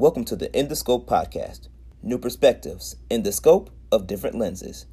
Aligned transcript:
Welcome 0.00 0.24
to 0.26 0.36
the 0.36 0.56
In 0.56 0.68
the 0.68 0.76
Scope 0.76 1.08
podcast. 1.08 1.66
New 2.04 2.18
perspectives 2.18 2.94
in 3.10 3.24
the 3.24 3.32
scope 3.32 3.68
of 3.90 4.06
different 4.06 4.38
lenses. 4.38 4.86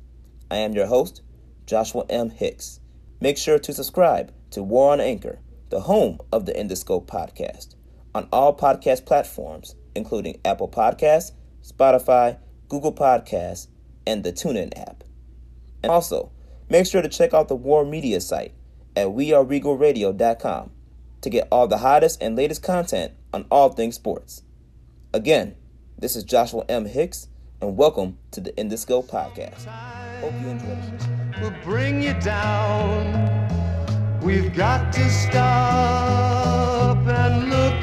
I 0.49 0.55
am 0.55 0.74
your 0.74 0.88
host, 0.88 1.21
Joshua 1.67 2.05
M. 2.10 2.31
Hicks. 2.31 2.79
Make 3.21 3.38
sure 3.38 3.60
to 3.60 3.71
subscribe 3.71 4.33
to 4.49 4.63
War 4.63 4.94
on 4.94 4.99
Anchor, 4.99 5.38
the 5.70 5.81
home 5.81 6.18
of 6.31 6.47
the 6.47 6.60
In 6.60 6.70
the 6.70 6.76
Scope 6.76 7.07
podcast, 7.07 7.76
on 8.15 8.28
all 8.33 8.58
podcast 8.58 9.05
platforms, 9.05 9.76
including 9.94 10.40
Apple 10.44 10.69
Podcasts, 10.69 11.33
Spotify, 11.62 12.40
Google 12.67 12.92
Podcasts, 12.92 13.67
and 14.08 14.24
the 14.24 14.33
TuneIn 14.33 14.76
app. 14.76 15.03
And 15.83 15.92
also, 15.92 16.31
make 16.67 16.88
sure 16.88 17.03
to 17.03 17.09
check 17.09 17.31
out 17.31 17.48
the 17.48 17.55
War 17.55 17.85
Media 17.85 18.20
site 18.20 18.55
at 18.95 19.09
weareregalradio.com 19.09 20.72
to 21.22 21.30
get 21.30 21.48
all 21.52 21.67
the 21.67 21.77
hottest 21.77 22.23
and 22.23 22.35
latest 22.35 22.63
content 22.63 23.13
on 23.31 23.45
all 23.52 23.70
things 23.70 23.94
sports. 23.94 24.42
Again, 25.16 25.55
this 25.98 26.18
is 26.18 26.26
Joshua 26.26 26.66
M. 26.68 26.84
Hicks, 26.84 27.30
and 27.62 27.78
welcome 27.78 28.18
to 28.32 28.42
the 28.42 28.54
In 28.60 28.68
the 28.68 28.76
Scope 28.76 29.08
podcast. 29.08 29.64
Hope 30.20 30.34
you 30.42 30.50
enjoy 30.50 30.66
it. 30.66 31.42
will 31.42 31.56
bring 31.64 32.04
you 32.04 32.14
down. 32.16 33.40
We've 34.22 34.54
got 34.54 34.92
to 34.92 35.09
stop 35.09 36.98
and 36.98 37.50
look 37.50 37.75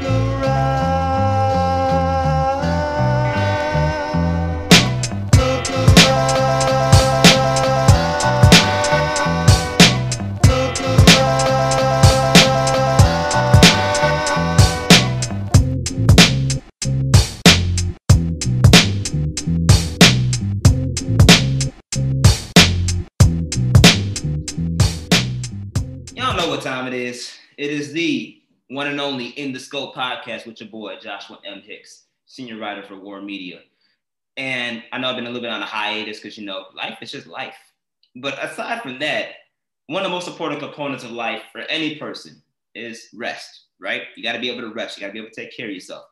what 26.52 26.60
time 26.60 26.86
it 26.86 26.92
is. 26.92 27.34
It 27.56 27.70
is 27.70 27.94
the 27.94 28.42
one 28.68 28.86
and 28.86 29.00
only 29.00 29.28
In 29.28 29.54
the 29.54 29.58
Scope 29.58 29.94
podcast 29.94 30.46
with 30.46 30.60
your 30.60 30.68
boy, 30.68 30.96
Joshua 31.00 31.38
M. 31.46 31.62
Hicks, 31.62 32.08
senior 32.26 32.58
writer 32.58 32.82
for 32.82 32.94
War 32.94 33.22
Media. 33.22 33.60
And 34.36 34.82
I 34.92 34.98
know 34.98 35.08
I've 35.08 35.16
been 35.16 35.24
a 35.24 35.30
little 35.30 35.40
bit 35.40 35.50
on 35.50 35.62
a 35.62 35.66
hiatus 35.66 36.18
because, 36.18 36.36
you 36.36 36.44
know, 36.44 36.66
life 36.76 36.98
is 37.00 37.10
just 37.10 37.26
life. 37.26 37.56
But 38.16 38.34
aside 38.44 38.82
from 38.82 38.98
that, 38.98 39.28
one 39.86 40.02
of 40.02 40.10
the 40.10 40.14
most 40.14 40.28
important 40.28 40.60
components 40.60 41.04
of 41.04 41.12
life 41.12 41.40
for 41.52 41.62
any 41.70 41.94
person 41.94 42.42
is 42.74 43.08
rest, 43.14 43.68
right? 43.80 44.02
You 44.14 44.22
got 44.22 44.32
to 44.32 44.38
be 44.38 44.50
able 44.50 44.68
to 44.68 44.74
rest. 44.74 44.98
You 44.98 45.00
got 45.00 45.06
to 45.06 45.14
be 45.14 45.20
able 45.20 45.30
to 45.30 45.34
take 45.34 45.56
care 45.56 45.68
of 45.68 45.72
yourself. 45.72 46.04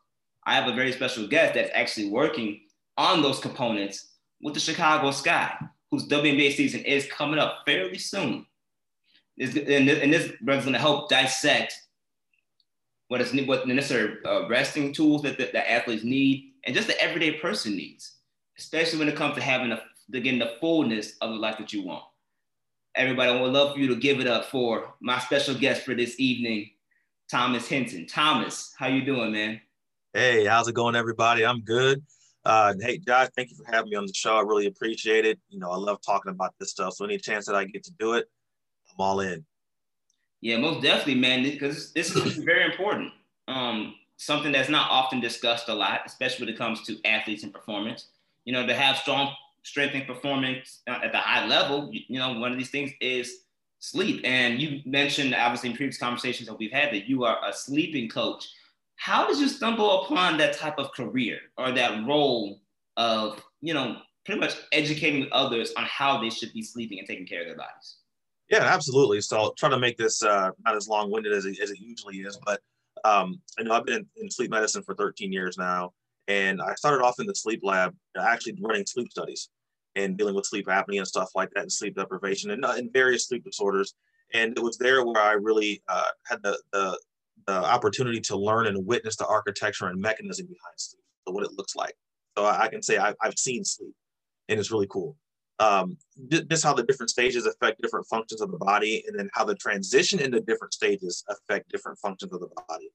I 0.47 0.55
have 0.55 0.67
a 0.67 0.75
very 0.75 0.91
special 0.91 1.27
guest 1.27 1.53
that's 1.53 1.69
actually 1.71 2.09
working 2.09 2.61
on 2.97 3.21
those 3.21 3.39
components 3.39 4.13
with 4.41 4.55
the 4.55 4.59
Chicago 4.59 5.11
Sky, 5.11 5.53
whose 5.91 6.07
WNBA 6.07 6.53
season 6.53 6.81
is 6.81 7.05
coming 7.05 7.37
up 7.37 7.59
fairly 7.67 7.99
soon. 7.99 8.47
This, 9.41 9.55
and, 9.55 9.87
this, 9.87 9.99
and 9.99 10.13
this 10.13 10.31
brother's 10.39 10.65
going 10.65 10.73
to 10.73 10.79
help 10.79 11.09
dissect 11.09 11.73
what 13.07 13.21
is 13.21 13.33
what 13.47 13.65
the 13.65 13.73
necessary 13.73 14.17
uh, 14.23 14.47
resting 14.47 14.93
tools 14.93 15.23
that 15.23 15.39
the, 15.39 15.49
that 15.51 15.69
athletes 15.69 16.03
need 16.03 16.53
and 16.63 16.75
just 16.75 16.87
the 16.87 17.01
everyday 17.01 17.31
person 17.31 17.75
needs, 17.75 18.17
especially 18.59 18.99
when 18.99 19.09
it 19.09 19.15
comes 19.15 19.33
to 19.33 19.41
having 19.41 19.71
a, 19.71 19.81
getting 20.11 20.37
the 20.37 20.53
fullness 20.61 21.17
of 21.21 21.31
the 21.31 21.37
life 21.37 21.57
that 21.57 21.73
you 21.73 21.83
want. 21.83 22.03
Everybody, 22.93 23.31
I 23.31 23.41
would 23.41 23.51
love 23.51 23.73
for 23.73 23.79
you 23.79 23.87
to 23.87 23.95
give 23.95 24.19
it 24.19 24.27
up 24.27 24.45
for 24.45 24.93
my 25.01 25.17
special 25.17 25.55
guest 25.55 25.81
for 25.81 25.95
this 25.95 26.19
evening, 26.19 26.69
Thomas 27.27 27.67
Hinton. 27.67 28.05
Thomas, 28.05 28.75
how 28.77 28.87
you 28.87 29.03
doing, 29.03 29.31
man? 29.31 29.59
Hey, 30.13 30.45
how's 30.45 30.67
it 30.67 30.75
going, 30.75 30.95
everybody? 30.95 31.43
I'm 31.43 31.61
good. 31.61 32.03
Uh, 32.45 32.75
hey, 32.79 32.99
Josh, 32.99 33.29
thank 33.35 33.49
you 33.49 33.55
for 33.55 33.65
having 33.71 33.89
me 33.89 33.95
on 33.95 34.05
the 34.05 34.13
show. 34.13 34.35
I 34.35 34.41
really 34.41 34.67
appreciate 34.67 35.25
it. 35.25 35.39
You 35.49 35.57
know, 35.57 35.71
I 35.71 35.77
love 35.77 35.99
talking 36.05 36.31
about 36.31 36.53
this 36.59 36.69
stuff. 36.69 36.93
So 36.93 37.05
any 37.05 37.17
chance 37.17 37.47
that 37.47 37.55
I 37.55 37.65
get 37.65 37.83
to 37.85 37.91
do 37.97 38.13
it, 38.13 38.29
I'm 38.91 39.05
all 39.05 39.19
in. 39.21 39.45
Yeah, 40.41 40.57
most 40.57 40.81
definitely, 40.81 41.15
man, 41.15 41.43
because 41.43 41.93
this 41.93 42.15
is 42.15 42.37
very 42.43 42.65
important. 42.65 43.11
Um, 43.47 43.95
something 44.17 44.51
that's 44.51 44.69
not 44.69 44.89
often 44.89 45.19
discussed 45.19 45.69
a 45.69 45.73
lot, 45.73 46.01
especially 46.05 46.45
when 46.45 46.53
it 46.53 46.57
comes 46.57 46.83
to 46.83 46.97
athletes 47.05 47.43
and 47.43 47.53
performance. 47.53 48.07
You 48.45 48.53
know, 48.53 48.65
to 48.65 48.73
have 48.73 48.97
strong 48.97 49.33
strength 49.63 49.93
and 49.93 50.07
performance 50.07 50.81
at 50.87 51.11
the 51.11 51.17
high 51.17 51.45
level, 51.45 51.89
you, 51.91 52.01
you 52.07 52.19
know, 52.19 52.39
one 52.39 52.51
of 52.51 52.57
these 52.57 52.71
things 52.71 52.91
is 52.99 53.41
sleep. 53.79 54.21
And 54.23 54.59
you 54.59 54.81
mentioned, 54.85 55.35
obviously, 55.35 55.69
in 55.69 55.75
previous 55.75 55.97
conversations 55.97 56.47
that 56.47 56.57
we've 56.57 56.71
had, 56.71 56.93
that 56.93 57.07
you 57.07 57.23
are 57.23 57.37
a 57.47 57.53
sleeping 57.53 58.09
coach. 58.09 58.47
How 58.95 59.27
did 59.27 59.39
you 59.39 59.47
stumble 59.47 60.03
upon 60.03 60.37
that 60.37 60.57
type 60.57 60.77
of 60.77 60.91
career 60.93 61.39
or 61.57 61.71
that 61.71 62.05
role 62.07 62.61
of, 62.97 63.43
you 63.61 63.73
know, 63.73 63.97
pretty 64.25 64.39
much 64.39 64.55
educating 64.71 65.27
others 65.31 65.73
on 65.77 65.85
how 65.85 66.21
they 66.21 66.29
should 66.29 66.53
be 66.53 66.61
sleeping 66.61 66.99
and 66.99 67.07
taking 67.07 67.25
care 67.25 67.41
of 67.41 67.47
their 67.47 67.57
bodies? 67.57 67.97
Yeah, 68.51 68.63
absolutely. 68.65 69.21
So 69.21 69.37
I'll 69.37 69.53
try 69.53 69.69
to 69.69 69.79
make 69.79 69.97
this 69.97 70.21
uh, 70.21 70.51
not 70.65 70.75
as 70.75 70.87
long-winded 70.89 71.31
as 71.31 71.45
it, 71.45 71.57
as 71.61 71.71
it 71.71 71.79
usually 71.79 72.17
is, 72.17 72.37
but 72.45 72.59
um, 73.05 73.41
I 73.57 73.63
know 73.63 73.71
I've 73.73 73.85
been 73.85 73.95
in, 73.95 74.07
in 74.17 74.29
sleep 74.29 74.51
medicine 74.51 74.83
for 74.83 74.93
13 74.93 75.31
years 75.31 75.57
now, 75.57 75.93
and 76.27 76.61
I 76.61 76.75
started 76.75 77.01
off 77.01 77.19
in 77.21 77.25
the 77.27 77.33
sleep 77.33 77.61
lab, 77.63 77.95
actually 78.19 78.59
running 78.61 78.85
sleep 78.85 79.09
studies 79.09 79.49
and 79.95 80.17
dealing 80.17 80.35
with 80.35 80.45
sleep 80.45 80.67
apnea 80.67 80.97
and 80.97 81.07
stuff 81.07 81.29
like 81.33 81.49
that, 81.55 81.61
and 81.61 81.71
sleep 81.71 81.95
deprivation 81.95 82.51
and, 82.51 82.65
uh, 82.65 82.73
and 82.75 82.91
various 82.91 83.25
sleep 83.27 83.45
disorders. 83.45 83.93
And 84.33 84.57
it 84.57 84.61
was 84.61 84.77
there 84.77 85.05
where 85.05 85.21
I 85.21 85.31
really 85.33 85.81
uh, 85.87 86.03
had 86.27 86.43
the, 86.43 86.59
the 86.73 86.99
the 87.47 87.53
opportunity 87.53 88.19
to 88.21 88.37
learn 88.37 88.67
and 88.67 88.85
witness 88.85 89.15
the 89.15 89.25
architecture 89.25 89.87
and 89.87 89.99
mechanism 89.99 90.45
behind 90.45 90.75
sleep, 90.77 91.01
so 91.27 91.33
what 91.33 91.43
it 91.43 91.53
looks 91.53 91.75
like. 91.75 91.95
So 92.37 92.45
I, 92.45 92.65
I 92.65 92.67
can 92.67 92.83
say 92.83 92.97
I, 92.99 93.15
I've 93.21 93.37
seen 93.37 93.63
sleep, 93.65 93.95
and 94.49 94.59
it's 94.59 94.71
really 94.71 94.87
cool 94.89 95.15
um, 95.61 95.95
just 96.49 96.63
how 96.63 96.73
the 96.73 96.83
different 96.83 97.11
stages 97.11 97.45
affect 97.45 97.81
different 97.81 98.07
functions 98.07 98.41
of 98.41 98.51
the 98.51 98.57
body, 98.57 99.03
and 99.07 99.17
then 99.17 99.29
how 99.33 99.45
the 99.45 99.55
transition 99.55 100.19
into 100.19 100.41
different 100.41 100.73
stages 100.73 101.23
affect 101.29 101.69
different 101.69 101.99
functions 101.99 102.33
of 102.33 102.39
the 102.39 102.49
body. 102.67 102.89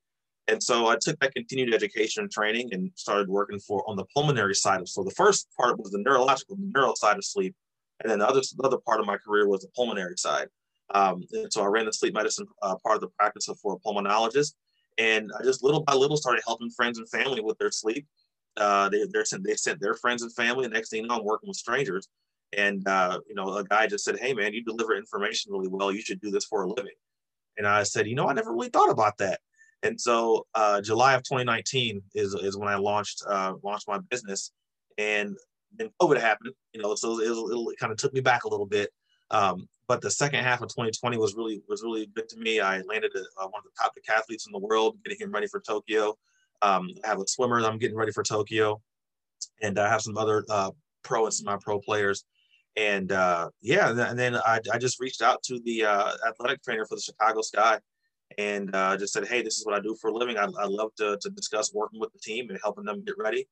And 0.49 0.61
so 0.63 0.89
I 0.89 0.97
took 1.01 1.19
that 1.21 1.35
continued 1.35 1.73
education 1.75 2.25
and 2.25 2.31
training 2.31 2.71
and 2.73 2.91
started 2.97 3.29
working 3.29 3.61
for 3.61 3.89
on 3.89 3.97
the 3.97 4.05
pulmonary 4.15 4.55
side 4.55 4.81
of. 4.81 4.89
So 4.89 5.05
the 5.05 5.13
first 5.13 5.49
part 5.57 5.79
was 5.79 5.91
the 5.93 5.99
neurological, 5.99 6.57
the 6.57 6.71
neural 6.75 6.97
side 6.97 7.17
of 7.17 7.25
sleep, 7.25 7.55
and 8.01 8.11
then 8.11 8.19
the 8.19 8.29
other 8.29 8.41
the 8.41 8.65
other 8.65 8.79
part 8.79 9.01
of 9.01 9.07
my 9.07 9.17
career 9.17 9.49
was 9.49 9.61
the 9.63 9.69
pulmonary 9.77 10.17
side. 10.17 10.49
Um, 10.95 11.25
and 11.33 11.53
so 11.53 11.63
I 11.63 11.67
ran 11.67 11.87
the 11.87 11.93
sleep 11.93 12.15
medicine 12.15 12.47
uh, 12.63 12.77
part 12.85 12.97
of 12.97 13.01
the 13.01 13.09
practice 13.19 13.49
for 13.63 13.75
a 13.75 13.79
pulmonologist, 13.79 14.55
and 14.99 15.31
I 15.39 15.43
just 15.45 15.63
little 15.63 15.83
by 15.83 15.95
little 15.95 16.17
started 16.17 16.43
helping 16.47 16.71
friends 16.71 16.99
and 16.99 17.09
family 17.09 17.41
with 17.41 17.59
their 17.59 17.71
sleep. 17.71 18.07
Uh, 18.57 18.89
they 18.89 19.05
they 19.13 19.25
sent 19.25 19.45
they 19.45 19.55
sent 19.55 19.81
their 19.81 19.95
friends 19.95 20.23
and 20.23 20.35
family. 20.35 20.67
Next 20.69 20.91
thing 20.91 21.03
you 21.03 21.09
know, 21.09 21.17
I'm 21.17 21.25
working 21.25 21.49
with 21.49 21.57
strangers. 21.57 22.09
And 22.57 22.87
uh, 22.87 23.21
you 23.29 23.35
know, 23.35 23.55
a 23.57 23.65
guy 23.65 23.87
just 23.87 24.05
said, 24.05 24.19
"Hey, 24.19 24.33
man, 24.33 24.53
you 24.55 24.63
deliver 24.63 24.97
information 24.97 25.53
really 25.53 25.69
well. 25.69 25.93
You 25.93 26.01
should 26.01 26.21
do 26.21 26.31
this 26.31 26.45
for 26.45 26.63
a 26.63 26.69
living." 26.69 26.95
And 27.59 27.67
I 27.67 27.83
said, 27.83 28.07
"You 28.07 28.15
know, 28.15 28.29
I 28.29 28.33
never 28.33 28.53
really 28.53 28.69
thought 28.69 28.91
about 28.91 29.19
that." 29.19 29.41
And 29.83 30.01
so, 30.01 30.47
uh, 30.55 30.81
July 30.81 31.15
of 31.15 31.23
2019 31.23 32.03
is 32.15 32.35
is 32.35 32.57
when 32.57 32.69
I 32.69 32.77
launched 32.77 33.23
uh, 33.29 33.55
launched 33.63 33.89
my 33.89 33.99
business, 34.11 34.53
and 34.99 35.37
then 35.77 35.91
COVID 36.01 36.21
happened. 36.21 36.55
You 36.73 36.83
know, 36.83 36.95
so 36.95 37.21
it, 37.21 37.29
was, 37.29 37.73
it 37.73 37.79
kind 37.79 37.93
of 37.93 37.99
took 37.99 38.15
me 38.15 38.21
back 38.21 38.45
a 38.45 38.49
little 38.49 38.67
bit. 38.67 38.91
Um, 39.31 39.69
but 39.89 40.01
the 40.01 40.11
second 40.11 40.43
half 40.43 40.63
of 40.63 40.69
2020 40.69 41.17
was 41.19 41.35
really 41.35 41.63
was 41.69 41.83
really 41.83 42.07
good 42.15 42.29
to 42.31 42.39
me. 42.39 42.61
I 42.61 42.81
landed 42.83 43.13
a, 43.15 43.43
uh, 43.43 43.49
one 43.49 43.61
of 43.61 43.65
the 43.65 43.71
top 43.81 43.93
decathletes 43.95 44.47
in 44.47 44.53
the 44.53 44.59
world, 44.59 44.97
getting 45.05 45.21
him 45.21 45.33
ready 45.33 45.47
for 45.47 45.61
Tokyo. 45.61 46.17
Um, 46.63 46.91
I 47.05 47.09
have 47.09 47.21
a 47.21 47.27
swimmer 47.27 47.61
that 47.61 47.71
I'm 47.71 47.79
getting 47.79 47.97
ready 47.97 48.13
for 48.13 48.23
Tokyo, 48.23 48.81
and 49.63 49.79
I 49.79 49.89
have 49.89 50.03
some 50.03 50.17
other 50.17 50.45
uh, 50.49 50.71
pro 51.03 51.25
and 51.25 51.35
semi-pro 51.35 51.81
players 51.81 52.25
and 52.77 53.13
uh, 53.13 53.51
yeah, 53.63 53.91
and 53.91 54.19
then 54.19 54.37
I, 54.37 54.61
I 54.73 54.79
just 54.79 55.01
reached 55.01 55.23
out 55.23 55.43
to 55.45 55.61
the 55.65 55.85
uh, 55.85 56.13
athletic 56.29 56.63
trainer 56.63 56.85
for 56.85 56.97
the 56.97 57.03
Chicago 57.03 57.41
Sky 57.41 57.79
and 58.39 58.75
uh, 58.75 58.97
just 58.97 59.13
said, 59.13 59.27
hey, 59.27 59.43
this 59.43 59.59
is 59.59 59.65
what 59.65 59.75
I 59.75 59.81
do 59.81 59.97
for 60.01 60.11
a 60.11 60.15
living. 60.15 60.37
I, 60.37 60.45
I 60.45 60.67
love 60.67 60.95
to, 60.97 61.17
to 61.21 61.31
discuss 61.31 61.73
working 61.73 62.01
with 62.01 62.13
the 62.13 62.19
team 62.19 62.51
and 62.51 62.59
helping 62.63 62.85
them 62.85 63.03
get 63.05 63.15
ready. 63.19 63.49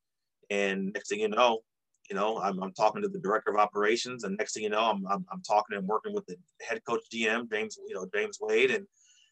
And 0.49 0.93
next 0.93 1.09
thing 1.09 1.19
you 1.19 1.29
know, 1.29 1.61
you 2.09 2.15
know, 2.15 2.37
I'm, 2.37 2.61
I'm 2.61 2.73
talking 2.73 3.01
to 3.01 3.07
the 3.07 3.19
director 3.19 3.49
of 3.49 3.57
operations, 3.57 4.25
and 4.25 4.37
next 4.37 4.53
thing 4.53 4.61
you 4.61 4.69
know, 4.69 4.83
I'm, 4.83 5.07
I'm, 5.07 5.25
I'm 5.31 5.41
talking 5.41 5.75
and 5.75 5.87
working 5.87 6.13
with 6.13 6.25
the 6.27 6.35
head 6.61 6.81
coach 6.87 7.01
GM 7.11 7.49
James, 7.51 7.79
you 7.87 7.95
know, 7.95 8.05
James 8.13 8.37
Wade, 8.39 8.69
and 8.69 8.85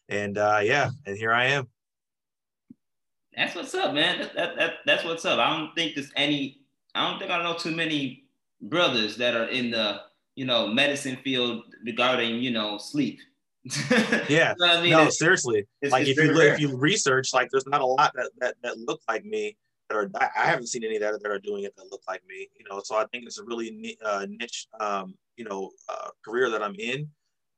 and 0.08 0.36
uh, 0.36 0.58
yeah, 0.60 0.90
and 1.06 1.16
here 1.16 1.32
I 1.32 1.46
am. 1.46 1.68
That's 3.36 3.54
what's 3.54 3.74
up, 3.74 3.94
man. 3.94 4.18
That, 4.18 4.34
that, 4.34 4.56
that, 4.56 4.72
that's 4.86 5.04
what's 5.04 5.24
up. 5.24 5.38
I 5.38 5.56
don't 5.56 5.72
think 5.76 5.94
there's 5.94 6.10
any. 6.16 6.62
I 6.96 7.08
don't 7.08 7.20
think 7.20 7.30
I 7.30 7.42
know 7.44 7.54
too 7.54 7.70
many 7.70 8.23
brothers 8.68 9.16
that 9.18 9.34
are 9.36 9.48
in 9.48 9.70
the 9.70 10.00
you 10.36 10.44
know 10.44 10.66
medicine 10.66 11.16
field 11.24 11.62
regarding 11.84 12.40
you 12.42 12.50
know 12.50 12.78
sleep. 12.78 13.20
yeah, 14.28 14.54
you 14.58 14.66
know 14.66 14.72
I 14.78 14.82
mean? 14.82 14.90
no, 14.90 14.98
It's- 15.02 15.18
seriously. 15.18 15.60
it's- 15.80 15.92
like 15.92 16.06
it's 16.06 16.18
if 16.18 16.24
you 16.24 16.38
rare. 16.38 16.54
if 16.54 16.60
you 16.60 16.76
research, 16.76 17.32
like 17.32 17.48
there's 17.50 17.66
not 17.66 17.80
a 17.80 17.86
lot 17.86 18.12
that 18.14 18.30
that, 18.38 18.54
that 18.62 18.78
look 18.78 19.00
like 19.08 19.24
me. 19.24 19.56
That 19.90 19.96
are, 19.98 20.10
I, 20.18 20.28
I 20.42 20.46
haven't 20.46 20.68
seen 20.68 20.82
any 20.82 20.96
that, 20.98 21.22
that 21.22 21.30
are 21.30 21.38
doing 21.38 21.64
it 21.64 21.76
that 21.76 21.90
look 21.90 22.00
like 22.08 22.22
me. 22.26 22.48
You 22.58 22.64
know, 22.70 22.80
so 22.82 22.96
I 22.96 23.04
think 23.12 23.24
it's 23.26 23.38
a 23.38 23.44
really 23.44 23.96
uh, 24.04 24.26
niche, 24.28 24.66
um, 24.80 25.14
you 25.36 25.44
know, 25.44 25.70
uh, 25.90 26.08
career 26.24 26.48
that 26.50 26.62
I'm 26.62 26.74
in. 26.76 27.06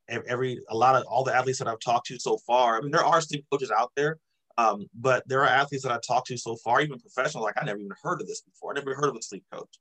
Every 0.08 0.60
a 0.68 0.76
lot 0.76 0.94
of 0.96 1.04
all 1.06 1.24
the 1.24 1.34
athletes 1.34 1.58
that 1.60 1.68
I've 1.68 1.80
talked 1.80 2.06
to 2.08 2.18
so 2.18 2.38
far. 2.46 2.78
I 2.78 2.80
mean, 2.80 2.90
there 2.90 3.04
are 3.04 3.20
sleep 3.20 3.44
coaches 3.50 3.70
out 3.76 3.90
there, 3.96 4.18
Um, 4.58 4.86
but 4.94 5.22
there 5.28 5.40
are 5.42 5.48
athletes 5.48 5.82
that 5.84 5.92
I 5.92 5.98
talked 6.06 6.26
to 6.28 6.36
so 6.36 6.56
far, 6.56 6.80
even 6.80 6.98
professionals, 7.00 7.44
like 7.44 7.60
I 7.60 7.64
never 7.64 7.78
even 7.78 7.92
heard 8.02 8.20
of 8.20 8.26
this 8.28 8.40
before. 8.42 8.72
I 8.72 8.74
never 8.74 8.94
heard 8.94 9.08
of 9.08 9.16
a 9.16 9.22
sleep 9.22 9.44
coach, 9.52 9.74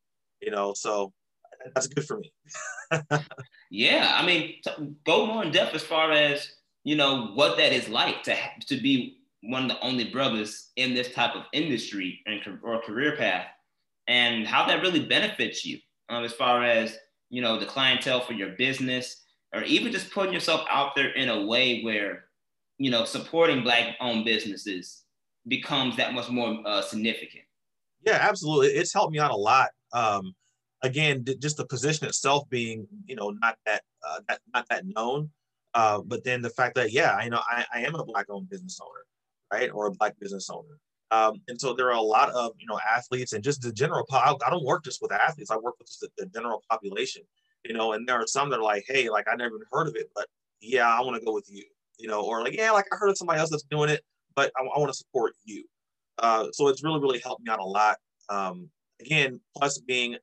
you 0.46 0.52
know, 0.52 0.74
so 0.74 1.12
that's 1.74 1.88
good 1.88 2.06
for 2.06 2.20
me. 2.20 2.32
yeah. 3.70 4.14
I 4.16 4.26
mean, 4.26 4.62
go 5.06 5.26
more 5.26 5.44
in 5.44 5.52
depth 5.52 5.76
as 5.76 5.84
far 5.84 6.12
as, 6.12 6.50
you 6.84 6.96
know, 6.96 7.32
what 7.34 7.58
that 7.58 7.74
is 7.74 7.90
like 7.90 8.24
to, 8.24 8.36
to 8.68 8.80
be 8.80 9.18
one 9.42 9.64
of 9.64 9.70
the 9.70 9.82
only 9.82 10.06
brothers 10.06 10.72
in 10.76 10.94
this 10.94 11.12
type 11.12 11.36
of 11.36 11.44
industry 11.54 12.22
and 12.26 12.40
or 12.64 12.82
career 12.82 13.16
path 13.18 13.48
and 14.08 14.48
how 14.48 14.66
that 14.68 14.82
really 14.82 15.06
benefits 15.06 15.66
you 15.66 15.80
um, 16.10 16.24
as 16.24 16.34
far 16.34 16.64
as, 16.64 16.98
you 17.30 17.42
know, 17.42 17.60
the 17.60 17.66
clientele 17.66 18.22
for 18.22 18.34
your 18.34 18.50
business 18.50 19.24
or 19.56 19.64
even 19.64 19.92
just 19.92 20.12
putting 20.12 20.34
yourself 20.34 20.66
out 20.70 20.96
there 20.96 21.12
in 21.12 21.30
a 21.30 21.46
way 21.46 21.82
where 21.82 22.26
you 22.78 22.92
know 22.92 23.06
supporting 23.06 23.64
black 23.64 23.96
owned 24.00 24.26
businesses 24.26 25.04
becomes 25.48 25.96
that 25.96 26.14
much 26.14 26.30
more 26.30 26.60
uh, 26.66 26.82
significant 26.82 27.46
yeah 28.06 28.20
absolutely 28.22 28.68
it's 28.68 28.94
helped 28.94 29.14
me 29.14 29.20
out 29.20 29.32
a 29.32 29.36
lot 29.36 29.70
um, 29.96 30.34
again 30.84 31.26
just 31.40 31.58
the 31.58 31.66
position 31.66 32.08
itself 32.08 32.48
being 32.50 32.88
you 33.06 33.16
know 33.16 33.32
not 33.42 33.58
that, 33.66 33.82
uh, 34.08 34.20
that 34.28 34.40
not 34.54 34.68
that 34.70 34.86
known 34.86 35.30
uh, 35.74 36.00
but 36.06 36.24
then 36.24 36.42
the 36.42 36.50
fact 36.50 36.76
that 36.76 36.92
yeah 36.92 37.16
I 37.16 37.28
know 37.30 37.42
I, 37.48 37.66
I 37.74 37.80
am 37.82 37.96
a 37.96 38.06
black 38.06 38.28
owned 38.30 38.50
business 38.50 38.80
owner 38.82 39.06
right 39.52 39.72
or 39.72 39.88
a 39.88 39.92
black 39.92 40.20
business 40.20 40.50
owner 40.50 40.78
um, 41.12 41.42
and 41.48 41.60
so 41.60 41.74
there 41.74 41.88
are 41.88 41.98
a 41.98 42.02
lot 42.02 42.30
of 42.32 42.52
you 42.60 42.68
know 42.68 42.80
athletes 42.96 43.34
and 43.34 43.44
just 43.44 43.62
the 43.62 43.72
general 43.72 44.06
I, 44.12 44.36
I 44.46 44.50
don't 44.50 44.66
work 44.66 44.84
just 44.84 45.02
with 45.02 45.12
athletes 45.12 45.50
i 45.50 45.58
work 45.58 45.76
with 45.80 45.90
the, 46.02 46.10
the 46.18 46.26
general 46.28 46.64
population 46.70 47.24
you 47.68 47.74
know, 47.74 47.94
and 47.94 48.08
there 48.08 48.16
are 48.16 48.28
some 48.28 48.50
that 48.50 48.60
are 48.60 48.64
like, 48.64 48.86
hey, 48.88 49.10
like 49.10 49.26
I 49.32 49.36
never 49.36 49.56
heard 49.72 49.88
of 49.88 49.96
it, 49.96 50.10
but 50.16 50.28
yeah, 50.62 50.88
I 50.88 51.02
want 51.02 51.20
to 51.20 51.26
go 51.26 51.34
with 51.34 51.50
you, 51.50 51.64
you 51.98 52.08
know, 52.08 52.22
or 52.22 52.44
like, 52.44 52.56
yeah, 52.56 52.72
like 52.72 52.86
I 52.92 52.96
heard 52.96 53.10
of 53.10 53.18
somebody 53.18 53.40
else 53.40 53.50
that's 53.50 53.64
doing 53.64 53.90
it, 53.90 54.02
but 54.36 54.52
I, 54.58 54.64
I 54.64 54.80
want 54.80 54.92
to 54.92 54.98
support 54.98 55.34
you. 55.44 55.64
Uh, 56.20 56.48
so 56.54 56.68
it's 56.68 56.84
really, 56.84 57.00
really 57.00 57.20
helped 57.20 57.44
me 57.44 57.52
out 57.52 57.60
a 57.60 57.66
lot. 57.66 57.98
Um, 58.30 58.70
again, 59.00 59.40
plus 59.58 59.78
being 59.80 60.16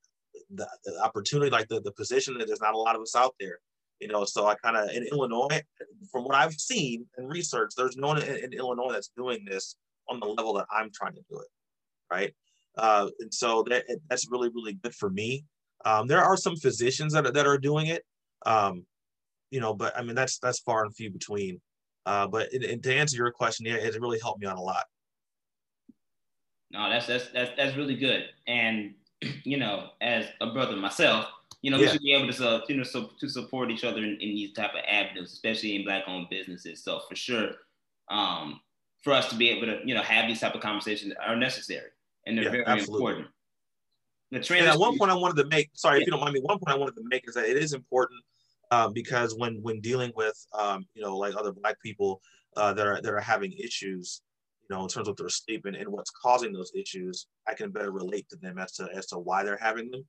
the, 0.55 0.67
the 0.85 1.01
opportunity, 1.03 1.51
like 1.51 1.69
the, 1.69 1.81
the 1.81 1.93
position 1.93 2.37
that 2.39 2.47
there's 2.47 2.61
not 2.61 2.75
a 2.75 2.79
lot 2.79 2.97
of 2.97 3.03
us 3.03 3.17
out 3.17 3.35
there, 3.39 3.59
you 4.01 4.09
know, 4.09 4.25
so 4.25 4.47
I 4.47 4.55
kind 4.57 4.77
of, 4.77 4.91
in 4.91 5.07
Illinois, 5.13 5.63
from 6.11 6.25
what 6.25 6.35
I've 6.35 6.55
seen 6.55 7.07
and 7.17 7.29
research, 7.29 7.73
there's 7.77 7.97
no 7.97 8.09
one 8.09 8.23
in, 8.23 8.37
in 8.45 8.53
Illinois 8.53 8.93
that's 8.93 9.11
doing 9.17 9.45
this 9.45 9.77
on 10.09 10.21
the 10.21 10.27
level 10.27 10.55
that 10.55 10.67
I'm 10.71 10.91
trying 10.93 11.15
to 11.15 11.23
do 11.31 11.39
it. 11.39 11.49
Right. 12.11 12.35
Uh, 12.77 13.09
and 13.21 13.33
so 13.33 13.65
that, 13.69 13.85
that's 14.09 14.31
really, 14.31 14.49
really 14.49 14.75
good 14.75 14.95
for 14.95 15.11
me. 15.11 15.45
Um, 15.85 16.07
there 16.07 16.23
are 16.23 16.37
some 16.37 16.57
physicians 16.57 17.13
that 17.13 17.27
are, 17.27 17.33
that 17.33 17.47
are 17.47 17.59
doing 17.59 17.87
it, 17.87 18.05
um, 18.47 18.85
you 19.51 19.61
know, 19.61 19.75
but 19.75 19.97
I 19.97 20.03
mean 20.03 20.15
that's 20.15 20.39
that's 20.39 20.61
far 20.61 20.85
and 20.85 20.95
few 20.95 21.11
between. 21.11 21.61
Uh, 22.07 22.27
but 22.27 22.53
and 22.53 22.83
to 22.83 22.95
answer 22.95 23.17
your 23.17 23.31
question, 23.31 23.67
yeah, 23.67 23.75
it 23.75 24.01
really 24.01 24.19
helped 24.21 24.41
me 24.41 24.47
out 24.47 24.59
a 24.59 24.61
lot. 24.61 24.85
No, 26.73 26.89
that's 26.89 27.07
that's 27.07 27.29
that's 27.29 27.51
that's 27.57 27.77
really 27.77 27.97
good. 27.97 28.25
And 28.47 28.95
you 29.45 29.57
know, 29.57 29.91
as 30.01 30.27
a 30.41 30.53
brother 30.53 30.77
myself, 30.77 31.27
you 31.61 31.71
know, 31.71 31.77
yeah. 31.77 31.87
we 31.87 31.93
should 31.93 32.03
be 32.03 32.15
able 32.15 32.33
to 32.33 32.49
uh, 32.49 32.61
you 32.69 32.77
know 32.77 32.83
so, 32.83 33.11
to 33.21 33.29
support 33.29 33.71
each 33.71 33.85
other 33.85 33.99
in, 33.99 34.13
in 34.21 34.35
these 34.35 34.53
type 34.53 34.73
of 34.73 34.81
avenues, 34.89 35.33
especially 35.33 35.77
in 35.77 35.85
black-owned 35.85 36.29
businesses. 36.31 36.83
So 36.83 37.01
for 37.09 37.15
sure, 37.15 37.51
um, 38.11 38.61
for 39.03 39.13
us 39.13 39.29
to 39.29 39.37
be 39.37 39.51
able 39.51 39.67
to 39.67 39.81
you 39.85 39.95
know 39.95 40.03
have 40.03 40.29
these 40.29 40.41
type 40.41 40.55
of 40.55 40.61
conversations 40.61 41.13
are 41.25 41.37
necessary 41.37 41.91
and 42.27 42.37
they're 42.37 42.45
yeah, 42.45 42.51
very 42.51 42.67
absolutely. 42.67 42.97
important. 42.97 43.29
The 44.31 44.41
trans- 44.41 44.63
and 44.63 44.71
at 44.71 44.79
one 44.79 44.97
point, 44.99 45.11
I 45.11 45.15
wanted 45.15 45.43
to 45.43 45.49
make. 45.49 45.71
Sorry, 45.75 45.99
yeah. 45.99 46.03
if 46.03 46.07
you 46.07 46.13
don't 46.13 46.21
mind 46.21 46.35
me. 46.35 46.41
One 46.41 46.59
point 46.59 46.75
I 46.75 46.79
wanted 46.79 46.95
to 46.97 47.05
make 47.05 47.29
is 47.29 47.35
that 47.35 47.45
it 47.45 47.57
is 47.57 47.75
important 47.75 48.21
um, 48.71 48.93
because 48.93 49.35
when 49.37 49.61
when 49.63 49.81
dealing 49.81 50.13
with 50.17 50.35
um, 50.59 50.87
you 50.95 51.03
know 51.03 51.17
like 51.17 51.35
other 51.37 51.53
Black 51.53 51.81
people 51.83 52.21
uh, 52.57 52.73
that 52.73 52.87
are 52.87 53.01
that 53.03 53.13
are 53.13 53.21
having 53.21 53.53
issues, 53.53 54.23
you 54.69 54.77
know, 54.77 54.83
in 54.83 54.89
terms 54.89 55.09
of 55.09 55.17
their 55.17 55.29
sleep 55.29 55.67
and, 55.67 55.77
and 55.77 55.89
what's 55.89 56.11
causing 56.11 56.53
those 56.53 56.73
issues, 56.75 57.27
I 57.49 57.55
can 57.55 57.71
better 57.71 57.91
relate 57.91 58.29
to 58.31 58.37
them 58.37 58.59
as 58.59 58.73
to 58.73 58.89
as 58.95 59.07
to 59.07 59.19
why 59.19 59.43
they're 59.45 59.59
having 59.61 59.91
them 59.91 60.05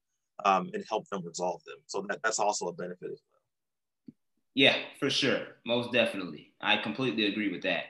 um, 0.45 0.69
and 0.73 0.83
help 0.89 1.07
them 1.09 1.25
resolve 1.25 1.63
them. 1.65 1.77
So 1.87 2.05
that 2.09 2.21
that's 2.23 2.39
also 2.39 2.67
a 2.67 2.73
benefit 2.73 3.11
as 3.11 3.21
well. 3.31 4.15
Yeah, 4.55 4.75
for 4.99 5.09
sure, 5.09 5.39
most 5.65 5.91
definitely. 5.91 6.51
I 6.61 6.77
completely 6.77 7.25
agree 7.25 7.51
with 7.51 7.63
that. 7.63 7.85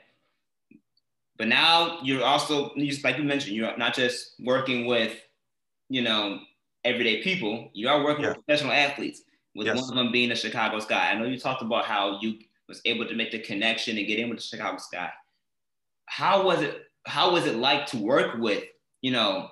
But 1.36 1.48
now 1.48 1.98
you're 2.02 2.24
also, 2.24 2.72
like 3.02 3.18
you 3.18 3.24
mentioned, 3.24 3.56
you're 3.56 3.76
not 3.76 3.94
just 3.94 4.34
working 4.38 4.86
with 4.86 5.18
you 5.88 6.02
know, 6.02 6.40
everyday 6.84 7.22
people. 7.22 7.70
You 7.72 7.88
are 7.88 8.02
working 8.02 8.24
yeah. 8.24 8.30
with 8.30 8.44
professional 8.44 8.72
athletes, 8.72 9.22
with 9.54 9.66
yes. 9.66 9.76
one 9.76 9.90
of 9.90 9.94
them 9.94 10.12
being 10.12 10.30
a 10.30 10.36
Chicago 10.36 10.80
Sky. 10.80 11.10
I 11.10 11.14
know 11.14 11.24
you 11.24 11.38
talked 11.38 11.62
about 11.62 11.84
how 11.84 12.18
you 12.20 12.38
was 12.68 12.80
able 12.84 13.06
to 13.06 13.14
make 13.14 13.30
the 13.30 13.38
connection 13.38 13.98
and 13.98 14.06
get 14.06 14.18
in 14.18 14.28
with 14.28 14.38
the 14.38 14.44
Chicago 14.44 14.78
Sky. 14.78 15.10
How 16.06 16.44
was 16.44 16.62
it? 16.62 16.82
How 17.06 17.32
was 17.32 17.46
it 17.46 17.56
like 17.56 17.86
to 17.88 17.98
work 17.98 18.38
with, 18.38 18.64
you 19.02 19.10
know, 19.10 19.50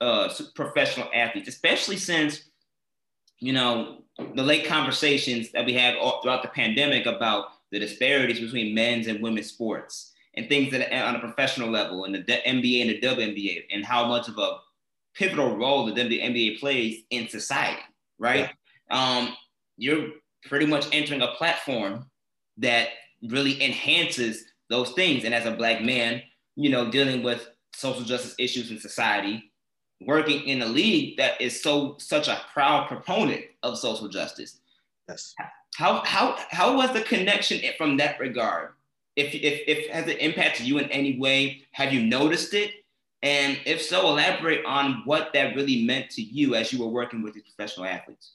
uh, 0.00 0.32
professional 0.54 1.08
athletes, 1.14 1.48
especially 1.48 1.96
since, 1.96 2.44
you 3.38 3.52
know, 3.52 4.02
the 4.34 4.42
late 4.42 4.66
conversations 4.66 5.52
that 5.52 5.64
we 5.64 5.72
had 5.72 5.96
all 5.96 6.20
throughout 6.20 6.42
the 6.42 6.48
pandemic 6.48 7.06
about 7.06 7.46
the 7.70 7.78
disparities 7.78 8.40
between 8.40 8.74
men's 8.74 9.06
and 9.06 9.22
women's 9.22 9.48
sports 9.48 10.12
and 10.34 10.48
things 10.48 10.70
that 10.70 10.92
on 10.92 11.16
a 11.16 11.20
professional 11.20 11.68
level 11.70 12.04
and 12.04 12.14
the 12.14 12.20
NBA 12.20 12.82
and 12.82 12.90
the 12.90 13.00
WNBA 13.00 13.64
and 13.70 13.84
how 13.84 14.06
much 14.06 14.28
of 14.28 14.38
a 14.38 14.58
pivotal 15.14 15.56
role 15.56 15.86
that 15.86 15.94
the 15.94 16.20
NBA 16.20 16.60
plays 16.60 17.02
in 17.10 17.28
society, 17.28 17.82
right? 18.18 18.50
Yeah. 18.90 19.18
Um, 19.18 19.36
you're 19.76 20.08
pretty 20.44 20.66
much 20.66 20.86
entering 20.92 21.22
a 21.22 21.28
platform 21.28 22.08
that 22.58 22.88
really 23.28 23.62
enhances 23.62 24.44
those 24.68 24.90
things. 24.92 25.24
And 25.24 25.34
as 25.34 25.46
a 25.46 25.52
black 25.52 25.82
man, 25.82 26.22
you 26.56 26.70
know, 26.70 26.90
dealing 26.90 27.22
with 27.22 27.48
social 27.74 28.02
justice 28.02 28.34
issues 28.38 28.70
in 28.70 28.78
society, 28.78 29.52
working 30.00 30.42
in 30.42 30.62
a 30.62 30.66
league 30.66 31.16
that 31.16 31.40
is 31.40 31.62
so 31.62 31.96
such 31.98 32.28
a 32.28 32.40
proud 32.52 32.88
proponent 32.88 33.44
of 33.62 33.78
social 33.78 34.08
justice. 34.08 34.60
Yes. 35.08 35.34
How 35.74 36.02
how 36.04 36.36
how 36.50 36.76
was 36.76 36.92
the 36.92 37.02
connection 37.02 37.60
from 37.76 37.96
that 37.98 38.18
regard? 38.18 38.70
If 39.16 39.34
if 39.34 39.62
if 39.66 39.90
has 39.90 40.06
it 40.06 40.18
impacted 40.18 40.66
you 40.66 40.78
in 40.78 40.90
any 40.90 41.18
way? 41.18 41.62
Have 41.72 41.92
you 41.92 42.04
noticed 42.04 42.54
it? 42.54 42.72
And 43.22 43.58
if 43.66 43.82
so, 43.82 44.08
elaborate 44.08 44.64
on 44.64 45.02
what 45.04 45.32
that 45.34 45.56
really 45.56 45.84
meant 45.84 46.10
to 46.10 46.22
you 46.22 46.54
as 46.54 46.72
you 46.72 46.78
were 46.78 46.90
working 46.90 47.22
with 47.22 47.34
these 47.34 47.42
professional 47.42 47.86
athletes. 47.86 48.34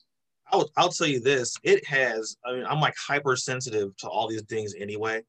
I'll, 0.51 0.69
I'll 0.75 0.89
tell 0.89 1.07
you 1.07 1.19
this 1.21 1.55
it 1.63 1.85
has, 1.87 2.37
I 2.45 2.53
mean, 2.53 2.65
I'm 2.65 2.81
like 2.81 2.95
hypersensitive 2.97 3.95
to 3.97 4.07
all 4.07 4.27
these 4.27 4.43
things 4.43 4.75
anyway. 4.77 5.23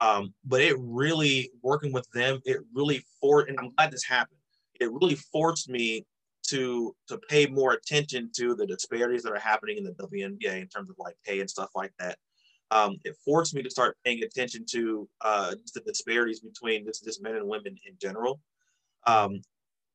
Um, 0.00 0.32
but 0.44 0.60
it 0.60 0.76
really, 0.78 1.50
working 1.62 1.92
with 1.92 2.08
them, 2.12 2.40
it 2.44 2.58
really 2.72 3.04
forced, 3.20 3.48
and 3.48 3.58
I'm 3.58 3.70
glad 3.76 3.90
this 3.90 4.04
happened, 4.04 4.38
it 4.80 4.90
really 4.92 5.16
forced 5.16 5.68
me 5.68 6.06
to 6.48 6.94
to 7.08 7.18
pay 7.28 7.46
more 7.46 7.72
attention 7.72 8.30
to 8.36 8.54
the 8.54 8.66
disparities 8.66 9.22
that 9.22 9.32
are 9.32 9.38
happening 9.38 9.76
in 9.76 9.84
the 9.84 9.90
WNBA 9.92 10.60
in 10.62 10.68
terms 10.68 10.88
of 10.88 10.96
like 10.98 11.16
pay 11.24 11.40
and 11.40 11.50
stuff 11.50 11.70
like 11.74 11.92
that. 11.98 12.16
Um, 12.70 12.98
it 13.04 13.16
forced 13.24 13.54
me 13.54 13.62
to 13.62 13.70
start 13.70 13.96
paying 14.04 14.22
attention 14.22 14.64
to 14.70 15.08
uh, 15.22 15.54
the 15.74 15.80
disparities 15.80 16.40
between 16.40 16.84
just, 16.84 17.04
just 17.04 17.22
men 17.22 17.36
and 17.36 17.46
women 17.46 17.76
in 17.86 17.94
general. 18.00 18.40
Um, 19.06 19.40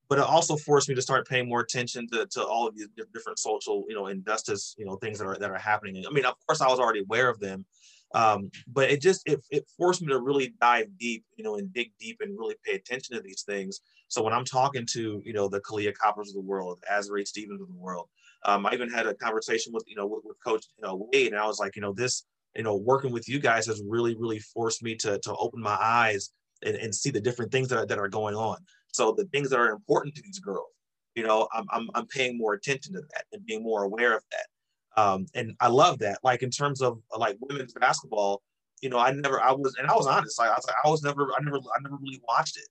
but 0.10 0.17
it 0.17 0.25
also 0.25 0.55
forced 0.57 0.89
me 0.89 0.95
to 0.95 1.01
start 1.01 1.27
paying 1.27 1.48
more 1.48 1.62
attention 1.62 2.07
to, 2.12 2.25
to 2.27 2.43
all 2.43 2.67
of 2.67 2.75
these 2.75 2.88
different 3.13 3.39
social, 3.39 3.83
you 3.88 3.95
know, 3.95 4.07
injustice, 4.07 4.75
you 4.77 4.86
know, 4.86 4.95
things 4.98 5.17
that 5.19 5.25
are 5.25 5.38
that 5.38 5.50
are 5.50 5.57
happening. 5.57 6.03
I 6.07 6.12
mean, 6.12 6.25
of 6.25 6.36
course, 6.45 6.62
I 6.62 6.67
was 6.67 6.79
already 6.79 7.00
aware 7.01 7.29
of 7.29 7.39
them, 7.39 7.65
um, 8.13 8.50
but 8.67 8.91
it 8.91 9.01
just 9.01 9.22
it, 9.25 9.43
it 9.50 9.65
forced 9.77 10.01
me 10.01 10.08
to 10.10 10.20
really 10.20 10.53
dive 10.62 10.88
deep, 11.00 11.24
you 11.36 11.43
know, 11.43 11.55
and 11.55 11.74
dig 11.74 11.91
deep 12.00 12.17
and 12.22 12.38
really 12.38 12.55
pay 12.65 12.74
attention 12.74 13.15
to 13.15 13.22
these 13.22 13.43
things. 13.43 13.82
So 14.08 14.22
when 14.22 14.34
I'm 14.34 14.46
talking 14.46 14.86
to, 14.91 15.22
you 15.25 15.34
know, 15.34 15.48
the 15.48 15.62
Kahleah 15.62 15.96
Coppers 15.96 16.29
of 16.29 16.36
the 16.36 16.41
world, 16.41 16.84
Azurá 16.91 17.25
Stevens 17.27 17.62
of 17.62 17.67
the 17.67 17.74
world, 17.74 18.10
um, 18.46 18.65
I 18.65 18.74
even 18.74 18.89
had 18.89 19.08
a 19.08 19.15
conversation 19.15 19.74
with, 19.74 19.84
you 19.88 19.96
know, 19.96 20.05
with, 20.05 20.22
with 20.24 20.38
Coach 20.46 20.65
you 20.77 20.86
know, 20.88 21.08
Wade, 21.12 21.32
and 21.32 21.41
I 21.41 21.48
was 21.48 21.60
like, 21.60 21.75
you 21.75 21.82
know, 21.82 21.93
this, 21.93 22.25
you 22.55 22.63
know, 22.63 22.75
working 22.75 23.12
with 23.12 23.27
you 23.27 23.39
guys 23.39 23.65
has 23.65 23.82
really, 23.88 24.15
really 24.15 24.39
forced 24.39 24.84
me 24.84 24.96
to 24.98 25.20
to 25.20 25.36
open 25.36 25.62
my 25.62 25.77
eyes 25.82 26.29
and, 26.63 26.75
and 26.75 26.93
see 26.93 27.10
the 27.10 27.22
different 27.22 27.51
things 27.51 27.70
that 27.70 27.77
are, 27.77 27.86
that 27.86 28.00
are 28.00 28.10
going 28.10 28.36
on. 28.36 28.58
So 28.91 29.12
the 29.12 29.25
things 29.25 29.50
that 29.50 29.60
are 29.60 29.72
important 29.72 30.13
to 30.15 30.22
these 30.22 30.39
girls, 30.39 30.70
you 31.15 31.24
know, 31.24 31.48
I'm, 31.53 31.65
I'm, 31.72 31.89
I'm 31.96 32.08
paying 32.08 32.38
more 32.38 32.53
attention 32.53 32.93
to 32.93 33.01
that 33.01 33.25
and 33.32 33.46
being 33.46 33.63
more 33.63 33.84
aware 33.84 34.15
of 34.15 34.24
that. 34.32 34.48
Um, 34.95 35.25
and 35.33 35.55
I 35.59 35.67
love 35.67 36.00
that. 36.00 36.19
Like 36.23 36.43
in 36.43 36.50
terms 36.50 36.81
of 36.81 37.00
like 37.17 37.38
women's 37.39 37.73
basketball, 37.73 38.41
you 38.81 38.89
know, 38.89 39.00
I 39.00 39.12
never, 39.12 39.41
I 39.41 39.51
was, 39.51 39.75
and 39.79 39.89
I 39.89 39.95
was 39.95 40.07
honest. 40.07 40.38
Like, 40.38 40.50
I 40.50 40.55
was 40.55 40.67
like, 40.67 40.75
I 40.83 40.89
was 40.89 41.03
never, 41.03 41.31
I 41.33 41.41
never, 41.41 41.57
I 41.57 41.81
never 41.81 41.95
really 41.95 42.21
watched 42.27 42.57
it, 42.57 42.67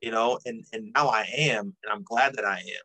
you 0.00 0.10
know, 0.10 0.38
and 0.46 0.64
and 0.72 0.92
now 0.94 1.08
I 1.08 1.28
am, 1.36 1.74
and 1.82 1.92
I'm 1.92 2.02
glad 2.04 2.34
that 2.36 2.44
I 2.44 2.58
am. 2.58 2.84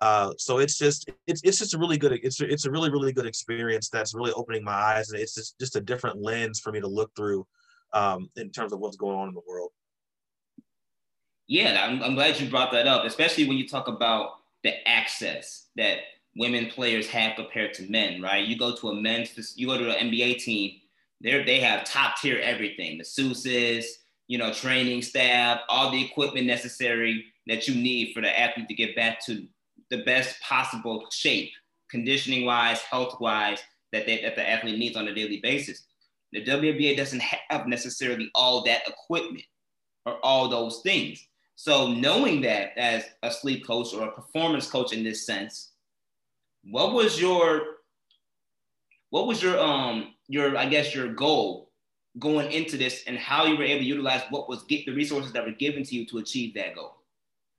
Uh, 0.00 0.32
so 0.38 0.58
it's 0.58 0.76
just, 0.78 1.08
it's 1.26 1.42
it's 1.44 1.58
just 1.58 1.74
a 1.74 1.78
really 1.78 1.98
good, 1.98 2.12
it's 2.12 2.40
it's 2.40 2.64
a 2.64 2.70
really 2.70 2.90
really 2.90 3.12
good 3.12 3.26
experience 3.26 3.88
that's 3.88 4.14
really 4.14 4.32
opening 4.32 4.64
my 4.64 4.72
eyes, 4.72 5.10
and 5.10 5.20
it's 5.20 5.34
just 5.34 5.58
just 5.60 5.76
a 5.76 5.80
different 5.80 6.20
lens 6.20 6.58
for 6.58 6.72
me 6.72 6.80
to 6.80 6.88
look 6.88 7.10
through 7.14 7.46
um, 7.92 8.28
in 8.36 8.50
terms 8.50 8.72
of 8.72 8.80
what's 8.80 8.96
going 8.96 9.16
on 9.16 9.28
in 9.28 9.34
the 9.34 9.42
world. 9.46 9.70
Yeah, 11.46 11.84
I'm, 11.86 12.02
I'm 12.02 12.14
glad 12.14 12.40
you 12.40 12.48
brought 12.48 12.72
that 12.72 12.86
up, 12.86 13.04
especially 13.04 13.46
when 13.46 13.58
you 13.58 13.68
talk 13.68 13.86
about 13.88 14.30
the 14.64 14.88
access 14.88 15.68
that 15.76 15.98
women 16.36 16.66
players 16.66 17.06
have 17.08 17.36
compared 17.36 17.74
to 17.74 17.90
men, 17.90 18.22
right? 18.22 18.46
You 18.46 18.58
go 18.58 18.74
to 18.76 18.90
a 18.90 18.94
men's, 18.94 19.54
you 19.56 19.66
go 19.66 19.78
to 19.78 19.96
an 19.96 20.10
NBA 20.10 20.38
team, 20.38 20.72
they 21.22 21.42
they 21.44 21.60
have 21.60 21.84
top 21.84 22.16
tier 22.20 22.40
everything, 22.42 22.98
the 22.98 23.04
Seuss's, 23.04 23.98
you 24.28 24.38
know, 24.38 24.52
training 24.52 25.02
staff, 25.02 25.60
all 25.68 25.90
the 25.90 26.04
equipment 26.04 26.46
necessary 26.46 27.24
that 27.46 27.68
you 27.68 27.74
need 27.74 28.12
for 28.14 28.22
the 28.22 28.38
athlete 28.38 28.68
to 28.68 28.74
get 28.74 28.96
back 28.96 29.24
to 29.26 29.46
the 29.90 30.02
best 30.04 30.40
possible 30.40 31.04
shape, 31.10 31.50
conditioning 31.90 32.46
wise, 32.46 32.80
health 32.80 33.20
wise, 33.20 33.58
that, 33.92 34.06
they, 34.06 34.22
that 34.22 34.36
the 34.36 34.48
athlete 34.48 34.78
needs 34.78 34.96
on 34.96 35.08
a 35.08 35.14
daily 35.14 35.38
basis. 35.40 35.84
The 36.32 36.42
WBA 36.44 36.96
doesn't 36.96 37.22
have 37.22 37.66
necessarily 37.66 38.30
all 38.34 38.64
that 38.64 38.88
equipment 38.88 39.44
or 40.06 40.14
all 40.24 40.48
those 40.48 40.80
things. 40.80 41.26
So 41.56 41.92
knowing 41.92 42.40
that 42.40 42.76
as 42.78 43.04
a 43.22 43.30
sleep 43.30 43.66
coach 43.66 43.92
or 43.92 44.04
a 44.08 44.12
performance 44.12 44.68
coach 44.68 44.92
in 44.92 45.04
this 45.04 45.26
sense, 45.26 45.71
what 46.64 46.92
was 46.92 47.20
your 47.20 47.62
what 49.10 49.26
was 49.26 49.42
your 49.42 49.58
um 49.58 50.14
your 50.28 50.56
I 50.56 50.66
guess 50.66 50.94
your 50.94 51.12
goal 51.12 51.70
going 52.18 52.52
into 52.52 52.76
this 52.76 53.04
and 53.06 53.16
how 53.16 53.46
you 53.46 53.56
were 53.56 53.64
able 53.64 53.80
to 53.80 53.86
utilize 53.86 54.22
what 54.30 54.48
was 54.48 54.62
get 54.64 54.84
the 54.86 54.92
resources 54.92 55.32
that 55.32 55.44
were 55.44 55.52
given 55.52 55.82
to 55.84 55.94
you 55.94 56.06
to 56.06 56.18
achieve 56.18 56.54
that 56.54 56.74
goal? 56.74 56.96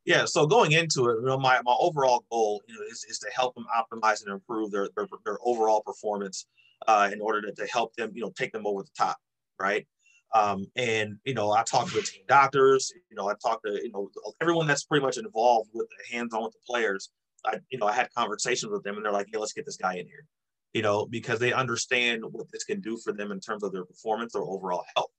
Yeah, 0.05 0.25
so 0.25 0.45
going 0.45 0.74
into 0.74 1.07
it, 1.10 1.22
you 1.22 1.25
know, 1.25 1.39
my, 1.39 1.62
my 1.63 1.75
overall 1.79 2.25
goal, 2.29 2.62
you 2.67 2.75
know, 2.75 2.81
is, 2.91 3.05
is 3.10 3.19
to 3.19 3.29
help 3.33 3.55
them 3.55 3.65
optimize 3.74 4.22
and 4.24 4.33
improve 4.33 4.72
their 4.72 4.89
their, 4.95 5.07
their 5.25 5.38
overall 5.43 5.81
performance 5.81 6.45
uh, 6.88 7.10
in 7.12 7.22
order 7.22 7.41
to, 7.41 7.53
to 7.53 7.65
help 7.67 7.95
them, 7.95 8.12
you 8.13 8.22
know, 8.22 8.31
take 8.38 8.51
them 8.51 8.67
over 8.67 8.83
the 8.83 8.89
top, 8.98 9.17
right? 9.60 9.88
Um, 10.33 10.65
and 10.75 11.17
you 11.25 11.33
know, 11.33 11.51
I 11.51 11.63
talked 11.63 11.91
to 11.91 11.98
the 11.98 12.01
team 12.01 12.24
doctors, 12.27 12.91
you 13.10 13.15
know, 13.15 13.29
I 13.29 13.33
talked 13.41 13.65
to 13.65 13.74
you 13.74 13.91
know 13.91 14.10
everyone 14.41 14.67
that's 14.67 14.83
pretty 14.83 15.05
much 15.05 15.17
involved 15.17 15.69
with 15.74 15.88
the 15.89 16.15
hands-on 16.15 16.43
with 16.43 16.53
the 16.53 16.60
players. 16.67 17.10
I, 17.45 17.59
you 17.69 17.77
know, 17.77 17.88
I 17.88 17.93
had 17.93 18.09
conversations 18.13 18.71
with 18.71 18.83
them, 18.83 18.95
and 18.95 19.05
they're 19.05 19.12
like, 19.12 19.27
"Yeah, 19.31 19.39
let's 19.39 19.53
get 19.53 19.65
this 19.65 19.77
guy 19.77 19.95
in 19.95 20.07
here," 20.07 20.25
you 20.73 20.81
know, 20.81 21.05
because 21.05 21.39
they 21.39 21.53
understand 21.53 22.23
what 22.23 22.51
this 22.51 22.63
can 22.63 22.81
do 22.81 22.97
for 22.97 23.13
them 23.13 23.31
in 23.31 23.39
terms 23.39 23.63
of 23.63 23.71
their 23.71 23.85
performance 23.85 24.35
or 24.35 24.43
overall 24.43 24.83
health. 24.95 25.12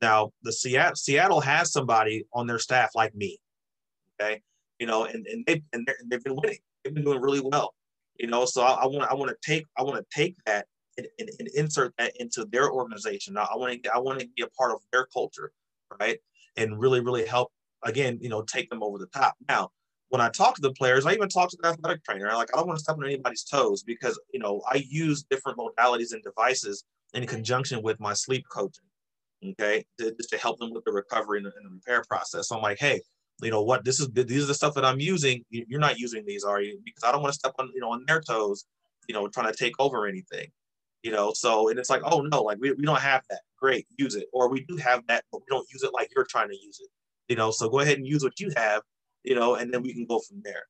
Now, 0.00 0.32
the 0.42 0.52
Seattle 0.52 0.96
Seattle 0.96 1.40
has 1.40 1.72
somebody 1.72 2.26
on 2.32 2.46
their 2.46 2.58
staff 2.58 2.90
like 2.94 3.14
me, 3.14 3.38
okay, 4.20 4.42
you 4.78 4.86
know, 4.86 5.04
and 5.04 5.26
and 5.26 5.44
they 5.46 5.62
and 5.72 5.88
they've 6.06 6.22
been 6.22 6.36
winning, 6.36 6.58
they've 6.84 6.94
been 6.94 7.04
doing 7.04 7.20
really 7.20 7.40
well, 7.40 7.74
you 8.18 8.28
know. 8.28 8.44
So 8.44 8.62
I 8.62 8.86
want 8.86 9.10
I 9.10 9.14
want 9.14 9.30
to 9.30 9.36
take 9.42 9.66
I 9.76 9.82
want 9.82 9.96
to 9.96 10.06
take 10.16 10.36
that 10.46 10.66
and, 10.96 11.06
and, 11.18 11.30
and, 11.38 11.48
insert 11.54 11.94
that 11.98 12.12
into 12.20 12.44
their 12.50 12.70
organization. 12.70 13.36
I 13.36 13.46
want 13.54 13.82
to 13.82 13.94
I 13.94 13.98
want 13.98 14.20
to 14.20 14.28
be 14.36 14.42
a 14.42 14.48
part 14.48 14.72
of 14.72 14.78
their 14.92 15.06
culture, 15.06 15.52
right, 16.00 16.18
and 16.56 16.78
really 16.78 17.00
really 17.00 17.26
help 17.26 17.52
again, 17.84 18.18
you 18.20 18.28
know, 18.28 18.42
take 18.42 18.70
them 18.70 18.82
over 18.82 18.98
the 18.98 19.06
top. 19.06 19.34
Now, 19.48 19.70
when 20.10 20.20
I 20.20 20.28
talk 20.30 20.54
to 20.56 20.62
the 20.62 20.72
players, 20.72 21.04
I 21.06 21.12
even 21.12 21.28
talk 21.28 21.50
to 21.50 21.58
the 21.60 21.68
athletic 21.68 22.02
trainer. 22.04 22.32
Like, 22.34 22.48
I 22.54 22.58
don't 22.58 22.66
want 22.66 22.78
to 22.78 22.82
step 22.82 22.96
on 22.96 23.04
anybody's 23.04 23.44
toes 23.44 23.82
because, 23.82 24.18
you 24.32 24.40
know, 24.40 24.62
I 24.70 24.84
use 24.88 25.22
different 25.24 25.58
modalities 25.58 26.12
and 26.12 26.22
devices 26.22 26.84
in 27.14 27.26
conjunction 27.26 27.82
with 27.82 28.00
my 28.00 28.14
sleep 28.14 28.44
coaching. 28.50 28.84
Okay. 29.50 29.84
To, 29.98 30.12
just 30.12 30.30
to 30.30 30.38
help 30.38 30.58
them 30.58 30.72
with 30.72 30.84
the 30.84 30.92
recovery 30.92 31.38
and 31.38 31.46
the, 31.46 31.52
and 31.56 31.66
the, 31.66 31.74
repair 31.74 32.02
process. 32.08 32.48
So 32.48 32.56
I'm 32.56 32.62
like, 32.62 32.78
hey, 32.78 33.00
you 33.42 33.50
know 33.50 33.62
what, 33.62 33.84
this 33.84 34.00
is, 34.00 34.08
these 34.12 34.44
are 34.44 34.46
the 34.46 34.54
stuff 34.54 34.74
that 34.74 34.84
I'm 34.84 34.98
using. 34.98 35.44
You're 35.50 35.78
not 35.78 35.98
using 35.98 36.24
these, 36.26 36.42
are 36.42 36.60
you? 36.60 36.80
Because 36.84 37.04
I 37.04 37.12
don't 37.12 37.22
want 37.22 37.32
to 37.32 37.38
step 37.38 37.52
on, 37.58 37.70
you 37.74 37.80
know, 37.80 37.92
on 37.92 38.04
their 38.06 38.20
toes, 38.20 38.64
you 39.08 39.14
know, 39.14 39.28
trying 39.28 39.52
to 39.52 39.56
take 39.56 39.74
over 39.78 40.06
anything, 40.06 40.48
you 41.02 41.12
know? 41.12 41.32
So, 41.34 41.68
and 41.68 41.78
it's 41.78 41.90
like, 41.90 42.02
oh 42.04 42.22
no, 42.22 42.42
like 42.42 42.58
we, 42.60 42.72
we 42.72 42.84
don't 42.84 42.98
have 42.98 43.22
that. 43.30 43.40
Great. 43.60 43.86
Use 43.96 44.16
it. 44.16 44.26
Or 44.32 44.48
we 44.48 44.64
do 44.64 44.76
have 44.76 45.06
that, 45.06 45.24
but 45.30 45.40
we 45.42 45.46
don't 45.50 45.68
use 45.72 45.82
it 45.82 45.92
like 45.92 46.08
you're 46.16 46.26
trying 46.28 46.48
to 46.48 46.56
use 46.56 46.80
it, 46.80 46.88
you 47.28 47.36
know? 47.36 47.52
So 47.52 47.68
go 47.68 47.80
ahead 47.80 47.98
and 47.98 48.06
use 48.06 48.24
what 48.24 48.40
you 48.40 48.50
have 48.56 48.82
you 49.28 49.34
know, 49.34 49.56
and 49.56 49.72
then 49.72 49.82
we 49.82 49.92
can 49.92 50.06
go 50.06 50.18
from 50.20 50.40
there. 50.42 50.62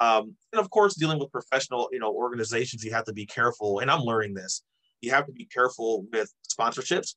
Um, 0.00 0.34
and 0.52 0.60
of 0.60 0.70
course, 0.70 0.94
dealing 0.94 1.18
with 1.18 1.30
professional, 1.30 1.88
you 1.92 1.98
know, 1.98 2.10
organizations, 2.10 2.82
you 2.82 2.90
have 2.92 3.04
to 3.04 3.12
be 3.12 3.26
careful. 3.26 3.80
And 3.80 3.90
I'm 3.90 4.00
learning 4.00 4.32
this. 4.32 4.62
You 5.02 5.10
have 5.10 5.26
to 5.26 5.32
be 5.32 5.44
careful 5.44 6.06
with 6.10 6.32
sponsorships. 6.48 7.14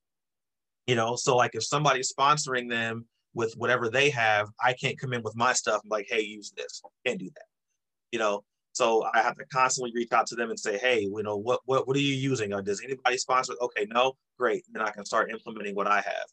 You 0.88 0.96
know, 0.96 1.16
so 1.16 1.38
like 1.38 1.52
if 1.54 1.64
somebody's 1.64 2.14
sponsoring 2.14 2.70
them 2.70 3.06
with 3.34 3.54
whatever 3.56 3.90
they 3.90 4.10
have, 4.10 4.50
I 4.62 4.74
can't 4.74 5.00
come 5.00 5.14
in 5.14 5.24
with 5.24 5.38
my 5.38 5.54
stuff 5.54 5.82
and 5.84 5.92
like, 5.92 6.08
hey, 6.10 6.22
use 6.22 6.52
this. 6.58 6.82
Can't 7.06 7.20
do 7.20 7.30
that. 7.34 7.46
You 8.12 8.20
know, 8.20 8.44
so 8.74 9.06
I 9.14 9.22
have 9.22 9.38
to 9.38 9.46
constantly 9.46 9.94
reach 9.96 10.12
out 10.12 10.28
to 10.28 10.36
them 10.36 10.50
and 10.50 10.60
say, 10.60 10.78
hey, 10.78 11.02
you 11.02 11.24
know, 11.24 11.38
what 11.38 11.62
what 11.64 11.88
what 11.88 11.96
are 11.96 12.02
you 12.02 12.16
using? 12.16 12.54
Or 12.54 12.62
does 12.62 12.82
anybody 12.84 13.18
sponsor? 13.18 13.54
Okay, 13.62 13.88
no, 13.90 14.18
great. 14.38 14.66
Then 14.74 14.82
I 14.82 14.92
can 14.92 15.06
start 15.06 15.32
implementing 15.32 15.76
what 15.76 15.88
I 15.88 16.02
have. 16.02 16.28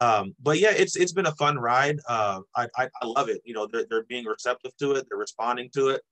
Um, 0.00 0.34
but 0.40 0.58
yeah, 0.58 0.70
it's 0.70 0.96
it's 0.96 1.12
been 1.12 1.26
a 1.26 1.34
fun 1.34 1.58
ride. 1.58 1.98
Uh, 2.08 2.40
I, 2.54 2.68
I, 2.76 2.88
I 3.02 3.06
love 3.06 3.28
it. 3.28 3.40
You 3.44 3.54
know, 3.54 3.66
they're 3.66 3.86
they're 3.90 4.04
being 4.04 4.24
receptive 4.24 4.76
to 4.78 4.92
it. 4.92 5.06
They're 5.08 5.18
responding 5.18 5.70
to 5.74 5.88
it. 5.88 6.02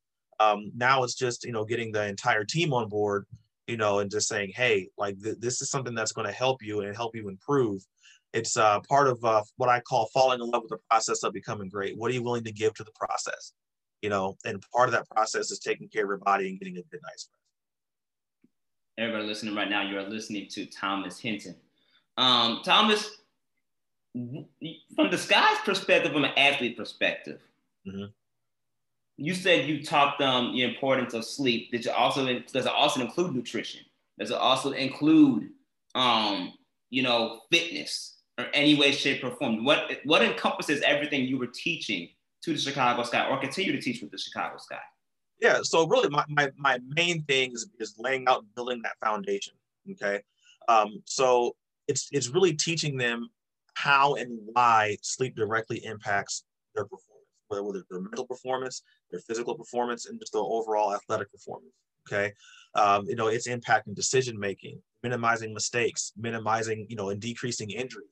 Um, 0.40 0.70
now 0.74 1.04
it's 1.04 1.14
just 1.14 1.44
you 1.44 1.52
know 1.52 1.64
getting 1.64 1.92
the 1.92 2.06
entire 2.06 2.44
team 2.44 2.72
on 2.72 2.88
board. 2.88 3.26
You 3.68 3.76
know, 3.76 3.98
and 3.98 4.10
just 4.10 4.28
saying, 4.28 4.52
hey, 4.54 4.88
like 4.96 5.20
th- 5.20 5.38
this 5.40 5.60
is 5.60 5.70
something 5.70 5.94
that's 5.94 6.12
going 6.12 6.26
to 6.26 6.32
help 6.32 6.62
you 6.62 6.80
and 6.80 6.94
help 6.94 7.16
you 7.16 7.28
improve. 7.28 7.82
It's 8.32 8.56
uh, 8.56 8.80
part 8.88 9.08
of 9.08 9.24
uh, 9.24 9.42
what 9.56 9.68
I 9.68 9.80
call 9.80 10.08
falling 10.14 10.40
in 10.40 10.50
love 10.50 10.62
with 10.62 10.70
the 10.70 10.78
process 10.88 11.24
of 11.24 11.32
becoming 11.32 11.68
great. 11.68 11.96
What 11.96 12.10
are 12.10 12.14
you 12.14 12.22
willing 12.22 12.44
to 12.44 12.52
give 12.52 12.74
to 12.74 12.84
the 12.84 12.92
process? 12.92 13.54
You 14.02 14.10
know, 14.10 14.36
and 14.44 14.62
part 14.72 14.88
of 14.88 14.92
that 14.92 15.08
process 15.08 15.50
is 15.50 15.58
taking 15.58 15.88
care 15.88 16.04
of 16.04 16.08
your 16.10 16.18
body 16.18 16.48
and 16.48 16.58
getting 16.58 16.76
a 16.76 16.82
good 16.82 17.00
night's 17.02 17.28
rest. 17.28 17.40
Everybody 18.98 19.26
listening 19.26 19.54
right 19.54 19.68
now, 19.68 19.82
you 19.82 19.98
are 19.98 20.08
listening 20.08 20.48
to 20.50 20.66
Thomas 20.66 21.18
Hinton. 21.18 21.56
Um, 22.18 22.60
Thomas, 22.64 23.22
from 24.94 25.10
the 25.10 25.18
Sky's 25.18 25.58
perspective, 25.64 26.12
from 26.12 26.24
an 26.24 26.32
athlete 26.36 26.76
perspective, 26.76 27.40
mm-hmm. 27.86 28.06
you 29.16 29.34
said 29.34 29.68
you 29.68 29.82
taught 29.82 30.18
them 30.18 30.52
the 30.52 30.62
importance 30.62 31.14
of 31.14 31.24
sleep. 31.24 31.70
Did 31.70 31.84
you 31.84 31.90
also 31.90 32.24
does 32.52 32.66
it 32.66 32.72
also 32.72 33.00
include 33.00 33.34
nutrition? 33.34 33.82
Does 34.18 34.30
it 34.30 34.36
also 34.36 34.72
include, 34.72 35.50
um, 35.94 36.54
you 36.88 37.02
know, 37.02 37.40
fitness 37.52 38.20
or 38.38 38.46
any 38.54 38.74
way, 38.74 38.92
shape, 38.92 39.22
or 39.22 39.32
form? 39.32 39.64
What 39.64 39.98
what 40.04 40.22
encompasses 40.22 40.80
everything 40.82 41.24
you 41.24 41.38
were 41.38 41.48
teaching 41.48 42.08
to 42.42 42.52
the 42.52 42.58
Chicago 42.58 43.02
Sky 43.02 43.28
or 43.28 43.38
continue 43.38 43.72
to 43.72 43.80
teach 43.80 44.00
with 44.00 44.10
the 44.10 44.18
Chicago 44.18 44.56
Sky? 44.58 44.78
Yeah, 45.40 45.60
so 45.62 45.86
really, 45.86 46.08
my 46.08 46.24
my, 46.28 46.50
my 46.56 46.78
main 46.88 47.22
thing 47.24 47.52
is, 47.52 47.68
is 47.78 47.94
laying 47.98 48.26
out 48.28 48.38
and 48.38 48.54
building 48.54 48.80
that 48.82 48.96
foundation. 49.04 49.54
Okay, 49.90 50.22
um, 50.68 51.02
so 51.04 51.54
it's 51.86 52.08
it's 52.12 52.28
really 52.28 52.54
teaching 52.54 52.96
them 52.96 53.28
how 53.76 54.14
and 54.14 54.38
why 54.52 54.96
sleep 55.02 55.36
directly 55.36 55.84
impacts 55.84 56.44
their 56.74 56.84
performance, 56.84 57.28
whether 57.48 57.84
their 57.90 58.00
mental 58.00 58.26
performance, 58.26 58.82
their 59.10 59.20
physical 59.20 59.54
performance, 59.54 60.06
and 60.06 60.18
just 60.18 60.32
their 60.32 60.42
overall 60.42 60.94
athletic 60.94 61.30
performance. 61.30 61.72
Okay, 62.08 62.32
um, 62.74 63.04
you 63.06 63.16
know, 63.16 63.28
it's 63.28 63.48
impacting 63.48 63.94
decision 63.94 64.38
making, 64.38 64.80
minimizing 65.02 65.52
mistakes, 65.52 66.12
minimizing, 66.16 66.86
you 66.88 66.96
know, 66.96 67.10
and 67.10 67.20
decreasing 67.20 67.70
injuries. 67.70 68.08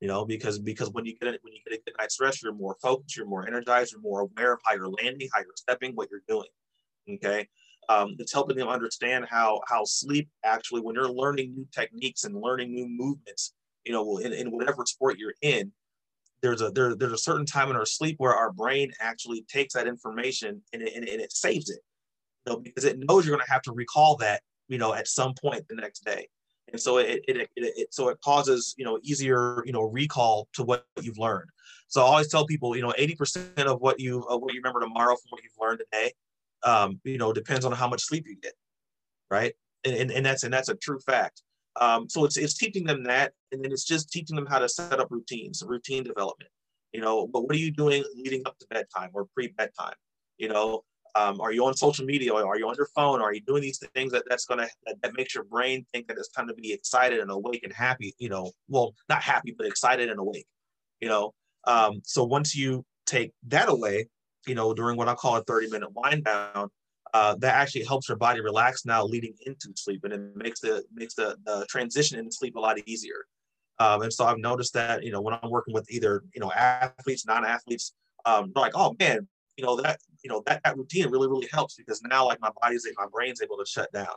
You 0.00 0.08
know, 0.08 0.26
because 0.26 0.58
because 0.58 0.90
when 0.90 1.06
you 1.06 1.16
get 1.16 1.32
it, 1.32 1.40
when 1.42 1.54
you 1.54 1.60
get 1.66 1.78
a 1.78 1.82
good 1.84 1.94
night's 1.98 2.20
rest, 2.20 2.42
you're 2.42 2.52
more 2.52 2.76
focused, 2.82 3.16
you're 3.16 3.26
more 3.26 3.46
energized, 3.46 3.92
you're 3.92 4.00
more 4.00 4.20
aware 4.20 4.52
of 4.54 4.60
how 4.64 4.74
you're 4.74 4.90
landing, 4.90 5.28
how 5.32 5.40
you're 5.40 5.56
stepping, 5.56 5.92
what 5.94 6.08
you're 6.10 6.20
doing. 6.28 6.48
Okay, 7.14 7.48
um, 7.88 8.16
it's 8.18 8.32
helping 8.32 8.56
them 8.56 8.68
understand 8.68 9.26
how 9.30 9.60
how 9.68 9.84
sleep 9.84 10.28
actually, 10.44 10.80
when 10.80 10.96
you're 10.96 11.08
learning 11.08 11.54
new 11.54 11.66
techniques 11.72 12.24
and 12.24 12.34
learning 12.34 12.74
new 12.74 12.88
movements, 12.88 13.54
you 13.86 13.92
know, 13.92 14.18
in, 14.18 14.32
in 14.32 14.50
whatever 14.50 14.84
sport 14.84 15.18
you're 15.18 15.34
in, 15.42 15.72
there's 16.42 16.60
a 16.60 16.70
there, 16.70 16.94
there's 16.94 17.12
a 17.12 17.18
certain 17.18 17.46
time 17.46 17.70
in 17.70 17.76
our 17.76 17.86
sleep 17.86 18.16
where 18.18 18.34
our 18.34 18.52
brain 18.52 18.92
actually 19.00 19.44
takes 19.48 19.74
that 19.74 19.86
information 19.86 20.62
and 20.72 20.82
it, 20.82 20.94
and, 20.94 21.08
and 21.08 21.20
it 21.20 21.32
saves 21.32 21.70
it, 21.70 21.80
you 22.44 22.52
know, 22.52 22.58
because 22.58 22.84
it 22.84 22.98
knows 22.98 23.24
you're 23.24 23.36
going 23.36 23.46
to 23.46 23.52
have 23.52 23.62
to 23.62 23.72
recall 23.72 24.16
that, 24.16 24.42
you 24.68 24.76
know, 24.76 24.92
at 24.92 25.08
some 25.08 25.32
point 25.40 25.64
the 25.68 25.76
next 25.76 26.04
day, 26.04 26.28
and 26.72 26.80
so 26.80 26.98
it, 26.98 27.24
it, 27.28 27.36
it, 27.36 27.48
it 27.56 27.94
so 27.94 28.08
it 28.08 28.20
causes 28.20 28.74
you 28.76 28.84
know 28.84 28.98
easier 29.02 29.62
you 29.64 29.72
know 29.72 29.82
recall 29.82 30.48
to 30.54 30.64
what 30.64 30.84
you've 31.00 31.18
learned. 31.18 31.48
So 31.88 32.02
I 32.02 32.06
always 32.06 32.28
tell 32.28 32.44
people, 32.44 32.74
you 32.74 32.82
know, 32.82 32.92
80% 32.98 33.58
of 33.60 33.80
what 33.80 34.00
you 34.00 34.22
of 34.22 34.42
what 34.42 34.52
you 34.52 34.60
remember 34.60 34.80
tomorrow 34.80 35.14
from 35.14 35.28
what 35.30 35.42
you've 35.44 35.52
learned 35.60 35.80
today, 35.90 36.12
um, 36.64 37.00
you 37.04 37.18
know, 37.18 37.32
depends 37.32 37.64
on 37.64 37.72
how 37.72 37.88
much 37.88 38.02
sleep 38.02 38.24
you 38.26 38.36
get, 38.42 38.54
right? 39.30 39.54
And, 39.84 39.94
and, 39.94 40.10
and 40.10 40.26
that's 40.26 40.42
and 40.42 40.52
that's 40.52 40.68
a 40.68 40.74
true 40.74 40.98
fact. 40.98 41.42
Um, 41.80 42.08
so 42.08 42.24
it's, 42.24 42.36
it's 42.36 42.54
teaching 42.54 42.84
them 42.84 43.04
that, 43.04 43.32
and 43.52 43.62
then 43.62 43.72
it's 43.72 43.84
just 43.84 44.10
teaching 44.10 44.36
them 44.36 44.46
how 44.46 44.58
to 44.58 44.68
set 44.68 44.98
up 44.98 45.08
routines, 45.10 45.62
routine 45.66 46.02
development. 46.02 46.50
You 46.92 47.00
know, 47.02 47.26
but 47.26 47.42
what 47.42 47.54
are 47.54 47.58
you 47.58 47.70
doing 47.70 48.04
leading 48.14 48.42
up 48.46 48.58
to 48.58 48.66
bedtime 48.70 49.10
or 49.12 49.26
pre-bedtime? 49.34 49.94
You 50.38 50.48
know, 50.48 50.84
um, 51.14 51.40
are 51.40 51.52
you 51.52 51.64
on 51.64 51.74
social 51.74 52.04
media? 52.04 52.32
Are 52.32 52.58
you 52.58 52.68
on 52.68 52.74
your 52.76 52.88
phone? 52.94 53.20
Are 53.20 53.32
you 53.32 53.40
doing 53.40 53.62
these 53.62 53.82
things 53.94 54.12
that 54.12 54.24
that's 54.28 54.44
gonna 54.44 54.68
that, 54.86 54.96
that 55.02 55.16
makes 55.16 55.34
your 55.34 55.44
brain 55.44 55.84
think 55.92 56.08
that 56.08 56.18
it's 56.18 56.28
time 56.28 56.46
to 56.48 56.54
be 56.54 56.72
excited 56.72 57.20
and 57.20 57.30
awake 57.30 57.64
and 57.64 57.72
happy? 57.72 58.14
You 58.18 58.28
know, 58.28 58.52
well, 58.68 58.94
not 59.08 59.22
happy, 59.22 59.54
but 59.56 59.66
excited 59.66 60.10
and 60.10 60.20
awake. 60.20 60.46
You 61.00 61.08
know, 61.08 61.34
um, 61.64 62.00
so 62.04 62.24
once 62.24 62.54
you 62.54 62.84
take 63.06 63.32
that 63.48 63.68
away, 63.68 64.08
you 64.46 64.54
know, 64.54 64.74
during 64.74 64.96
what 64.96 65.08
I 65.08 65.14
call 65.14 65.36
a 65.36 65.42
30 65.44 65.70
minute 65.70 65.90
wind 65.94 66.24
down, 66.24 66.68
uh, 67.16 67.34
that 67.42 67.54
actually 67.54 67.84
helps 67.84 68.08
your 68.08 68.18
body 68.26 68.40
relax 68.40 68.84
now 68.84 69.00
leading 69.14 69.34
into 69.48 69.68
sleep 69.84 70.02
and 70.04 70.12
it 70.12 70.22
makes 70.44 70.60
the 70.60 70.74
makes 70.92 71.14
the, 71.14 71.28
the 71.48 71.66
transition 71.74 72.18
into 72.20 72.32
sleep 72.32 72.54
a 72.56 72.60
lot 72.60 72.76
easier 72.86 73.20
um, 73.84 74.02
and 74.02 74.12
so 74.12 74.22
i've 74.26 74.38
noticed 74.50 74.74
that 74.80 75.04
you 75.04 75.12
know 75.12 75.22
when 75.26 75.34
i'm 75.42 75.50
working 75.50 75.74
with 75.78 75.86
either 75.96 76.12
you 76.34 76.40
know 76.42 76.52
athletes 76.52 77.24
non-athletes 77.26 77.94
um, 78.30 78.42
they're 78.52 78.66
like 78.68 78.76
oh 78.82 78.94
man 78.98 79.26
you 79.56 79.64
know 79.64 79.76
that 79.76 79.98
you 80.22 80.30
know 80.30 80.42
that, 80.46 80.60
that 80.64 80.76
routine 80.76 81.08
really 81.10 81.28
really 81.28 81.48
helps 81.52 81.74
because 81.76 82.02
now 82.02 82.22
like 82.30 82.40
my 82.40 82.50
body's 82.60 82.86
my 82.98 83.06
brain's 83.12 83.40
able 83.42 83.56
to 83.56 83.66
shut 83.66 83.90
down 83.92 84.16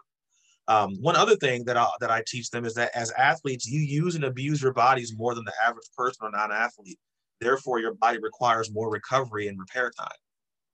Um, 0.68 0.89
one 1.01 1.15
other 1.15 1.36
thing 1.36 1.65
that 1.65 1.77
I, 1.77 1.88
that 2.01 2.12
I 2.12 2.22
teach 2.27 2.51
them 2.51 2.63
is 2.63 2.75
that 2.75 2.91
as 2.96 3.12
athletes, 3.12 3.65
you 3.65 3.82
use 3.82 4.13
and 4.15 4.25
abuse 4.25 4.62
your 4.62 4.74
bodies 4.74 5.15
more 5.18 5.34
than 5.36 5.46
the 5.46 5.53
average 5.68 5.89
person 5.98 6.27
or 6.27 6.32
non-athlete. 6.32 7.00
Therefore, 7.41 7.79
your 7.79 7.96
body 7.96 8.20
requires 8.20 8.72
more 8.72 8.89
recovery 8.91 9.48
and 9.50 9.58
repair 9.60 9.91
time. 10.00 10.20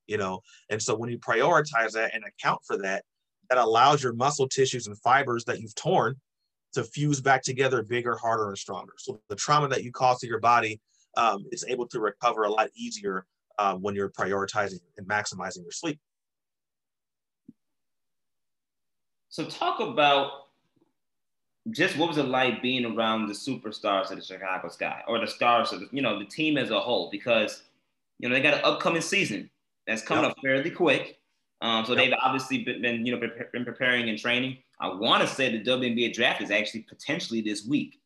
You 0.07 0.17
know, 0.17 0.41
and 0.69 0.81
so 0.81 0.95
when 0.95 1.09
you 1.09 1.17
prioritize 1.17 1.93
that 1.93 2.13
and 2.13 2.23
account 2.23 2.61
for 2.65 2.77
that, 2.77 3.03
that 3.49 3.57
allows 3.57 4.03
your 4.03 4.13
muscle 4.13 4.47
tissues 4.47 4.87
and 4.87 4.97
fibers 4.99 5.45
that 5.45 5.59
you've 5.59 5.75
torn 5.75 6.15
to 6.73 6.83
fuse 6.83 7.21
back 7.21 7.41
together 7.41 7.81
bigger, 7.83 8.15
harder, 8.15 8.49
and 8.49 8.57
stronger. 8.57 8.93
So 8.97 9.19
the 9.29 9.35
trauma 9.35 9.67
that 9.69 9.83
you 9.83 9.91
cause 9.91 10.19
to 10.19 10.27
your 10.27 10.39
body 10.39 10.79
um, 11.17 11.45
is 11.51 11.65
able 11.67 11.87
to 11.87 11.99
recover 11.99 12.43
a 12.43 12.49
lot 12.49 12.69
easier 12.75 13.25
um, 13.57 13.81
when 13.81 13.95
you're 13.95 14.09
prioritizing 14.09 14.79
and 14.97 15.07
maximizing 15.07 15.63
your 15.63 15.71
sleep. 15.71 15.99
So 19.29 19.45
talk 19.45 19.79
about 19.79 20.31
just 21.71 21.97
what 21.97 22.07
was 22.07 22.17
it 22.17 22.25
like 22.25 22.61
being 22.61 22.85
around 22.85 23.27
the 23.27 23.33
superstars 23.33 24.11
of 24.11 24.17
the 24.17 24.23
Chicago 24.23 24.69
Sky 24.69 25.01
or 25.07 25.19
the 25.19 25.27
stars 25.27 25.73
of 25.73 25.79
the, 25.81 25.87
you 25.91 26.01
know 26.01 26.19
the 26.19 26.25
team 26.25 26.57
as 26.57 26.69
a 26.69 26.79
whole 26.79 27.09
because 27.09 27.63
you 28.19 28.29
know 28.29 28.35
they 28.35 28.41
got 28.41 28.53
an 28.53 28.61
upcoming 28.63 29.01
season 29.01 29.49
that's 29.87 30.01
coming 30.01 30.23
yep. 30.23 30.31
up 30.31 30.37
fairly 30.43 30.71
quick. 30.71 31.19
Um, 31.61 31.85
so 31.85 31.93
yep. 31.93 32.03
they've 32.03 32.13
obviously 32.21 32.63
been, 32.63 32.81
been, 32.81 33.05
you 33.05 33.17
know 33.17 33.27
been 33.51 33.65
preparing 33.65 34.09
and 34.09 34.19
training. 34.19 34.57
I 34.79 34.87
want 34.93 35.27
to 35.27 35.33
say 35.33 35.51
the 35.51 35.63
WNBA 35.63 36.13
draft 36.13 36.41
is 36.41 36.51
actually 36.51 36.81
potentially 36.81 37.41
this 37.41 37.65
week. 37.65 37.99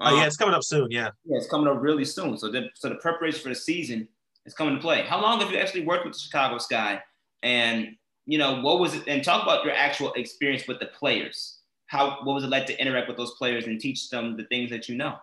Um, 0.00 0.12
oh 0.12 0.16
yeah, 0.16 0.22
um, 0.22 0.26
it's 0.26 0.36
coming 0.36 0.54
up 0.54 0.64
soon. 0.64 0.90
Yeah. 0.90 1.10
Yeah, 1.24 1.38
it's 1.38 1.48
coming 1.48 1.68
up 1.68 1.80
really 1.80 2.04
soon. 2.04 2.36
So 2.36 2.50
the 2.50 2.68
so 2.74 2.88
the 2.88 2.96
preparation 2.96 3.40
for 3.40 3.48
the 3.48 3.54
season 3.54 4.08
is 4.44 4.54
coming 4.54 4.74
to 4.74 4.80
play. 4.80 5.02
How 5.02 5.20
long 5.20 5.40
have 5.40 5.50
you 5.50 5.58
actually 5.58 5.84
worked 5.84 6.04
with 6.04 6.14
the 6.14 6.20
Chicago 6.20 6.58
Sky? 6.58 7.00
And 7.42 7.96
you 8.26 8.38
know 8.38 8.60
what 8.60 8.80
was 8.80 8.94
it? 8.94 9.04
And 9.06 9.22
talk 9.22 9.42
about 9.42 9.64
your 9.64 9.74
actual 9.74 10.12
experience 10.14 10.66
with 10.66 10.80
the 10.80 10.86
players. 10.86 11.60
How 11.86 12.18
what 12.24 12.34
was 12.34 12.44
it 12.44 12.50
like 12.50 12.66
to 12.66 12.80
interact 12.80 13.08
with 13.08 13.16
those 13.16 13.34
players 13.34 13.66
and 13.66 13.80
teach 13.80 14.10
them 14.10 14.36
the 14.36 14.44
things 14.44 14.70
that 14.70 14.88
you 14.88 14.96
know? 14.96 15.16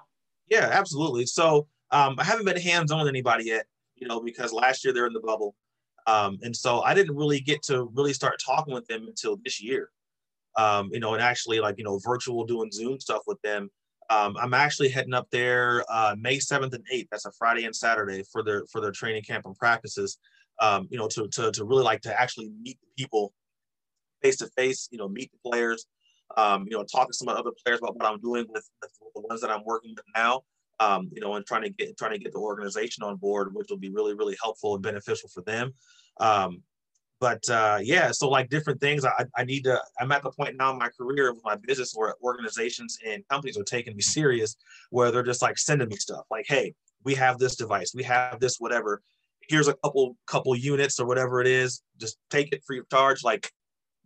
Yeah, 0.50 0.70
absolutely. 0.72 1.26
So 1.26 1.68
um, 1.92 2.16
I 2.18 2.24
haven't 2.24 2.46
been 2.46 2.60
hands 2.60 2.92
on 2.92 3.00
with 3.00 3.08
anybody 3.08 3.46
yet, 3.46 3.66
you 3.96 4.08
know, 4.08 4.22
because 4.22 4.54
last 4.54 4.84
year 4.84 4.94
they're 4.94 5.06
in 5.06 5.14
the 5.14 5.20
bubble. 5.20 5.56
Um, 6.08 6.38
and 6.42 6.56
so 6.56 6.82
I 6.82 6.94
didn't 6.94 7.16
really 7.16 7.40
get 7.40 7.62
to 7.64 7.86
really 7.94 8.14
start 8.14 8.42
talking 8.46 8.74
with 8.74 8.86
them 8.88 9.06
until 9.08 9.38
this 9.44 9.62
year. 9.62 9.90
Um, 10.58 10.90
you 10.92 11.00
know, 11.00 11.14
and 11.14 11.24
actually 11.24 11.60
like, 11.60 11.78
you 11.78 11.84
know, 11.84 12.00
virtual 12.06 12.46
doing 12.46 12.72
Zoom 12.72 13.00
stuff 13.00 13.24
with 13.26 13.42
them. 13.42 13.70
Um, 14.10 14.36
I'm 14.40 14.54
actually 14.54 14.90
heading 14.90 15.14
up 15.14 15.28
there 15.32 15.84
uh, 15.90 16.16
May 16.20 16.38
7th 16.38 16.74
and 16.74 16.86
8th. 16.94 17.08
That's 17.10 17.26
a 17.26 17.32
Friday 17.32 17.66
and 17.66 17.76
Saturday 17.76 18.24
for 18.32 18.44
their 18.44 18.64
for 18.72 18.82
their 18.82 18.92
training 18.92 19.24
camp 19.24 19.46
and 19.46 19.56
practices. 19.56 20.18
Um, 20.62 20.88
you 20.92 20.98
know, 21.00 21.08
to, 21.08 21.28
to 21.30 21.52
to 21.52 21.66
really 21.66 21.84
like 21.84 22.02
to 22.02 22.22
actually 22.22 22.52
meet 22.62 22.78
the 22.82 23.04
people 23.04 23.34
face 24.22 24.38
to 24.38 24.48
face. 24.56 24.88
You 24.92 25.00
know, 25.00 25.08
meet 25.08 25.32
the 25.32 25.50
players. 25.50 25.86
Um, 26.38 26.66
you 26.70 26.78
know, 26.78 26.84
talk 26.84 27.08
to 27.08 27.14
some 27.14 27.28
of 27.30 27.36
the 27.36 27.42
other 27.42 27.52
players 27.64 27.80
about 27.80 27.96
what 27.96 28.06
I'm 28.06 28.20
doing 28.20 28.46
with, 28.50 28.68
with 28.82 29.14
the 29.16 29.22
ones 29.22 29.42
that 29.42 29.52
I'm 29.52 29.64
working 29.66 29.94
with 29.96 30.06
now. 30.16 30.42
Um, 30.80 31.10
you 31.14 31.22
know, 31.22 31.36
and 31.36 31.46
trying 31.46 31.62
to 31.64 31.70
get 31.70 31.98
trying 31.98 32.14
to 32.14 32.18
get 32.18 32.34
the 32.34 32.40
organization 32.40 33.04
on 33.04 33.16
board, 33.18 33.54
which 33.54 33.68
will 33.70 33.78
be 33.78 33.90
really 33.90 34.16
really 34.16 34.36
helpful 34.42 34.74
and 34.74 34.84
beneficial 34.84 35.30
for 35.30 35.42
them. 35.42 35.74
Um, 36.20 36.64
but 37.24 37.50
uh, 37.50 37.80
yeah, 37.82 38.12
so 38.12 38.28
like 38.28 38.50
different 38.50 38.82
things, 38.82 39.06
I, 39.06 39.26
I 39.38 39.46
need 39.46 39.64
to. 39.64 39.80
I'm 39.98 40.12
at 40.12 40.24
the 40.24 40.32
point 40.32 40.58
now 40.58 40.74
in 40.74 40.78
my 40.78 40.90
career 40.90 41.30
of 41.30 41.38
my 41.46 41.56
business 41.56 41.94
where 41.96 42.16
organizations 42.22 42.98
and 43.08 43.26
companies 43.30 43.58
are 43.58 43.64
taking 43.64 43.96
me 43.96 44.02
serious, 44.02 44.58
where 44.90 45.10
they're 45.10 45.24
just 45.24 45.42
like 45.42 45.58
sending 45.58 45.88
me 45.88 45.96
stuff 45.96 46.26
like, 46.30 46.46
hey, 46.50 46.74
we 47.06 47.16
have 47.16 47.40
this 47.40 47.56
device, 47.56 47.94
we 47.96 48.04
have 48.04 48.42
this 48.42 48.58
whatever. 48.60 49.02
Here's 49.48 49.70
a 49.70 49.74
couple 49.76 50.18
couple 50.28 50.54
units 50.54 51.00
or 51.00 51.08
whatever 51.08 51.40
it 51.40 51.48
is. 51.48 51.82
Just 51.98 52.18
take 52.30 52.52
it 52.52 52.62
free 52.68 52.80
of 52.80 52.90
charge. 52.90 53.24
Like, 53.24 53.50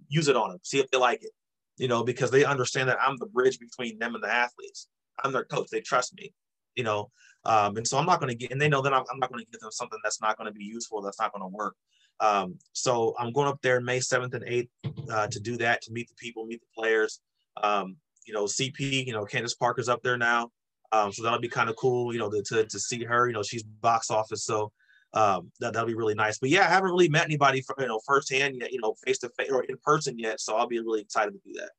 use 0.09 0.27
it 0.27 0.35
on 0.35 0.49
them, 0.49 0.59
see 0.61 0.79
if 0.79 0.89
they 0.91 0.99
like 0.99 1.23
it. 1.23 1.31
You 1.77 1.87
know, 1.87 2.03
because 2.03 2.29
they 2.29 2.45
understand 2.45 2.87
that 2.89 2.99
I'm 3.01 3.17
the 3.17 3.25
bridge 3.25 3.57
between 3.57 3.97
them 3.97 4.13
and 4.13 4.23
the 4.23 4.31
athletes. 4.31 4.89
I'm 5.23 5.31
their 5.31 5.45
coach. 5.45 5.69
They 5.71 5.81
trust 5.81 6.13
me. 6.13 6.33
You 6.77 6.83
know, 6.83 7.09
um, 7.43 7.77
and 7.77 7.87
so 7.87 7.97
I'm 7.97 8.05
not 8.05 8.19
going 8.19 8.29
to 8.29 8.35
get, 8.35 8.51
and 8.51 8.61
they 8.61 8.69
know 8.69 8.81
that 8.81 8.93
I'm, 8.93 9.03
I'm 9.11 9.19
not 9.19 9.31
going 9.31 9.43
to 9.43 9.51
give 9.51 9.61
them 9.61 9.71
something 9.71 9.99
that's 10.03 10.21
not 10.21 10.37
going 10.37 10.51
to 10.51 10.53
be 10.53 10.63
useful, 10.63 11.01
that's 11.01 11.19
not 11.19 11.33
going 11.33 11.49
to 11.49 11.55
work. 11.55 11.75
Um, 12.19 12.57
so 12.73 13.15
I'm 13.17 13.31
going 13.31 13.47
up 13.47 13.61
there 13.61 13.79
May 13.79 13.99
7th 13.99 14.33
and 14.33 14.43
8th 14.43 14.69
uh, 15.09 15.27
to 15.27 15.39
do 15.39 15.55
that, 15.57 15.81
to 15.83 15.91
meet 15.91 16.07
the 16.09 16.15
people, 16.15 16.45
meet 16.45 16.61
the 16.61 16.67
players. 16.75 17.21
Um, 17.61 17.95
you 18.25 18.33
know, 18.33 18.43
CP, 18.43 19.05
you 19.05 19.13
know, 19.13 19.23
Candace 19.23 19.55
Parker's 19.55 19.87
up 19.87 20.03
there 20.03 20.17
now. 20.17 20.51
Um, 20.91 21.11
so 21.11 21.23
that'll 21.23 21.39
be 21.39 21.47
kind 21.47 21.69
of 21.69 21.75
cool, 21.75 22.13
you 22.13 22.19
know, 22.19 22.29
to, 22.29 22.41
to, 22.43 22.65
to, 22.65 22.79
see 22.79 23.03
her, 23.03 23.27
you 23.27 23.33
know, 23.33 23.43
she's 23.43 23.63
box 23.63 24.09
office. 24.09 24.43
So 24.45 24.71
um, 25.13 25.51
that, 25.59 25.73
that'll 25.73 25.87
be 25.87 25.95
really 25.95 26.15
nice. 26.15 26.39
But 26.39 26.49
yeah, 26.49 26.61
I 26.61 26.69
haven't 26.69 26.91
really 26.91 27.09
met 27.09 27.25
anybody, 27.25 27.61
for, 27.61 27.75
you 27.79 27.87
know, 27.87 27.99
firsthand 28.05 28.55
yet, 28.59 28.71
you 28.71 28.79
know, 28.81 28.95
face 29.05 29.19
to 29.19 29.29
face 29.37 29.51
or 29.51 29.63
in 29.63 29.77
person 29.83 30.17
yet. 30.17 30.39
So 30.39 30.55
I'll 30.55 30.67
be 30.67 30.79
really 30.79 31.01
excited 31.01 31.31
to 31.31 31.39
do 31.45 31.59
that. 31.59 31.71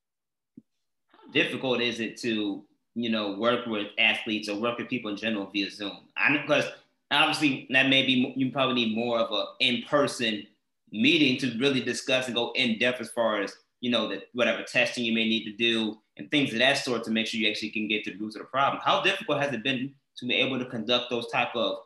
How 1.12 1.30
difficult 1.32 1.80
is 1.80 2.00
it 2.00 2.18
to, 2.22 2.64
you 2.98 3.10
know, 3.10 3.36
work 3.38 3.66
with 3.66 3.88
athletes 3.98 4.48
or 4.48 4.60
work 4.60 4.78
with 4.78 4.88
people 4.88 5.10
in 5.10 5.16
general 5.16 5.46
via 5.52 5.70
Zoom? 5.70 5.98
I 6.16 6.36
because 6.36 6.64
obviously 7.10 7.66
that 7.70 7.88
may 7.88 8.04
be 8.04 8.32
you 8.36 8.50
probably 8.50 8.74
need 8.74 8.96
more 8.96 9.18
of 9.18 9.32
a 9.32 9.44
in-person 9.60 10.46
meeting 10.90 11.38
to 11.38 11.58
really 11.58 11.80
discuss 11.80 12.26
and 12.26 12.34
go 12.34 12.52
in 12.54 12.78
depth 12.78 13.00
as 13.00 13.10
far 13.10 13.40
as 13.40 13.54
you 13.80 13.90
know 13.90 14.08
that 14.08 14.24
whatever 14.32 14.62
testing 14.62 15.04
you 15.04 15.12
may 15.12 15.28
need 15.28 15.44
to 15.44 15.52
do 15.52 15.98
and 16.16 16.30
things 16.30 16.52
of 16.52 16.58
that 16.58 16.78
sort 16.78 17.04
to 17.04 17.10
make 17.10 17.26
sure 17.26 17.40
you 17.40 17.48
actually 17.48 17.70
can 17.70 17.88
get 17.88 18.04
to 18.04 18.10
the 18.10 18.18
roots 18.18 18.36
of 18.36 18.42
the 18.42 18.46
problem. 18.46 18.82
How 18.84 19.00
difficult 19.02 19.40
has 19.40 19.52
it 19.52 19.62
been 19.62 19.94
to 20.16 20.26
be 20.26 20.34
able 20.34 20.58
to 20.58 20.66
conduct 20.66 21.10
those 21.10 21.28
type 21.28 21.54
of 21.54 21.78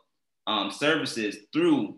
um, 0.47 0.71
services 0.71 1.37
through 1.53 1.97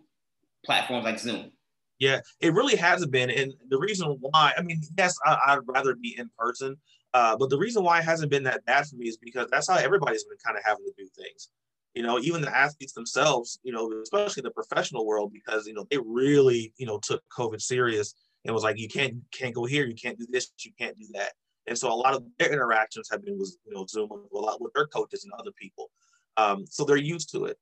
platforms 0.64 1.04
like 1.04 1.18
Zoom? 1.18 1.50
Yeah, 1.98 2.20
it 2.40 2.52
really 2.52 2.76
hasn't 2.76 3.10
been, 3.10 3.30
and 3.30 3.54
the 3.70 3.78
reason 3.78 4.18
why 4.20 4.52
I 4.58 4.60
mean, 4.60 4.82
yes, 4.98 5.16
I, 5.24 5.56
would 5.56 5.66
rather 5.66 5.94
be 5.94 6.14
in 6.18 6.28
person, 6.38 6.76
uh, 7.16 7.36
but 7.36 7.48
the 7.50 7.58
reason 7.58 7.82
why 7.82 7.98
it 7.98 8.04
hasn't 8.04 8.30
been 8.30 8.44
that 8.44 8.64
bad 8.66 8.86
for 8.86 8.96
me 8.96 9.06
is 9.08 9.16
because 9.16 9.48
that's 9.50 9.68
how 9.68 9.76
everybody's 9.76 10.24
been 10.24 10.38
kind 10.44 10.56
of 10.58 10.64
having 10.64 10.84
to 10.84 10.92
do 10.96 11.08
things 11.16 11.48
you 11.96 12.02
know, 12.02 12.18
even 12.18 12.42
the 12.42 12.54
athletes 12.54 12.92
themselves, 12.92 13.58
you 13.62 13.72
know, 13.72 13.90
especially 14.02 14.42
the 14.42 14.50
professional 14.50 15.06
world, 15.06 15.32
because 15.32 15.66
you 15.66 15.72
know 15.72 15.86
they 15.90 15.96
really, 15.96 16.74
you 16.76 16.84
know, 16.84 17.00
took 17.02 17.22
COVID 17.36 17.60
serious 17.60 18.14
and 18.44 18.54
was 18.54 18.62
like, 18.62 18.78
you 18.78 18.86
can't 18.86 19.14
can't 19.32 19.54
go 19.54 19.64
here, 19.64 19.86
you 19.86 19.94
can't 19.94 20.18
do 20.18 20.26
this, 20.28 20.50
you 20.62 20.72
can't 20.78 20.96
do 20.98 21.06
that. 21.14 21.32
And 21.66 21.76
so 21.76 21.90
a 21.90 21.96
lot 21.96 22.12
of 22.12 22.22
their 22.38 22.52
interactions 22.52 23.08
have 23.10 23.24
been 23.24 23.38
with 23.38 23.56
you 23.64 23.74
know 23.74 23.86
Zoom 23.88 24.10
a 24.12 24.38
lot 24.38 24.60
with 24.60 24.74
their 24.74 24.86
coaches 24.86 25.24
and 25.24 25.32
other 25.40 25.52
people. 25.58 25.90
Um, 26.36 26.66
so 26.68 26.84
they're 26.84 26.98
used 26.98 27.32
to 27.32 27.46
it, 27.46 27.56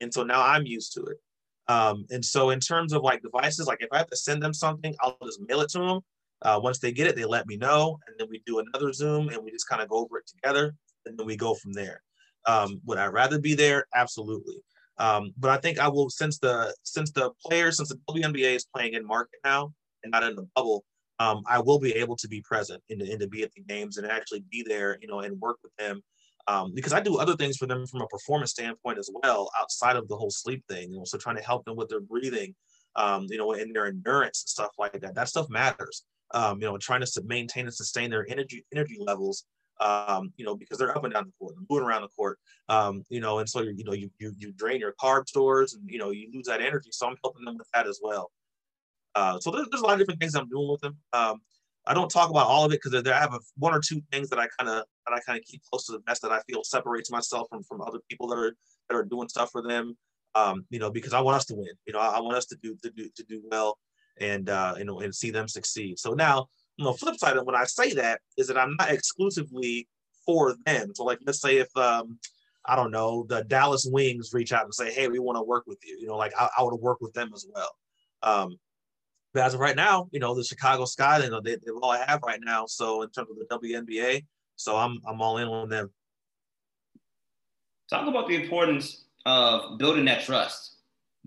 and 0.00 0.12
so 0.12 0.24
now 0.24 0.42
I'm 0.44 0.66
used 0.66 0.92
to 0.94 1.04
it. 1.04 1.18
Um, 1.68 2.06
and 2.10 2.24
so 2.24 2.50
in 2.50 2.58
terms 2.58 2.92
of 2.92 3.02
like 3.02 3.22
devices, 3.22 3.68
like 3.68 3.82
if 3.82 3.88
I 3.92 3.98
have 3.98 4.10
to 4.10 4.16
send 4.16 4.42
them 4.42 4.52
something, 4.52 4.96
I'll 5.00 5.16
just 5.24 5.40
mail 5.48 5.60
it 5.60 5.70
to 5.70 5.78
them. 5.78 6.00
Uh, 6.42 6.60
once 6.62 6.78
they 6.78 6.92
get 6.92 7.06
it, 7.06 7.16
they 7.16 7.24
let 7.24 7.46
me 7.46 7.56
know, 7.56 7.98
and 8.06 8.16
then 8.18 8.28
we 8.30 8.42
do 8.46 8.58
another 8.58 8.92
Zoom, 8.92 9.28
and 9.28 9.42
we 9.42 9.50
just 9.50 9.68
kind 9.68 9.82
of 9.82 9.88
go 9.88 9.98
over 9.98 10.18
it 10.18 10.26
together, 10.26 10.74
and 11.06 11.18
then 11.18 11.26
we 11.26 11.36
go 11.36 11.54
from 11.54 11.72
there. 11.72 12.02
Um, 12.46 12.80
would 12.84 12.98
I 12.98 13.06
rather 13.06 13.38
be 13.38 13.54
there? 13.54 13.86
Absolutely. 13.94 14.62
Um, 14.98 15.32
but 15.36 15.50
I 15.50 15.58
think 15.58 15.78
I 15.78 15.88
will 15.88 16.08
since 16.08 16.38
the 16.38 16.74
since 16.82 17.10
the 17.10 17.30
players 17.44 17.76
since 17.76 17.90
the 17.90 17.98
WNBA 18.08 18.54
is 18.54 18.66
playing 18.74 18.94
in 18.94 19.06
market 19.06 19.40
now 19.44 19.72
and 20.02 20.12
not 20.12 20.22
in 20.22 20.36
the 20.36 20.48
bubble, 20.54 20.84
um, 21.18 21.42
I 21.46 21.60
will 21.60 21.78
be 21.78 21.92
able 21.94 22.16
to 22.16 22.28
be 22.28 22.40
present 22.42 22.82
and, 22.88 23.02
and 23.02 23.20
to 23.20 23.28
be 23.28 23.42
at 23.42 23.52
the 23.52 23.62
games 23.62 23.98
and 23.98 24.06
actually 24.06 24.44
be 24.50 24.64
there, 24.66 24.98
you 25.02 25.08
know, 25.08 25.20
and 25.20 25.40
work 25.40 25.58
with 25.62 25.74
them 25.76 26.02
um, 26.48 26.72
because 26.74 26.92
I 26.92 27.00
do 27.00 27.18
other 27.18 27.36
things 27.36 27.56
for 27.56 27.66
them 27.66 27.86
from 27.86 28.02
a 28.02 28.06
performance 28.06 28.50
standpoint 28.52 28.98
as 28.98 29.10
well 29.22 29.50
outside 29.60 29.96
of 29.96 30.08
the 30.08 30.16
whole 30.16 30.30
sleep 30.30 30.64
thing. 30.68 30.92
You 30.92 30.98
know, 30.98 31.04
so 31.04 31.18
trying 31.18 31.36
to 31.36 31.42
help 31.42 31.64
them 31.64 31.76
with 31.76 31.88
their 31.88 32.00
breathing, 32.00 32.54
um, 32.94 33.26
you 33.28 33.38
know, 33.38 33.52
and 33.52 33.74
their 33.74 33.86
endurance 33.86 34.42
and 34.42 34.48
stuff 34.48 34.70
like 34.78 35.00
that. 35.00 35.14
That 35.14 35.28
stuff 35.28 35.48
matters. 35.48 36.04
Um, 36.32 36.60
you 36.60 36.66
know, 36.66 36.76
trying 36.76 37.02
to 37.02 37.22
maintain 37.24 37.66
and 37.66 37.74
sustain 37.74 38.10
their 38.10 38.26
energy 38.28 38.64
energy 38.72 38.96
levels 38.98 39.44
um, 39.80 40.32
you 40.36 40.44
know, 40.44 40.56
because 40.56 40.78
they're 40.78 40.96
up 40.96 41.04
and 41.04 41.12
down 41.12 41.26
the 41.26 41.32
court, 41.38 41.56
and 41.56 41.66
moving 41.68 41.86
around 41.86 42.02
the 42.02 42.08
court, 42.08 42.38
um, 42.68 43.02
you 43.08 43.20
know, 43.20 43.38
and 43.38 43.48
so 43.48 43.60
you 43.60 43.84
know 43.84 43.92
you, 43.92 44.10
you 44.18 44.32
you 44.38 44.52
drain 44.52 44.80
your 44.80 44.94
carb 45.00 45.28
stores, 45.28 45.74
and 45.74 45.82
you 45.88 45.98
know 45.98 46.10
you 46.10 46.28
lose 46.32 46.46
that 46.46 46.60
energy. 46.60 46.90
So 46.92 47.06
I'm 47.06 47.16
helping 47.22 47.44
them 47.44 47.58
with 47.58 47.68
that 47.74 47.86
as 47.86 48.00
well. 48.02 48.30
Uh, 49.14 49.38
so 49.38 49.50
there's, 49.50 49.66
there's 49.70 49.82
a 49.82 49.84
lot 49.84 49.94
of 49.94 49.98
different 49.98 50.20
things 50.20 50.34
I'm 50.34 50.48
doing 50.48 50.68
with 50.70 50.80
them. 50.80 50.96
Um, 51.12 51.40
I 51.86 51.94
don't 51.94 52.10
talk 52.10 52.30
about 52.30 52.46
all 52.46 52.64
of 52.64 52.72
it 52.72 52.80
because 52.82 53.06
I 53.06 53.18
have 53.18 53.32
a, 53.32 53.40
one 53.56 53.72
or 53.72 53.80
two 53.80 54.02
things 54.10 54.28
that 54.30 54.38
I 54.38 54.48
kind 54.58 54.70
of 54.70 54.84
that 55.06 55.14
I 55.14 55.20
kind 55.20 55.38
of 55.38 55.44
keep 55.44 55.62
close 55.70 55.86
to 55.86 55.92
the 55.92 56.00
vest 56.06 56.22
that 56.22 56.32
I 56.32 56.40
feel 56.48 56.64
separates 56.64 57.10
myself 57.10 57.48
from 57.50 57.62
from 57.62 57.82
other 57.82 58.00
people 58.08 58.28
that 58.28 58.38
are 58.38 58.56
that 58.88 58.96
are 58.96 59.04
doing 59.04 59.28
stuff 59.28 59.50
for 59.50 59.62
them. 59.62 59.96
Um, 60.34 60.66
you 60.70 60.78
know, 60.78 60.90
because 60.90 61.12
I 61.12 61.20
want 61.20 61.36
us 61.36 61.46
to 61.46 61.54
win. 61.54 61.72
You 61.86 61.92
know, 61.92 62.00
I 62.00 62.20
want 62.20 62.36
us 62.36 62.46
to 62.46 62.56
do 62.62 62.76
to 62.82 62.90
do 62.90 63.08
to 63.14 63.24
do 63.24 63.42
well 63.50 63.78
and 64.20 64.48
uh, 64.48 64.74
you 64.78 64.84
know 64.84 65.00
and 65.00 65.14
see 65.14 65.30
them 65.30 65.48
succeed. 65.48 65.98
So 65.98 66.12
now 66.12 66.48
on 66.78 66.84
the 66.86 66.92
flip 66.92 67.16
side 67.16 67.36
of 67.36 67.46
when 67.46 67.56
I 67.56 67.64
say 67.64 67.92
that 67.94 68.20
is 68.36 68.48
that 68.48 68.58
I'm 68.58 68.76
not 68.76 68.90
exclusively 68.90 69.88
for 70.24 70.56
them. 70.64 70.92
So 70.94 71.04
like 71.04 71.18
let's 71.26 71.40
say 71.40 71.58
if 71.58 71.74
um 71.76 72.18
I 72.64 72.76
don't 72.76 72.90
know 72.90 73.24
the 73.28 73.44
Dallas 73.44 73.86
Wings 73.88 74.32
reach 74.32 74.52
out 74.52 74.64
and 74.64 74.74
say, 74.74 74.92
hey, 74.92 75.08
we 75.08 75.18
want 75.18 75.36
to 75.36 75.42
work 75.42 75.64
with 75.66 75.78
you. 75.84 75.98
You 76.00 76.08
know, 76.08 76.16
like 76.16 76.32
I, 76.38 76.48
I 76.58 76.62
would 76.62 76.74
work 76.74 77.00
with 77.00 77.12
them 77.12 77.30
as 77.34 77.46
well. 77.52 77.70
Um, 78.22 78.56
but 79.32 79.44
as 79.44 79.54
of 79.54 79.60
right 79.60 79.76
now, 79.76 80.08
you 80.12 80.18
know, 80.18 80.34
the 80.34 80.42
Chicago 80.42 80.84
Sky, 80.84 81.22
you 81.22 81.30
know, 81.30 81.40
they, 81.40 81.58
they're 81.62 81.74
all 81.74 81.90
I 81.90 82.04
have 82.06 82.20
right 82.26 82.40
now. 82.42 82.66
So 82.66 83.02
in 83.02 83.10
terms 83.10 83.28
of 83.30 83.36
the 83.36 83.68
WNBA, 83.68 84.24
so 84.56 84.76
I'm 84.76 84.98
I'm 85.06 85.20
all 85.20 85.38
in 85.38 85.46
on 85.46 85.68
them. 85.68 85.90
Talk 87.88 88.08
about 88.08 88.26
the 88.26 88.34
importance 88.34 89.04
of 89.26 89.78
building 89.78 90.06
that 90.06 90.24
trust 90.24 90.78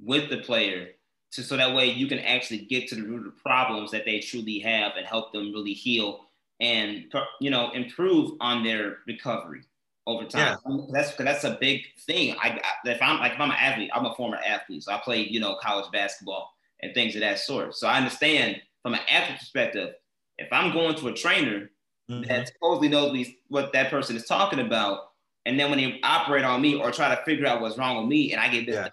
with 0.04 0.30
the 0.30 0.38
player 0.38 0.89
to 1.32 1.44
so 1.44 1.58
that 1.58 1.76
way 1.76 1.86
you 1.92 2.08
can 2.08 2.20
actually 2.20 2.60
get 2.60 2.88
to 2.88 2.96
the 2.96 3.04
root 3.04 3.28
of 3.28 3.36
the 3.36 3.42
problems 3.42 3.92
that 3.92 4.06
they 4.06 4.20
truly 4.20 4.60
have 4.60 4.94
and 4.98 5.06
help 5.06 5.32
them 5.32 5.54
really 5.54 5.74
heal 5.74 6.30
and 6.60 7.06
you 7.39 7.50
know 7.50 7.72
improve 7.72 8.32
on 8.42 8.63
their 8.63 8.98
recovery 9.08 9.62
over 10.08 10.26
time. 10.26 10.58
Yeah. 10.68 10.78
That's 10.92 11.15
that's 11.15 11.44
a 11.44 11.58
big 11.60 11.84
thing. 12.00 12.36
I, 12.42 12.60
if 12.86 13.02
I'm 13.02 13.20
like 13.20 13.34
if 13.34 13.39
I'm 13.39 13.52
an 13.52 13.58
athlete, 13.60 13.92
I'm 13.94 14.06
a 14.06 14.15
former 14.15 14.38
athlete, 14.38 14.84
so 14.84 14.92
I 14.92 14.98
played 14.98 15.32
you 15.32 15.39
know 15.39 15.56
college 15.62 15.89
basketball 15.92 16.52
and 16.82 16.94
things 16.94 17.15
of 17.15 17.22
that 17.22 17.39
sort. 17.39 17.76
So 17.76 17.88
I 17.88 17.98
understand 17.98 18.62
from 18.82 18.94
an 18.94 19.02
athlete 19.10 19.39
perspective, 19.39 19.94
if 20.38 20.48
I'm 20.52 20.74
going 20.74 20.96
to 20.96 21.10
a 21.10 21.13
trainer 21.13 21.70
mm-hmm. 22.10 22.28
that 22.28 22.48
supposedly 22.48 22.89
knows 22.89 23.28
what 23.50 23.72
that 23.74 23.89
person 23.89 24.15
is 24.15 24.26
talking 24.26 24.60
about, 24.60 25.12
and 25.46 25.60
then 25.60 25.70
when 25.70 25.80
they 25.80 26.00
operate 26.04 26.44
on 26.44 26.62
me 26.62 26.76
or 26.76 26.92
try 26.92 27.13
to 27.13 27.22
figure 27.24 27.46
out 27.46 27.62
what's 27.62 27.78
wrong 27.78 27.98
with 27.98 28.08
me, 28.08 28.32
and 28.32 28.42
I 28.42 28.50
get 28.50 28.65
this 28.65 28.76
yeah. 28.76 28.89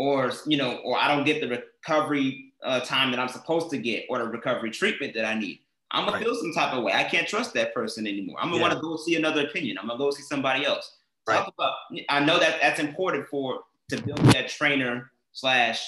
Or 0.00 0.32
you 0.46 0.56
know, 0.56 0.78
or 0.82 0.96
I 0.96 1.14
don't 1.14 1.24
get 1.24 1.42
the 1.42 1.48
recovery 1.48 2.54
uh, 2.64 2.80
time 2.80 3.10
that 3.10 3.20
I'm 3.20 3.28
supposed 3.28 3.68
to 3.68 3.76
get, 3.76 4.06
or 4.08 4.18
the 4.18 4.24
recovery 4.24 4.70
treatment 4.70 5.12
that 5.14 5.26
I 5.26 5.34
need. 5.34 5.60
I'm 5.90 6.06
gonna 6.06 6.16
right. 6.16 6.24
feel 6.24 6.34
some 6.34 6.54
type 6.54 6.72
of 6.72 6.82
way. 6.82 6.94
I 6.94 7.04
can't 7.04 7.28
trust 7.28 7.52
that 7.52 7.74
person 7.74 8.06
anymore. 8.06 8.38
I'm 8.40 8.48
gonna 8.48 8.56
yeah. 8.56 8.68
want 8.68 8.74
to 8.74 8.80
go 8.80 8.96
see 8.96 9.16
another 9.16 9.46
opinion. 9.46 9.76
I'm 9.78 9.88
gonna 9.88 9.98
go 9.98 10.10
see 10.10 10.22
somebody 10.22 10.64
else. 10.64 10.96
Right. 11.28 11.46
About, 11.46 11.74
I 12.08 12.24
know 12.24 12.38
that 12.38 12.60
that's 12.62 12.80
important 12.80 13.28
for 13.28 13.60
to 13.90 14.02
build 14.02 14.20
that 14.32 14.48
trainer 14.48 15.12
slash 15.32 15.84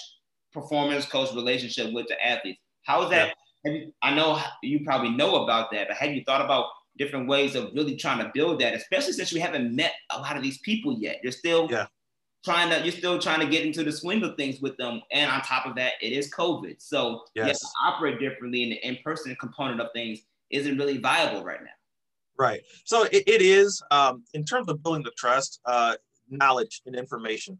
performance 0.53 1.07
coach 1.07 1.35
relationship 1.35 1.90
with 1.94 2.07
the 2.09 2.22
athletes. 2.22 2.61
How 2.83 3.05
is 3.05 3.11
that? 3.11 3.35
Yeah. 3.64 3.72
You, 3.72 3.92
I 4.03 4.14
know 4.14 4.38
you 4.62 4.85
probably 4.85 5.11
know 5.11 5.44
about 5.44 5.70
that, 5.72 5.88
but 5.88 5.96
have 5.96 6.12
you 6.12 6.22
thought 6.27 6.42
about 6.44 6.66
different 6.98 7.29
ways 7.29 7.55
of 7.55 7.70
really 7.75 7.96
trying 7.96 8.18
to 8.18 8.31
build 8.35 8.61
that, 8.61 8.75
especially 8.75 9.14
since 9.14 9.33
we 9.33 9.40
haven't 9.40 9.75
met 9.75 9.94
a 10.11 10.20
lot 10.20 10.37
of 10.37 10.42
these 10.42 10.59
people 10.59 10.98
yet? 10.98 11.20
You're 11.22 11.33
still 11.33 11.66
yeah. 11.70 11.87
Trying 12.45 12.71
to 12.71 12.83
you're 12.83 12.93
still 12.93 13.19
trying 13.19 13.41
to 13.41 13.47
get 13.47 13.65
into 13.65 13.85
the 13.85 13.93
swing 13.93 14.23
of 14.23 14.37
things 14.37 14.61
with 14.61 14.77
them, 14.77 15.03
and 15.11 15.31
on 15.31 15.43
top 15.43 15.67
of 15.67 15.75
that, 15.77 15.93
it 16.01 16.13
is 16.13 16.31
COVID, 16.33 16.77
so 16.79 17.25
yes. 17.35 17.45
you 17.45 17.49
have 17.49 17.59
to 17.59 17.67
operate 17.85 18.21
differently, 18.21 18.63
and 18.65 18.73
the 18.73 18.87
in-person 18.87 19.37
component 19.41 19.81
of 19.81 19.89
things 19.95 20.21
isn't 20.51 20.77
really 20.77 20.99
viable 20.99 21.43
right 21.45 21.63
now. 21.63 21.71
Right. 22.39 22.63
So 22.85 23.05
it, 23.05 23.25
it 23.27 23.43
is 23.43 23.83
um, 23.91 24.25
in 24.35 24.45
terms 24.45 24.69
of 24.69 24.83
building 24.83 25.03
the 25.03 25.13
trust, 25.17 25.61
uh, 25.65 25.95
knowledge 26.29 26.83
and 26.87 26.97
information 26.97 27.59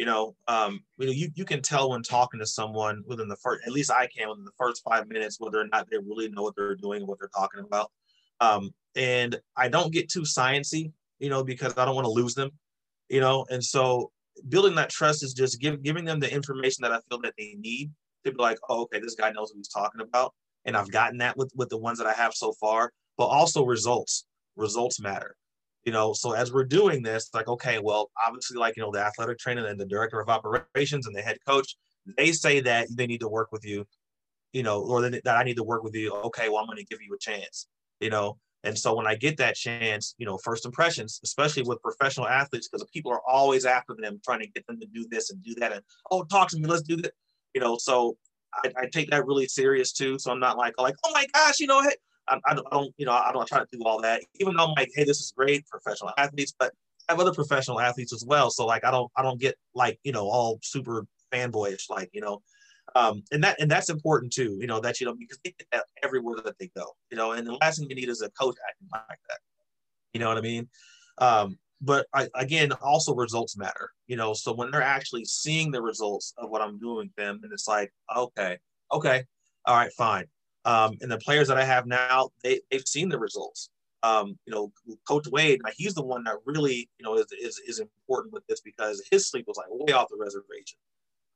you 0.00 0.06
know, 0.06 0.34
um, 0.48 0.82
you 0.96 1.06
know, 1.06 1.12
you, 1.12 1.30
you 1.34 1.44
can 1.44 1.60
tell 1.60 1.90
when 1.90 2.02
talking 2.02 2.40
to 2.40 2.46
someone 2.46 3.04
within 3.06 3.28
the 3.28 3.36
first, 3.36 3.66
at 3.66 3.72
least 3.72 3.90
I 3.90 4.06
can 4.06 4.30
within 4.30 4.46
the 4.46 4.50
first 4.56 4.82
five 4.82 5.06
minutes, 5.08 5.38
whether 5.38 5.60
or 5.60 5.66
not 5.68 5.90
they 5.90 5.98
really 5.98 6.30
know 6.30 6.42
what 6.42 6.56
they're 6.56 6.74
doing, 6.74 7.06
what 7.06 7.18
they're 7.18 7.28
talking 7.28 7.60
about. 7.60 7.90
Um, 8.40 8.72
and 8.96 9.38
I 9.58 9.68
don't 9.68 9.92
get 9.92 10.08
too 10.08 10.22
sciency, 10.22 10.92
you 11.18 11.28
know, 11.28 11.44
because 11.44 11.76
I 11.76 11.84
don't 11.84 11.94
want 11.94 12.06
to 12.06 12.12
lose 12.12 12.34
them, 12.34 12.50
you 13.10 13.20
know. 13.20 13.44
And 13.50 13.62
so 13.62 14.10
building 14.48 14.74
that 14.76 14.90
trust 14.90 15.22
is 15.22 15.34
just 15.34 15.60
give, 15.60 15.82
giving 15.82 16.04
them 16.04 16.20
the 16.20 16.32
information 16.32 16.82
that 16.82 16.92
I 16.92 17.00
feel 17.08 17.20
that 17.22 17.34
they 17.38 17.56
need 17.58 17.90
to 18.24 18.32
be 18.32 18.38
like, 18.38 18.58
oh, 18.68 18.82
okay, 18.82 19.00
this 19.00 19.14
guy 19.14 19.30
knows 19.30 19.50
what 19.50 19.56
he's 19.56 19.68
talking 19.68 20.00
about. 20.00 20.34
And 20.64 20.76
I've 20.76 20.90
gotten 20.90 21.18
that 21.18 21.36
with, 21.36 21.50
with 21.54 21.68
the 21.68 21.78
ones 21.78 21.98
that 21.98 22.06
I 22.06 22.12
have 22.12 22.34
so 22.34 22.52
far, 22.60 22.92
but 23.16 23.26
also 23.26 23.64
results. 23.64 24.26
Results 24.56 25.00
matter 25.00 25.36
you 25.84 25.92
know 25.92 26.12
so 26.12 26.32
as 26.32 26.52
we're 26.52 26.64
doing 26.64 27.02
this 27.02 27.30
like 27.34 27.48
okay 27.48 27.78
well 27.78 28.10
obviously 28.26 28.58
like 28.58 28.76
you 28.76 28.82
know 28.82 28.90
the 28.90 29.00
athletic 29.00 29.38
trainer 29.38 29.66
and 29.66 29.80
the 29.80 29.86
director 29.86 30.20
of 30.20 30.28
operations 30.28 31.06
and 31.06 31.14
the 31.14 31.22
head 31.22 31.38
coach 31.46 31.76
they 32.16 32.32
say 32.32 32.60
that 32.60 32.86
they 32.94 33.06
need 33.06 33.20
to 33.20 33.28
work 33.28 33.50
with 33.52 33.64
you 33.64 33.86
you 34.52 34.62
know 34.62 34.82
or 34.82 35.08
that 35.08 35.26
i 35.26 35.42
need 35.42 35.56
to 35.56 35.64
work 35.64 35.82
with 35.82 35.94
you 35.94 36.12
okay 36.12 36.48
well 36.48 36.58
i'm 36.58 36.66
going 36.66 36.76
to 36.76 36.84
give 36.84 37.00
you 37.00 37.14
a 37.14 37.18
chance 37.18 37.68
you 38.00 38.10
know 38.10 38.36
and 38.64 38.78
so 38.78 38.94
when 38.94 39.06
i 39.06 39.14
get 39.14 39.36
that 39.36 39.54
chance 39.54 40.14
you 40.18 40.26
know 40.26 40.38
first 40.38 40.64
impressions 40.64 41.20
especially 41.24 41.62
with 41.62 41.80
professional 41.82 42.28
athletes 42.28 42.68
because 42.68 42.86
people 42.92 43.12
are 43.12 43.22
always 43.28 43.64
after 43.64 43.96
them 43.98 44.20
trying 44.24 44.40
to 44.40 44.48
get 44.48 44.66
them 44.66 44.78
to 44.78 44.86
do 44.86 45.06
this 45.10 45.30
and 45.30 45.42
do 45.42 45.54
that 45.56 45.72
and 45.72 45.82
oh 46.10 46.22
talk 46.24 46.48
to 46.48 46.58
me 46.58 46.66
let's 46.66 46.82
do 46.82 46.96
that 46.96 47.12
you 47.54 47.60
know 47.60 47.76
so 47.78 48.16
I, 48.52 48.72
I 48.82 48.86
take 48.86 49.10
that 49.10 49.26
really 49.26 49.46
serious 49.46 49.92
too 49.92 50.18
so 50.18 50.30
i'm 50.30 50.40
not 50.40 50.58
like 50.58 50.74
like 50.78 50.94
oh 51.04 51.12
my 51.12 51.26
gosh 51.32 51.60
you 51.60 51.66
know 51.66 51.82
hey 51.82 51.94
I, 52.30 52.38
I, 52.46 52.54
don't, 52.54 52.94
you 52.96 53.06
know, 53.06 53.12
I 53.12 53.32
don't 53.32 53.46
try 53.46 53.58
to 53.58 53.66
do 53.72 53.82
all 53.84 54.00
that. 54.02 54.22
Even 54.38 54.54
though 54.54 54.66
I'm 54.66 54.74
like, 54.76 54.90
hey, 54.94 55.04
this 55.04 55.20
is 55.20 55.32
great, 55.36 55.66
professional 55.66 56.12
athletes, 56.16 56.54
but 56.56 56.72
I 57.08 57.12
have 57.12 57.20
other 57.20 57.32
professional 57.32 57.80
athletes 57.80 58.12
as 58.12 58.24
well. 58.24 58.50
So 58.50 58.66
like, 58.66 58.84
I 58.84 58.90
don't, 58.90 59.10
I 59.16 59.22
don't 59.22 59.40
get 59.40 59.56
like, 59.74 59.98
you 60.04 60.12
know, 60.12 60.28
all 60.28 60.58
super 60.62 61.06
fanboyish, 61.32 61.90
like, 61.90 62.10
you 62.12 62.20
know, 62.20 62.40
um, 62.94 63.22
and 63.32 63.42
that 63.44 63.60
and 63.60 63.70
that's 63.70 63.90
important 63.90 64.32
too, 64.32 64.58
you 64.60 64.66
know, 64.66 64.80
that 64.80 65.00
you 65.00 65.06
know 65.06 65.14
because 65.14 65.38
they 65.44 65.50
get 65.50 65.66
that 65.72 65.84
everywhere 66.02 66.38
that 66.44 66.58
they 66.58 66.70
go, 66.76 66.86
you 67.10 67.16
know. 67.16 67.32
And 67.32 67.46
the 67.46 67.54
last 67.60 67.78
thing 67.78 67.88
you 67.88 67.96
need 67.96 68.08
is 68.08 68.22
a 68.22 68.30
coach 68.30 68.56
acting 68.68 68.88
like 68.92 69.18
that. 69.28 69.38
You 70.12 70.20
know 70.20 70.28
what 70.28 70.38
I 70.38 70.42
mean? 70.42 70.68
Um, 71.18 71.58
but 71.80 72.06
I, 72.12 72.28
again, 72.34 72.72
also 72.82 73.14
results 73.14 73.56
matter, 73.56 73.90
you 74.06 74.16
know. 74.16 74.34
So 74.34 74.52
when 74.52 74.70
they're 74.70 74.82
actually 74.82 75.24
seeing 75.24 75.70
the 75.70 75.82
results 75.82 76.34
of 76.36 76.50
what 76.50 76.62
I'm 76.62 76.78
doing 76.78 77.10
them, 77.16 77.40
and 77.42 77.52
it's 77.52 77.68
like, 77.68 77.92
okay, 78.14 78.58
okay, 78.92 79.24
all 79.66 79.76
right, 79.76 79.92
fine. 79.92 80.26
Um, 80.64 80.96
and 81.00 81.10
the 81.10 81.18
players 81.18 81.48
that 81.48 81.56
I 81.56 81.64
have 81.64 81.86
now, 81.86 82.30
they, 82.42 82.60
they've 82.70 82.86
seen 82.86 83.08
the 83.08 83.18
results. 83.18 83.70
Um, 84.02 84.38
you 84.46 84.52
know, 84.52 84.72
Coach 85.06 85.26
Wade, 85.28 85.60
he's 85.76 85.94
the 85.94 86.04
one 86.04 86.24
that 86.24 86.36
really, 86.46 86.88
you 86.98 87.04
know, 87.04 87.16
is, 87.16 87.26
is, 87.40 87.60
is 87.66 87.80
important 87.80 88.32
with 88.32 88.46
this 88.46 88.60
because 88.60 89.02
his 89.10 89.28
sleep 89.28 89.46
was 89.46 89.56
like 89.56 89.66
way 89.70 89.92
off 89.92 90.08
the 90.10 90.16
reservation. 90.18 90.78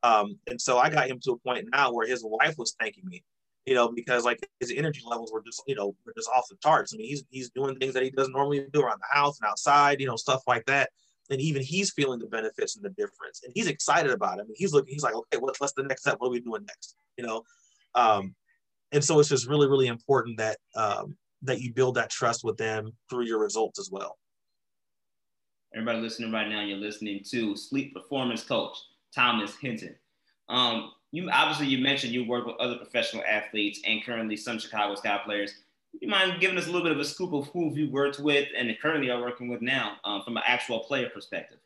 Um, 0.04 0.38
and 0.46 0.60
so 0.60 0.78
I 0.78 0.90
got 0.90 1.08
him 1.08 1.18
to 1.24 1.32
a 1.32 1.38
point 1.38 1.66
now 1.72 1.90
where 1.90 2.06
his 2.06 2.22
wife 2.22 2.56
was 2.58 2.76
thanking 2.78 3.06
me, 3.06 3.24
you 3.64 3.74
know, 3.74 3.88
because 3.88 4.22
like 4.22 4.38
his 4.60 4.70
energy 4.70 5.00
levels 5.04 5.32
were 5.32 5.42
just, 5.42 5.62
you 5.66 5.74
know, 5.74 5.96
were 6.04 6.12
just 6.14 6.28
off 6.36 6.44
the 6.50 6.56
charts. 6.62 6.92
I 6.92 6.98
mean, 6.98 7.08
he's 7.08 7.24
he's 7.30 7.48
doing 7.50 7.76
things 7.76 7.94
that 7.94 8.02
he 8.02 8.10
doesn't 8.10 8.34
normally 8.34 8.66
do 8.70 8.82
around 8.82 9.00
the 9.00 9.18
house 9.18 9.40
and 9.40 9.48
outside, 9.48 10.00
you 10.00 10.06
know, 10.06 10.16
stuff 10.16 10.42
like 10.46 10.66
that. 10.66 10.90
And 11.30 11.40
even 11.40 11.62
he's 11.62 11.90
feeling 11.90 12.18
the 12.18 12.26
benefits 12.26 12.76
and 12.76 12.84
the 12.84 12.90
difference, 12.90 13.40
and 13.44 13.52
he's 13.54 13.66
excited 13.66 14.10
about 14.10 14.38
it. 14.38 14.42
I 14.42 14.44
mean, 14.44 14.56
he's 14.56 14.74
looking, 14.74 14.92
he's 14.92 15.02
like, 15.02 15.14
okay, 15.14 15.38
what, 15.38 15.54
what's 15.56 15.72
the 15.72 15.82
next 15.82 16.02
step? 16.02 16.16
What 16.18 16.26
are 16.28 16.32
we 16.32 16.40
doing 16.40 16.66
next? 16.66 16.96
You 17.16 17.24
know, 17.24 17.42
um, 17.94 18.34
and 18.92 19.02
so 19.02 19.18
it's 19.20 19.30
just 19.30 19.48
really 19.48 19.68
really 19.68 19.86
important 19.86 20.36
that 20.36 20.58
um, 20.76 21.16
that 21.40 21.62
you 21.62 21.72
build 21.72 21.94
that 21.94 22.10
trust 22.10 22.44
with 22.44 22.58
them 22.58 22.92
through 23.08 23.24
your 23.24 23.38
results 23.38 23.78
as 23.78 23.88
well 23.90 24.18
everybody 25.74 25.98
listening 25.98 26.30
right 26.30 26.48
now 26.48 26.62
you're 26.62 26.76
listening 26.76 27.22
to 27.24 27.56
sleep 27.56 27.94
performance 27.94 28.44
coach 28.44 28.76
thomas 29.14 29.56
hinton. 29.56 29.94
Um, 30.48 30.92
you 31.12 31.30
obviously 31.30 31.66
you 31.66 31.78
mentioned 31.78 32.12
you 32.12 32.26
work 32.26 32.46
with 32.46 32.56
other 32.56 32.76
professional 32.76 33.22
athletes 33.28 33.80
and 33.86 34.04
currently 34.04 34.36
some 34.36 34.58
chicago 34.58 34.94
sky 34.94 35.20
players. 35.24 35.54
You 36.00 36.08
mind 36.08 36.40
giving 36.40 36.58
us 36.58 36.64
a 36.64 36.66
little 36.66 36.82
bit 36.82 36.92
of 36.92 36.98
a 36.98 37.04
scoop 37.04 37.32
of 37.32 37.46
who 37.48 37.72
you 37.74 37.90
worked 37.90 38.18
with 38.18 38.48
and 38.58 38.76
currently 38.82 39.10
are 39.10 39.20
working 39.20 39.48
with 39.48 39.62
now 39.62 39.96
um, 40.04 40.22
from 40.22 40.36
an 40.36 40.42
actual 40.44 40.80
player 40.80 41.08
perspective? 41.08 41.58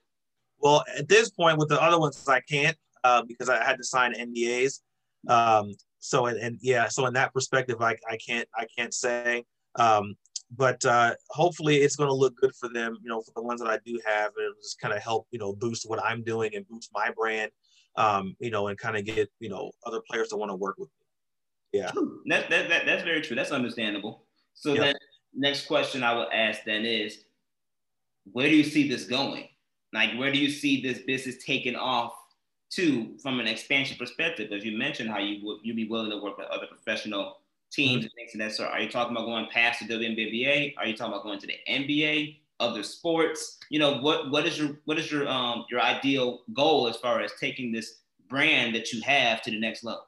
Well 0.59 0.85
at 0.99 1.09
this 1.09 1.31
point 1.31 1.59
with 1.59 1.69
the 1.69 1.81
other 1.83 1.99
ones 1.99 2.25
i 2.29 2.41
can't 2.41 2.77
uh, 3.05 3.23
because 3.23 3.49
i 3.49 3.63
had 3.65 3.79
to 3.79 3.85
sign 3.85 4.13
ndas 4.15 4.81
um, 5.29 5.73
so 5.99 6.27
and, 6.27 6.39
and 6.39 6.59
yeah 6.61 6.89
so 6.89 7.07
in 7.07 7.15
that 7.15 7.33
perspective 7.33 7.81
i, 7.81 7.97
I 8.09 8.17
can't 8.17 8.49
i 8.55 8.67
can't 8.77 8.95
say. 8.95 9.45
Um, 9.77 10.17
but 10.57 10.83
uh, 10.87 11.15
hopefully 11.29 11.77
it's 11.77 11.97
going 11.97 12.09
to 12.09 12.15
look 12.15 12.35
good 12.37 12.55
for 12.55 12.69
them 12.69 12.97
you 13.03 13.09
know 13.09 13.21
for 13.21 13.33
the 13.37 13.43
ones 13.43 13.61
that 13.61 13.69
i 13.69 13.79
do 13.85 14.01
have 14.07 14.33
and 14.37 14.45
it'll 14.45 14.55
just 14.63 14.81
kind 14.81 14.95
of 14.95 15.03
help 15.03 15.27
you 15.31 15.39
know 15.39 15.53
boost 15.53 15.89
what 15.89 16.03
i'm 16.03 16.23
doing 16.23 16.51
and 16.55 16.67
boost 16.69 16.91
my 16.95 17.11
brand 17.17 17.51
um, 17.97 18.37
you 18.39 18.51
know 18.51 18.69
and 18.69 18.79
kind 18.79 18.97
of 18.97 19.05
get 19.05 19.31
you 19.41 19.49
know 19.49 19.71
other 19.85 20.01
players 20.09 20.29
to 20.29 20.37
want 20.37 20.51
to 20.51 20.55
work 20.55 20.77
with 20.79 20.89
me. 20.89 21.81
Yeah. 21.81 21.91
That, 22.27 22.49
that, 22.49 22.69
that, 22.71 22.87
that's 22.87 23.03
very 23.03 23.21
true. 23.21 23.37
That's 23.37 23.51
understandable. 23.51 24.25
So 24.55 24.73
yep. 24.73 24.83
then 24.83 24.95
next 25.35 25.67
question 25.67 26.03
i 26.03 26.15
will 26.15 26.29
ask 26.33 26.65
then 26.65 26.87
is 26.87 27.25
where 28.33 28.49
do 28.49 28.57
you 28.57 28.65
see 28.65 28.89
this 28.89 29.05
going? 29.05 29.49
Like 29.93 30.17
where 30.19 30.33
do 30.33 30.39
you 30.39 30.51
see 30.51 30.81
this 30.81 31.01
business 31.01 31.45
taking 31.45 31.77
off 31.77 32.13
Two, 32.71 33.17
from 33.23 33.41
an 33.41 33.47
expansion 33.47 33.97
perspective, 33.97 34.53
as 34.53 34.63
you 34.63 34.77
mentioned, 34.77 35.09
how 35.09 35.21
you 35.21 35.43
would 35.43 35.61
you 35.63 35.73
be 35.73 35.89
willing 35.89 36.11
to 36.11 36.19
work 36.19 36.37
with 36.37 36.49
other 36.49 36.67
professional 36.67 37.39
teams 37.71 37.99
mm-hmm. 37.99 38.05
and 38.05 38.13
things 38.15 38.35
of 38.35 38.41
that 38.41 38.55
sort. 38.55 38.71
Are 38.71 38.81
you 38.81 38.91
talking 38.91 39.17
about 39.17 39.27
going 39.27 39.47
past 39.51 39.87
the 39.87 39.95
WNBA? 39.95 40.75
Are 40.79 40.87
you 40.87 40.97
talking 40.97 41.13
about 41.13 41.25
going 41.25 41.39
to 41.41 41.47
the 41.47 41.57
NBA, 41.69 42.39
other 42.61 42.83
sports? 42.83 43.59
You 43.71 43.79
know, 43.79 43.99
what 43.99 44.31
what 44.31 44.47
is 44.47 44.59
your 44.59 44.81
what 44.85 44.99
is 44.99 45.11
your 45.11 45.29
um 45.29 45.65
your 45.71 45.81
ideal 45.81 46.41
goal 46.53 46.89
as 46.89 46.97
far 46.97 47.21
as 47.21 47.33
taking 47.41 47.73
this 47.73 48.01
brand 48.29 48.75
that 48.75 48.93
you 48.93 49.01
have 49.03 49.43
to 49.43 49.51
the 49.51 49.61
next 49.61 49.85
level? 49.85 50.05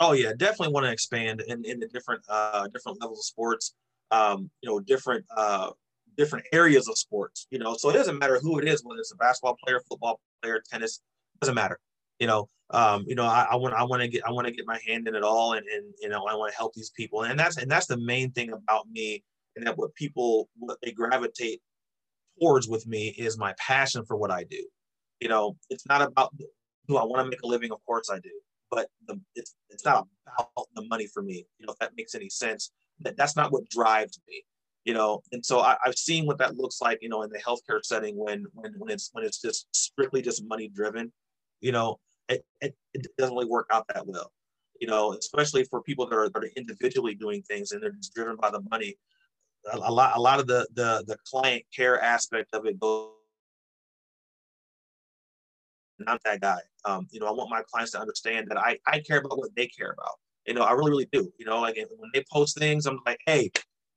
Oh 0.00 0.12
yeah, 0.12 0.32
definitely 0.36 0.72
want 0.72 0.86
to 0.86 0.92
expand 0.92 1.42
in, 1.46 1.64
in 1.64 1.80
the 1.80 1.88
different 1.88 2.22
uh 2.28 2.68
different 2.68 3.00
levels 3.00 3.20
of 3.20 3.24
sports. 3.24 3.74
Um, 4.10 4.50
you 4.60 4.68
know, 4.68 4.80
different 4.80 5.24
uh 5.36 5.70
different 6.16 6.46
areas 6.52 6.88
of 6.88 6.98
sports. 6.98 7.46
You 7.50 7.58
know, 7.58 7.74
so 7.76 7.90
it 7.90 7.94
doesn't 7.94 8.18
matter 8.18 8.38
who 8.40 8.58
it 8.58 8.66
is, 8.66 8.84
whether 8.84 9.00
it's 9.00 9.12
a 9.12 9.16
basketball 9.16 9.56
player, 9.64 9.80
football 9.88 10.20
player, 10.42 10.62
tennis, 10.70 11.00
doesn't 11.40 11.54
matter 11.54 11.78
you 12.18 12.26
know, 12.26 12.48
um, 12.70 13.04
you 13.06 13.14
know, 13.14 13.24
I, 13.24 13.54
want 13.56 13.74
I 13.74 13.84
want 13.84 14.02
to 14.02 14.08
get 14.08 14.26
I 14.26 14.30
want 14.30 14.46
to 14.46 14.52
get 14.52 14.66
my 14.66 14.80
hand 14.86 15.06
in 15.06 15.14
it 15.14 15.22
all, 15.22 15.52
and 15.52 15.66
and 15.68 15.94
you 16.00 16.08
know, 16.08 16.24
I 16.24 16.34
want 16.34 16.52
to 16.52 16.56
help 16.56 16.72
these 16.74 16.90
people, 16.90 17.22
and 17.22 17.38
that's 17.38 17.56
and 17.56 17.70
that's 17.70 17.86
the 17.86 17.98
main 17.98 18.32
thing 18.32 18.52
about 18.52 18.88
me, 18.90 19.22
and 19.56 19.66
that 19.66 19.76
what 19.76 19.94
people 19.94 20.48
what 20.58 20.78
they 20.82 20.92
gravitate 20.92 21.60
towards 22.40 22.66
with 22.66 22.86
me 22.86 23.08
is 23.08 23.38
my 23.38 23.54
passion 23.58 24.04
for 24.04 24.16
what 24.16 24.30
I 24.30 24.44
do. 24.44 24.64
You 25.20 25.28
know, 25.28 25.56
it's 25.70 25.86
not 25.86 26.02
about 26.02 26.34
do 26.88 26.96
I 26.96 27.04
want 27.04 27.24
to 27.24 27.30
make 27.30 27.42
a 27.42 27.46
living? 27.46 27.70
Of 27.70 27.84
course 27.84 28.10
I 28.10 28.18
do, 28.18 28.30
but 28.70 28.88
the, 29.06 29.20
it's 29.34 29.54
it's 29.70 29.84
not 29.84 30.06
about 30.26 30.66
the 30.74 30.86
money 30.88 31.06
for 31.06 31.22
me. 31.22 31.46
You 31.58 31.66
know, 31.66 31.72
if 31.72 31.78
that 31.78 31.92
makes 31.96 32.14
any 32.14 32.30
sense. 32.30 32.70
That 33.00 33.16
that's 33.16 33.34
not 33.34 33.50
what 33.50 33.68
drives 33.68 34.20
me 34.28 34.44
you 34.84 34.94
know 34.94 35.20
and 35.32 35.44
so 35.44 35.58
I, 35.60 35.76
have 35.84 35.96
seen 35.96 36.26
what 36.26 36.38
that 36.38 36.56
looks 36.56 36.80
like 36.80 36.98
you 37.02 37.08
know 37.08 37.22
in 37.22 37.30
the 37.30 37.40
healthcare 37.40 37.82
setting 37.82 38.16
when 38.16 38.46
when 38.52 38.72
when 38.78 38.90
it's 38.90 39.10
when 39.12 39.24
it's 39.24 39.40
just 39.40 39.66
strictly 39.74 40.22
just 40.22 40.44
money 40.46 40.68
driven 40.68 41.12
you 41.64 41.72
know, 41.72 41.98
it, 42.28 42.44
it, 42.60 42.76
it 42.92 43.06
doesn't 43.16 43.34
really 43.34 43.48
work 43.48 43.68
out 43.72 43.86
that 43.88 44.06
well. 44.06 44.30
You 44.80 44.86
know, 44.86 45.14
especially 45.14 45.64
for 45.64 45.80
people 45.82 46.06
that 46.06 46.14
are, 46.14 46.28
that 46.28 46.44
are 46.44 46.50
individually 46.56 47.14
doing 47.14 47.40
things 47.42 47.72
and 47.72 47.82
they're 47.82 47.92
just 47.92 48.14
driven 48.14 48.36
by 48.36 48.50
the 48.50 48.60
money. 48.70 48.96
A, 49.72 49.78
a 49.78 49.90
lot, 49.90 50.12
a 50.14 50.20
lot 50.20 50.40
of 50.40 50.46
the 50.46 50.66
the 50.74 51.04
the 51.06 51.16
client 51.30 51.62
care 51.74 51.98
aspect 52.02 52.50
of 52.52 52.66
it 52.66 52.78
goes. 52.78 53.08
Not 55.98 56.20
that 56.24 56.40
guy. 56.42 56.58
Um, 56.84 57.06
you 57.10 57.20
know, 57.20 57.28
I 57.28 57.32
want 57.32 57.48
my 57.48 57.62
clients 57.70 57.92
to 57.92 58.00
understand 58.00 58.48
that 58.50 58.58
I 58.58 58.78
I 58.86 59.00
care 59.00 59.20
about 59.20 59.38
what 59.38 59.54
they 59.56 59.66
care 59.66 59.92
about. 59.98 60.16
You 60.46 60.52
know, 60.52 60.62
I 60.62 60.72
really, 60.72 60.90
really 60.90 61.08
do. 61.12 61.32
You 61.38 61.46
know, 61.46 61.60
like 61.60 61.76
when 61.76 62.10
they 62.12 62.24
post 62.30 62.58
things, 62.58 62.84
I'm 62.84 63.00
like, 63.06 63.20
hey, 63.24 63.50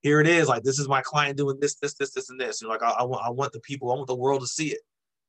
here 0.04 0.22
it 0.22 0.28
is. 0.28 0.48
Like 0.48 0.64
this 0.64 0.80
is 0.80 0.88
my 0.88 1.02
client 1.02 1.38
doing 1.38 1.58
this, 1.60 1.76
this, 1.76 1.96
this, 1.96 2.14
this, 2.14 2.30
and 2.30 2.40
this. 2.40 2.62
You 2.62 2.68
know, 2.68 2.74
like 2.74 2.84
I, 2.84 2.92
I 2.92 3.04
want, 3.04 3.26
I 3.26 3.30
want 3.30 3.52
the 3.52 3.60
people, 3.60 3.92
I 3.92 3.96
want 3.96 4.08
the 4.08 4.16
world 4.16 4.40
to 4.42 4.48
see 4.48 4.70
it. 4.70 4.80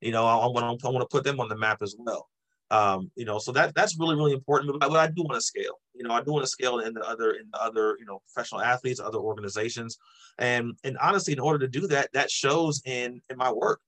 You 0.00 0.12
know, 0.12 0.24
I, 0.24 0.36
I 0.36 0.46
want, 0.46 0.84
I 0.84 0.98
to 0.98 1.06
put 1.06 1.24
them 1.24 1.40
on 1.40 1.48
the 1.48 1.56
map 1.56 1.82
as 1.82 1.96
well. 1.98 2.28
Um, 2.70 3.10
you 3.16 3.24
know, 3.24 3.38
so 3.38 3.50
that 3.52 3.74
that's 3.74 3.98
really, 3.98 4.14
really 4.14 4.32
important. 4.32 4.70
But, 4.72 4.90
but 4.90 4.96
I 4.98 5.06
do 5.06 5.22
want 5.22 5.34
to 5.34 5.40
scale. 5.40 5.80
You 5.94 6.06
know, 6.06 6.12
I 6.12 6.22
do 6.22 6.32
want 6.32 6.44
to 6.44 6.50
scale 6.50 6.80
in 6.80 6.92
the 6.94 7.00
other, 7.00 7.32
in 7.32 7.48
the 7.52 7.62
other, 7.62 7.96
you 7.98 8.04
know, 8.04 8.20
professional 8.32 8.60
athletes, 8.60 9.00
other 9.00 9.18
organizations, 9.18 9.98
and 10.38 10.72
and 10.84 10.98
honestly, 10.98 11.32
in 11.32 11.40
order 11.40 11.58
to 11.60 11.68
do 11.68 11.86
that, 11.88 12.10
that 12.12 12.30
shows 12.30 12.82
in 12.84 13.20
in 13.30 13.36
my 13.36 13.50
work. 13.50 13.80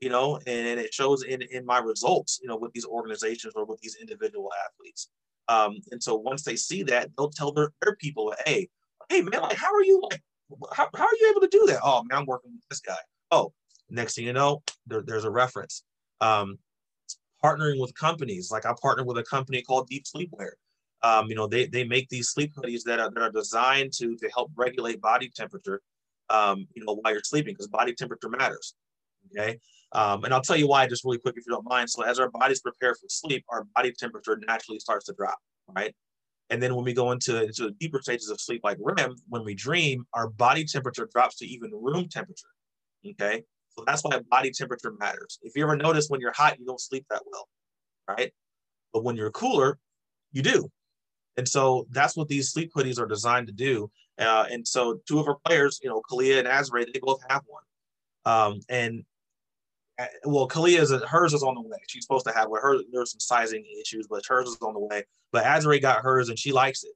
You 0.00 0.10
know, 0.10 0.36
and 0.46 0.78
it 0.78 0.94
shows 0.94 1.24
in 1.24 1.42
in 1.42 1.64
my 1.64 1.78
results. 1.78 2.38
You 2.42 2.48
know, 2.48 2.56
with 2.56 2.72
these 2.72 2.84
organizations 2.84 3.54
or 3.56 3.64
with 3.64 3.80
these 3.80 3.96
individual 4.00 4.50
athletes. 4.66 5.08
Um, 5.48 5.78
and 5.90 6.02
so 6.02 6.14
once 6.14 6.42
they 6.42 6.56
see 6.56 6.82
that, 6.84 7.08
they'll 7.16 7.30
tell 7.30 7.52
their, 7.52 7.72
their 7.80 7.96
people, 7.96 8.34
hey, 8.44 8.68
hey 9.08 9.22
man, 9.22 9.40
like 9.40 9.56
how 9.56 9.74
are 9.74 9.82
you 9.82 10.02
like 10.10 10.22
how, 10.72 10.88
how 10.94 11.04
are 11.04 11.16
you 11.20 11.30
able 11.30 11.40
to 11.40 11.48
do 11.48 11.64
that? 11.68 11.80
Oh 11.82 12.02
man, 12.04 12.20
I'm 12.20 12.26
working 12.26 12.52
with 12.52 12.68
this 12.68 12.80
guy. 12.80 12.96
Oh, 13.30 13.52
next 13.90 14.14
thing 14.14 14.26
you 14.26 14.32
know, 14.32 14.62
there, 14.86 15.02
there's 15.02 15.24
a 15.24 15.30
reference. 15.30 15.84
Um, 16.20 16.58
partnering 17.42 17.80
with 17.80 17.94
companies, 17.94 18.50
like 18.50 18.66
I 18.66 18.74
partnered 18.80 19.06
with 19.06 19.18
a 19.18 19.22
company 19.22 19.62
called 19.62 19.88
Deep 19.88 20.04
Sleepwear. 20.04 20.52
Um, 21.02 21.28
you 21.28 21.36
know, 21.36 21.46
they, 21.46 21.66
they 21.66 21.84
make 21.84 22.08
these 22.08 22.30
sleep 22.30 22.52
hoodies 22.56 22.82
that 22.84 22.98
are, 22.98 23.10
that 23.10 23.22
are 23.22 23.30
designed 23.30 23.92
to, 23.94 24.16
to 24.16 24.28
help 24.34 24.50
regulate 24.56 25.00
body 25.00 25.30
temperature, 25.34 25.80
um, 26.28 26.66
you 26.74 26.84
know, 26.84 26.94
while 26.94 27.12
you're 27.12 27.22
sleeping, 27.24 27.54
because 27.54 27.68
body 27.68 27.94
temperature 27.94 28.28
matters. 28.28 28.74
Okay. 29.30 29.58
Um, 29.92 30.24
and 30.24 30.34
I'll 30.34 30.42
tell 30.42 30.56
you 30.56 30.68
why 30.68 30.86
just 30.86 31.04
really 31.04 31.18
quick 31.18 31.36
if 31.36 31.44
you 31.46 31.52
don't 31.52 31.68
mind. 31.68 31.88
So 31.88 32.02
as 32.02 32.18
our 32.18 32.30
bodies 32.30 32.60
prepare 32.60 32.94
for 32.94 33.06
sleep, 33.08 33.44
our 33.48 33.64
body 33.76 33.92
temperature 33.92 34.38
naturally 34.46 34.80
starts 34.80 35.06
to 35.06 35.14
drop, 35.14 35.38
right? 35.74 35.94
And 36.50 36.62
then 36.62 36.74
when 36.74 36.84
we 36.84 36.92
go 36.92 37.12
into, 37.12 37.44
into 37.44 37.64
the 37.64 37.70
deeper 37.72 38.00
stages 38.02 38.30
of 38.30 38.40
sleep, 38.40 38.62
like 38.64 38.78
REM, 38.80 39.14
when 39.28 39.44
we 39.44 39.54
dream, 39.54 40.04
our 40.14 40.28
body 40.28 40.64
temperature 40.64 41.08
drops 41.12 41.36
to 41.36 41.46
even 41.46 41.70
room 41.72 42.08
temperature. 42.08 42.48
Okay. 43.08 43.44
So 43.78 43.84
that's 43.86 44.02
why 44.02 44.18
body 44.28 44.50
temperature 44.50 44.92
matters. 44.98 45.38
If 45.42 45.52
you 45.54 45.62
ever 45.62 45.76
notice 45.76 46.08
when 46.08 46.20
you're 46.20 46.32
hot, 46.32 46.58
you 46.58 46.66
don't 46.66 46.80
sleep 46.80 47.06
that 47.10 47.22
well, 47.30 47.48
right? 48.08 48.32
But 48.92 49.04
when 49.04 49.14
you're 49.14 49.30
cooler, 49.30 49.78
you 50.32 50.42
do. 50.42 50.68
And 51.36 51.46
so 51.46 51.86
that's 51.92 52.16
what 52.16 52.26
these 52.26 52.50
sleep 52.50 52.72
hoodies 52.74 52.98
are 52.98 53.06
designed 53.06 53.46
to 53.46 53.52
do. 53.52 53.88
Uh, 54.18 54.46
and 54.50 54.66
so 54.66 55.00
two 55.06 55.20
of 55.20 55.28
our 55.28 55.36
players, 55.46 55.78
you 55.80 55.88
know, 55.88 56.02
Kahleah 56.10 56.40
and 56.40 56.48
Azurá, 56.48 56.92
they 56.92 56.98
both 57.00 57.20
have 57.28 57.42
one. 57.46 57.62
Um, 58.24 58.60
and 58.68 59.04
uh, 60.00 60.06
well, 60.24 60.48
Kahleah's 60.48 60.90
hers 61.04 61.32
is 61.32 61.44
on 61.44 61.54
the 61.54 61.60
way. 61.60 61.78
She's 61.86 62.02
supposed 62.02 62.26
to 62.26 62.32
have 62.32 62.48
one. 62.48 62.60
Her 62.60 62.78
there's 62.90 63.12
some 63.12 63.20
sizing 63.20 63.64
issues, 63.80 64.08
but 64.10 64.26
hers 64.26 64.48
is 64.48 64.58
on 64.60 64.74
the 64.74 64.80
way. 64.80 65.04
But 65.30 65.44
Azurá 65.44 65.80
got 65.80 66.02
hers 66.02 66.30
and 66.30 66.38
she 66.38 66.50
likes 66.50 66.82
it. 66.82 66.94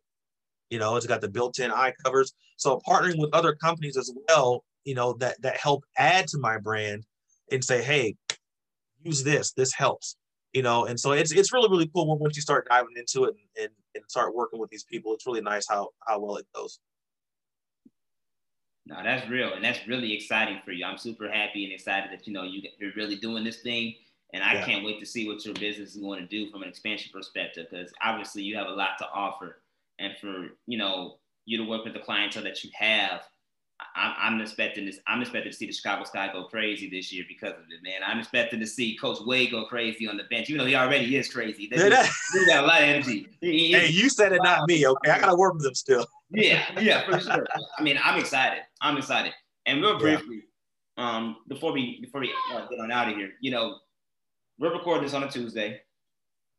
You 0.68 0.80
know, 0.80 0.96
it's 0.96 1.06
got 1.06 1.20
the 1.20 1.28
built-in 1.28 1.70
eye 1.70 1.92
covers. 2.04 2.34
So 2.56 2.80
partnering 2.88 3.20
with 3.20 3.30
other 3.32 3.54
companies 3.54 3.96
as 3.96 4.12
well, 4.28 4.64
you 4.84 4.94
know, 4.94 5.14
that 5.14 5.40
that 5.42 5.56
help 5.56 5.84
add 5.96 6.28
to 6.28 6.38
my 6.38 6.58
brand 6.58 7.04
and 7.50 7.64
say, 7.64 7.82
hey, 7.82 8.16
use 9.02 9.22
this. 9.22 9.52
This 9.52 9.72
helps. 9.72 10.16
You 10.52 10.62
know, 10.62 10.84
and 10.84 11.00
so 11.00 11.12
it's 11.12 11.32
it's 11.32 11.52
really 11.52 11.70
really 11.70 11.90
cool 11.94 12.08
when 12.08 12.18
once 12.18 12.36
you 12.36 12.42
start 12.42 12.68
diving 12.68 12.96
into 12.96 13.24
it 13.24 13.34
and, 13.56 13.64
and, 13.64 13.72
and 13.94 14.04
start 14.08 14.34
working 14.34 14.60
with 14.60 14.70
these 14.70 14.84
people. 14.84 15.14
It's 15.14 15.26
really 15.26 15.40
nice 15.40 15.66
how 15.68 15.88
how 16.06 16.20
well 16.20 16.36
it 16.36 16.46
goes. 16.54 16.78
No, 18.84 18.96
that's 19.02 19.28
real, 19.30 19.54
and 19.54 19.64
that's 19.64 19.86
really 19.86 20.12
exciting 20.12 20.58
for 20.64 20.72
you. 20.72 20.84
I'm 20.84 20.98
super 20.98 21.30
happy 21.30 21.64
and 21.64 21.72
excited 21.72 22.10
that 22.12 22.26
you 22.26 22.32
know 22.32 22.42
you, 22.42 22.62
you're 22.78 22.92
really 22.96 23.16
doing 23.16 23.44
this 23.44 23.62
thing, 23.62 23.94
and 24.34 24.42
I 24.42 24.54
yeah. 24.54 24.64
can't 24.66 24.84
wait 24.84 25.00
to 25.00 25.06
see 25.06 25.26
what 25.26 25.44
your 25.44 25.54
business 25.54 25.94
is 25.94 26.02
going 26.02 26.20
to 26.20 26.26
do 26.26 26.50
from 26.50 26.62
an 26.62 26.68
expansion 26.68 27.10
perspective. 27.14 27.68
Because 27.70 27.92
obviously 28.04 28.42
you 28.42 28.56
have 28.56 28.66
a 28.66 28.72
lot 28.72 28.98
to 28.98 29.08
offer, 29.08 29.62
and 29.98 30.12
for 30.20 30.48
you 30.66 30.76
know 30.76 31.16
you 31.46 31.56
to 31.58 31.64
work 31.64 31.84
with 31.84 31.94
the 31.94 32.00
clientele 32.00 32.42
that 32.42 32.62
you 32.62 32.70
have, 32.74 33.22
I'm, 33.94 34.14
I'm, 34.18 34.40
expecting 34.40 34.86
this. 34.86 34.98
I'm 35.06 35.20
expecting 35.20 35.52
to 35.52 35.56
see 35.56 35.66
the 35.66 35.72
Chicago 35.72 36.04
Sky 36.04 36.30
go 36.32 36.44
crazy 36.44 36.88
this 36.88 37.12
year 37.12 37.24
because 37.28 37.52
of 37.52 37.64
it, 37.70 37.82
man. 37.82 38.00
I'm 38.04 38.18
expecting 38.18 38.60
to 38.60 38.66
see 38.66 38.96
Coach 38.96 39.18
Wade 39.24 39.50
go 39.50 39.64
crazy 39.64 40.08
on 40.08 40.16
the 40.16 40.24
bench. 40.24 40.48
You 40.48 40.56
know, 40.56 40.64
he 40.64 40.74
already 40.74 41.16
is 41.16 41.32
crazy. 41.32 41.68
They, 41.68 41.76
he 41.84 41.90
got 42.46 42.64
a 42.64 42.66
lot 42.66 42.82
of 42.82 42.88
energy. 42.88 43.28
He, 43.40 43.72
hey, 43.72 43.88
you 43.88 44.08
said 44.08 44.32
it, 44.32 44.40
not 44.42 44.68
me. 44.68 44.86
Okay, 44.86 45.10
I 45.10 45.20
gotta 45.20 45.36
work 45.36 45.54
with 45.54 45.66
him 45.66 45.74
still. 45.74 46.06
yeah, 46.30 46.80
yeah, 46.80 47.04
for 47.04 47.20
sure. 47.20 47.46
I 47.78 47.82
mean, 47.82 47.98
I'm 48.02 48.18
excited. 48.18 48.62
I'm 48.80 48.96
excited. 48.96 49.32
And 49.66 49.80
real 49.82 49.98
briefly, 49.98 50.42
yeah. 50.96 51.10
um, 51.10 51.36
before 51.48 51.72
we 51.72 52.00
before 52.00 52.20
we 52.20 52.32
uh, 52.52 52.66
get 52.68 52.80
on 52.80 52.90
out 52.90 53.08
of 53.08 53.16
here, 53.16 53.30
you 53.40 53.50
know, 53.50 53.76
we're 54.58 54.72
recording 54.72 55.04
this 55.04 55.14
on 55.14 55.22
a 55.22 55.30
Tuesday, 55.30 55.80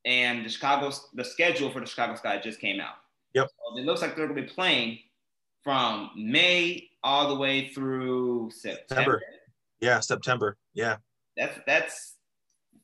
and 0.05 0.45
the 0.45 0.49
Chicago 0.49 0.91
the 1.13 1.23
schedule 1.23 1.69
for 1.69 1.79
the 1.79 1.85
Chicago 1.85 2.15
Sky 2.15 2.39
just 2.41 2.59
came 2.59 2.79
out. 2.79 2.95
Yep. 3.33 3.47
So 3.47 3.79
it 3.79 3.85
looks 3.85 4.01
like 4.01 4.15
they're 4.15 4.27
gonna 4.27 4.41
be 4.41 4.47
playing 4.47 4.99
from 5.63 6.11
May 6.15 6.89
all 7.03 7.29
the 7.29 7.35
way 7.35 7.69
through 7.69 8.51
September. 8.51 8.87
September. 8.87 9.21
Yeah, 9.81 9.99
September. 9.99 10.57
Yeah. 10.73 10.97
That's 11.35 11.59
that's 11.67 12.15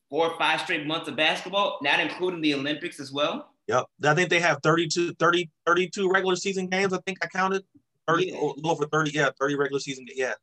four 0.10 0.32
or 0.32 0.38
five 0.38 0.62
straight 0.62 0.86
months 0.86 1.08
of 1.08 1.16
basketball, 1.16 1.80
not 1.82 2.00
including 2.00 2.42
the 2.42 2.54
Olympics 2.56 3.00
as 3.00 3.12
well. 3.12 3.54
Yep. 3.68 3.86
I 4.04 4.16
think 4.16 4.30
they 4.30 4.40
have 4.40 4.60
32, 4.64 5.14
30, 5.14 5.50
32 5.66 6.10
regular 6.10 6.36
season 6.36 6.68
games. 6.68 6.92
I 6.92 6.98
think 7.06 7.20
I 7.24 7.28
counted 7.28 7.64
30, 8.08 8.26
yeah. 8.26 8.34
Oh, 8.38 8.54
a 8.54 8.56
little 8.56 8.72
over 8.72 8.86
30. 8.88 9.12
Yeah, 9.12 9.30
30 9.40 9.56
regular 9.56 9.80
season. 9.80 10.08
Yeah. 10.16 10.34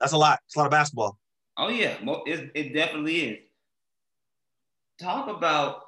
That's 0.00 0.12
a 0.12 0.16
lot. 0.16 0.38
It's 0.46 0.54
a 0.54 0.60
lot 0.60 0.66
of 0.66 0.70
basketball. 0.70 1.18
Oh, 1.56 1.68
yeah. 1.68 1.96
It, 2.26 2.52
it 2.54 2.72
definitely 2.72 3.16
is. 3.16 3.38
Talk 5.00 5.28
about 5.28 5.82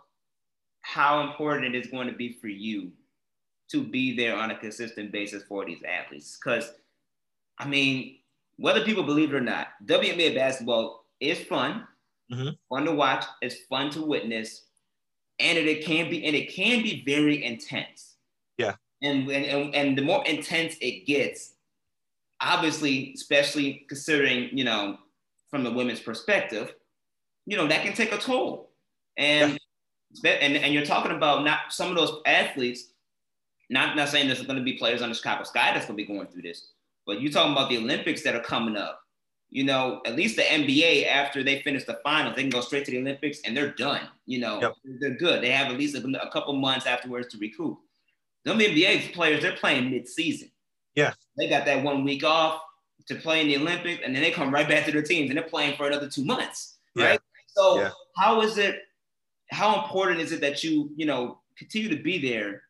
how 0.80 1.20
important 1.28 1.72
it 1.72 1.78
is 1.78 1.90
going 1.90 2.08
to 2.08 2.14
be 2.14 2.32
for 2.40 2.48
you 2.48 2.90
to 3.70 3.84
be 3.84 4.16
there 4.16 4.34
on 4.34 4.50
a 4.50 4.58
consistent 4.58 5.12
basis 5.12 5.44
for 5.44 5.64
these 5.64 5.82
athletes. 5.88 6.36
Because, 6.42 6.72
I 7.58 7.66
mean, 7.66 8.16
whether 8.56 8.84
people 8.84 9.02
believe 9.02 9.32
it 9.32 9.36
or 9.36 9.40
not, 9.40 9.68
WNBA 9.84 10.34
basketball 10.34 11.04
is 11.20 11.40
fun, 11.40 11.86
mm-hmm. 12.32 12.50
fun 12.68 12.84
to 12.84 12.92
watch, 12.92 13.24
it's 13.42 13.56
fun 13.68 13.90
to 13.90 14.02
witness, 14.02 14.64
and 15.38 15.58
it, 15.58 15.84
can 15.84 16.10
be 16.10 16.24
and 16.24 16.34
it 16.34 16.52
can 16.52 16.82
be 16.82 17.02
very 17.04 17.44
intense. 17.44 18.16
Yeah. 18.56 18.74
And, 19.02 19.30
and 19.30 19.74
and 19.74 19.96
the 19.96 20.02
more 20.02 20.26
intense 20.26 20.76
it 20.80 21.06
gets, 21.06 21.54
obviously, 22.40 23.12
especially 23.14 23.86
considering 23.88 24.50
you 24.56 24.64
know 24.64 24.98
from 25.50 25.62
the 25.62 25.70
women's 25.70 26.00
perspective, 26.00 26.74
you 27.46 27.56
know 27.56 27.68
that 27.68 27.84
can 27.84 27.92
take 27.92 28.12
a 28.12 28.18
toll. 28.18 28.70
And 29.16 29.58
yeah. 30.24 30.32
and 30.32 30.56
and 30.56 30.74
you're 30.74 30.84
talking 30.84 31.12
about 31.12 31.44
not 31.44 31.72
some 31.72 31.90
of 31.90 31.96
those 31.96 32.20
athletes 32.26 32.88
not, 33.70 33.96
not 33.96 34.08
saying 34.08 34.26
there's 34.26 34.42
going 34.42 34.58
to 34.58 34.64
be 34.64 34.74
players 34.74 35.02
on 35.02 35.08
the 35.08 35.14
Chicago 35.14 35.44
Sky 35.44 35.72
that's 35.72 35.86
going 35.86 35.96
to 35.96 36.02
be 36.02 36.06
going 36.06 36.26
through 36.26 36.42
this, 36.42 36.72
but 37.08 37.22
you're 37.22 37.32
talking 37.32 37.52
about 37.52 37.70
the 37.70 37.78
Olympics 37.78 38.22
that 38.22 38.36
are 38.36 38.42
coming 38.42 38.76
up. 38.76 39.00
You 39.50 39.64
know, 39.64 40.02
at 40.04 40.14
least 40.14 40.36
the 40.36 40.42
NBA, 40.42 41.08
after 41.08 41.42
they 41.42 41.62
finish 41.62 41.84
the 41.84 41.98
finals, 42.04 42.36
they 42.36 42.42
can 42.42 42.50
go 42.50 42.60
straight 42.60 42.84
to 42.84 42.90
the 42.90 42.98
Olympics 42.98 43.40
and 43.46 43.56
they're 43.56 43.72
done. 43.72 44.02
You 44.26 44.40
know, 44.40 44.60
yep. 44.60 44.74
they're 45.00 45.16
good. 45.16 45.42
They 45.42 45.50
have 45.50 45.72
at 45.72 45.78
least 45.78 45.96
a, 45.96 46.22
a 46.22 46.30
couple 46.30 46.52
months 46.52 46.86
afterwards 46.86 47.28
to 47.28 47.38
recoup. 47.38 47.78
The 48.44 48.50
NBA 48.52 49.14
players, 49.14 49.40
they're 49.40 49.56
playing 49.56 49.90
mid-season. 49.90 50.50
Yeah. 50.94 51.14
They 51.38 51.48
got 51.48 51.64
that 51.64 51.82
one 51.82 52.04
week 52.04 52.24
off 52.24 52.60
to 53.06 53.14
play 53.14 53.40
in 53.40 53.48
the 53.48 53.56
Olympics, 53.56 54.02
and 54.04 54.14
then 54.14 54.22
they 54.22 54.30
come 54.30 54.52
right 54.52 54.68
back 54.68 54.84
to 54.84 54.92
their 54.92 55.02
teams 55.02 55.30
and 55.30 55.38
they're 55.38 55.48
playing 55.48 55.78
for 55.78 55.86
another 55.86 56.10
two 56.10 56.26
months. 56.26 56.76
Right. 56.94 57.12
Yeah. 57.12 57.18
So 57.46 57.80
yeah. 57.80 57.90
how 58.18 58.42
is 58.42 58.58
it, 58.58 58.80
how 59.50 59.82
important 59.82 60.20
is 60.20 60.32
it 60.32 60.42
that 60.42 60.62
you, 60.62 60.90
you 60.94 61.06
know, 61.06 61.40
continue 61.56 61.88
to 61.88 62.02
be 62.02 62.18
there 62.18 62.64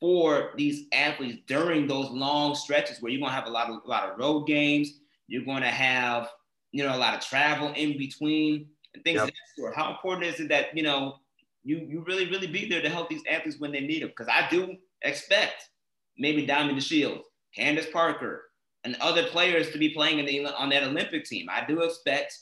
for 0.00 0.52
these 0.56 0.86
athletes 0.92 1.38
during 1.46 1.86
those 1.86 2.10
long 2.10 2.54
stretches 2.54 3.00
where 3.00 3.10
you're 3.10 3.20
gonna 3.20 3.32
have 3.32 3.46
a 3.46 3.50
lot 3.50 3.68
of 3.68 3.76
a 3.84 3.88
lot 3.88 4.08
of 4.08 4.18
road 4.18 4.46
games, 4.46 5.00
you're 5.26 5.44
gonna 5.44 5.70
have 5.70 6.28
you 6.72 6.84
know 6.84 6.94
a 6.94 6.98
lot 6.98 7.14
of 7.14 7.20
travel 7.20 7.72
in 7.76 7.98
between 7.98 8.66
and 8.94 9.04
things 9.04 9.16
yep. 9.16 9.24
of 9.24 9.30
that 9.30 9.60
sort. 9.62 9.76
How 9.76 9.90
important 9.90 10.26
is 10.26 10.40
it 10.40 10.48
that 10.48 10.76
you 10.76 10.82
know 10.82 11.16
you 11.64 11.78
you 11.78 12.04
really 12.06 12.28
really 12.30 12.46
be 12.46 12.68
there 12.68 12.82
to 12.82 12.88
help 12.88 13.08
these 13.08 13.22
athletes 13.28 13.58
when 13.58 13.72
they 13.72 13.80
need 13.80 14.02
them? 14.02 14.08
Because 14.08 14.28
I 14.28 14.48
do 14.48 14.76
expect 15.02 15.70
maybe 16.16 16.46
Diamond 16.46 16.78
DeShields, 16.78 17.22
Candace 17.54 17.86
Parker, 17.92 18.50
and 18.84 18.96
other 19.00 19.24
players 19.24 19.70
to 19.70 19.78
be 19.78 19.90
playing 19.90 20.18
in 20.18 20.26
the 20.26 20.46
on 20.56 20.68
that 20.70 20.84
Olympic 20.84 21.24
team. 21.24 21.48
I 21.50 21.64
do 21.66 21.82
expect 21.82 22.38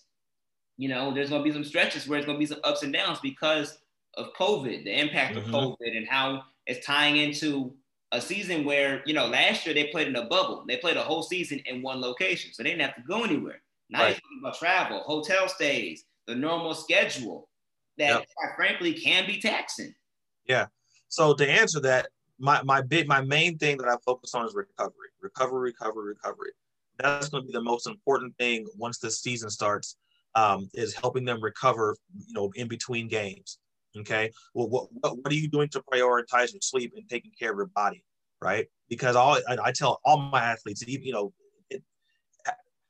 you 0.76 0.88
know 0.88 1.14
there's 1.14 1.30
gonna 1.30 1.44
be 1.44 1.52
some 1.52 1.64
stretches 1.64 2.06
where 2.06 2.18
it's 2.18 2.26
gonna 2.26 2.38
be 2.38 2.46
some 2.46 2.60
ups 2.64 2.82
and 2.82 2.92
downs 2.92 3.18
because 3.22 3.78
of 4.16 4.32
COVID, 4.34 4.84
the 4.84 4.98
impact 4.98 5.36
mm-hmm. 5.36 5.54
of 5.54 5.76
COVID, 5.78 5.96
and 5.96 6.06
how 6.08 6.42
it's 6.66 6.84
tying 6.84 7.16
into 7.16 7.74
a 8.12 8.20
season 8.20 8.64
where, 8.64 9.02
you 9.04 9.14
know, 9.14 9.26
last 9.26 9.66
year 9.66 9.74
they 9.74 9.88
played 9.88 10.08
in 10.08 10.16
a 10.16 10.26
bubble. 10.26 10.64
They 10.66 10.76
played 10.76 10.96
a 10.96 11.02
whole 11.02 11.22
season 11.22 11.60
in 11.66 11.82
one 11.82 12.00
location. 12.00 12.52
So 12.52 12.62
they 12.62 12.70
didn't 12.70 12.82
have 12.82 12.96
to 12.96 13.02
go 13.02 13.24
anywhere. 13.24 13.62
Now 13.90 14.00
right. 14.00 14.08
you're 14.08 14.14
talking 14.14 14.40
about 14.42 14.58
travel, 14.58 15.00
hotel 15.00 15.48
stays, 15.48 16.04
the 16.26 16.34
normal 16.34 16.74
schedule 16.74 17.48
that 17.98 18.08
yep. 18.08 18.26
quite 18.36 18.56
frankly 18.56 18.92
can 18.92 19.26
be 19.26 19.40
taxing. 19.40 19.94
Yeah. 20.48 20.66
So 21.08 21.34
to 21.34 21.48
answer 21.48 21.80
that, 21.80 22.08
my 22.38 22.62
my 22.62 22.82
big 22.82 23.08
my 23.08 23.22
main 23.22 23.58
thing 23.58 23.78
that 23.78 23.88
I 23.88 23.96
focus 24.04 24.34
on 24.34 24.46
is 24.46 24.54
recovery, 24.54 25.08
recovery, 25.22 25.70
recovery, 25.70 26.08
recovery. 26.08 26.50
That's 26.98 27.28
going 27.28 27.44
to 27.44 27.46
be 27.46 27.52
the 27.52 27.62
most 27.62 27.86
important 27.86 28.36
thing 28.38 28.66
once 28.76 28.98
the 28.98 29.10
season 29.10 29.50
starts. 29.50 29.96
Um, 30.34 30.68
is 30.74 30.94
helping 30.94 31.24
them 31.24 31.42
recover, 31.42 31.96
you 32.26 32.34
know, 32.34 32.52
in 32.56 32.68
between 32.68 33.08
games. 33.08 33.56
Okay. 34.00 34.30
Well, 34.54 34.68
what, 34.68 34.88
what, 34.92 35.16
what 35.16 35.32
are 35.32 35.36
you 35.36 35.48
doing 35.48 35.68
to 35.70 35.82
prioritize 35.92 36.52
your 36.52 36.60
sleep 36.60 36.92
and 36.96 37.08
taking 37.08 37.32
care 37.38 37.52
of 37.52 37.56
your 37.56 37.66
body? 37.66 38.04
Right. 38.42 38.66
Because 38.88 39.16
all 39.16 39.38
I, 39.48 39.56
I 39.62 39.72
tell 39.72 40.00
all 40.04 40.18
my 40.18 40.42
athletes, 40.42 40.84
you 40.86 41.12
know, 41.12 41.32
it, 41.70 41.82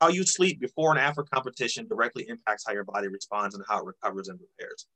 how 0.01 0.09
you 0.09 0.25
sleep 0.25 0.59
before 0.59 0.91
and 0.91 0.99
after 0.99 1.23
competition 1.23 1.87
directly 1.87 2.25
impacts 2.27 2.65
how 2.67 2.73
your 2.73 2.83
body 2.83 3.07
responds 3.07 3.55
and 3.55 3.63
how 3.67 3.79
it 3.79 3.85
recovers 3.85 4.27
and 4.27 4.39
repairs. 4.39 4.87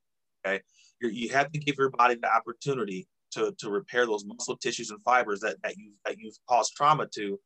Okay. 0.46 0.62
You're, 1.02 1.12
you 1.12 1.30
have 1.30 1.52
to 1.52 1.60
give 1.60 1.76
your 1.78 1.90
body 1.90 2.16
the 2.16 2.34
opportunity 2.34 3.08
to, 3.32 3.54
to 3.60 3.70
repair 3.70 4.06
those 4.06 4.26
muscle 4.26 4.58
tissues 4.58 4.92
and 4.92 5.02
fibers 5.04 5.40
that, 5.40 5.56
that 5.64 5.78
you 5.78 5.94
that 6.06 6.18
you've 6.18 6.36
caused 6.50 6.74
trauma 6.76 7.08
to, 7.16 7.40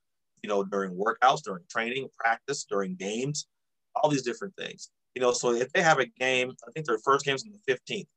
you 0.44 0.50
know, 0.50 0.64
during 0.64 0.92
workouts, 0.92 1.44
during 1.44 1.64
training, 1.70 2.08
practice, 2.18 2.66
during 2.68 2.96
games, 2.96 3.48
all 3.96 4.10
these 4.10 4.24
different 4.24 4.56
things. 4.58 4.90
You 5.14 5.22
know, 5.22 5.32
so 5.32 5.54
if 5.54 5.72
they 5.72 5.82
have 5.82 6.00
a 6.00 6.06
game, 6.06 6.52
I 6.68 6.72
think 6.72 6.86
their 6.86 6.98
first 7.00 7.24
game's 7.24 7.46
on 7.46 7.54
the 7.54 7.74
15th. 7.74 8.08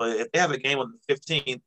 But 0.00 0.16
if 0.16 0.32
they 0.32 0.38
have 0.38 0.50
a 0.50 0.58
game 0.58 0.78
on 0.78 0.94
the 1.06 1.14
15th, 1.14 1.60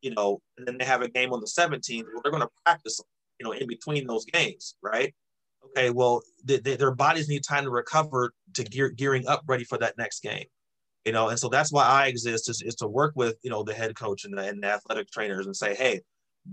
you 0.00 0.14
know, 0.14 0.40
and 0.56 0.66
then 0.66 0.78
they 0.78 0.84
have 0.84 1.02
a 1.02 1.08
game 1.08 1.32
on 1.32 1.40
the 1.40 1.46
17th, 1.46 2.04
well, 2.04 2.22
they're 2.22 2.30
going 2.30 2.40
to 2.40 2.48
practice, 2.64 3.00
you 3.40 3.44
know, 3.44 3.52
in 3.52 3.66
between 3.66 4.06
those 4.06 4.24
games, 4.26 4.76
right? 4.80 5.12
Okay, 5.70 5.90
well, 5.90 6.22
their 6.44 6.94
bodies 6.94 7.28
need 7.28 7.42
time 7.42 7.64
to 7.64 7.70
recover 7.70 8.32
to 8.54 8.62
gear, 8.62 8.90
gearing 8.90 9.26
up 9.26 9.42
ready 9.48 9.64
for 9.64 9.76
that 9.78 9.98
next 9.98 10.22
game, 10.22 10.44
you 11.04 11.10
know, 11.10 11.30
and 11.30 11.38
so 11.38 11.48
that's 11.48 11.72
why 11.72 11.84
I 11.84 12.06
exist 12.06 12.48
is, 12.48 12.62
is 12.62 12.76
to 12.76 12.86
work 12.86 13.12
with, 13.16 13.36
you 13.42 13.50
know, 13.50 13.64
the 13.64 13.74
head 13.74 13.96
coach 13.96 14.24
and 14.24 14.38
the, 14.38 14.46
and 14.46 14.62
the 14.62 14.68
athletic 14.68 15.10
trainers 15.10 15.46
and 15.46 15.56
say, 15.56 15.74
hey, 15.74 16.00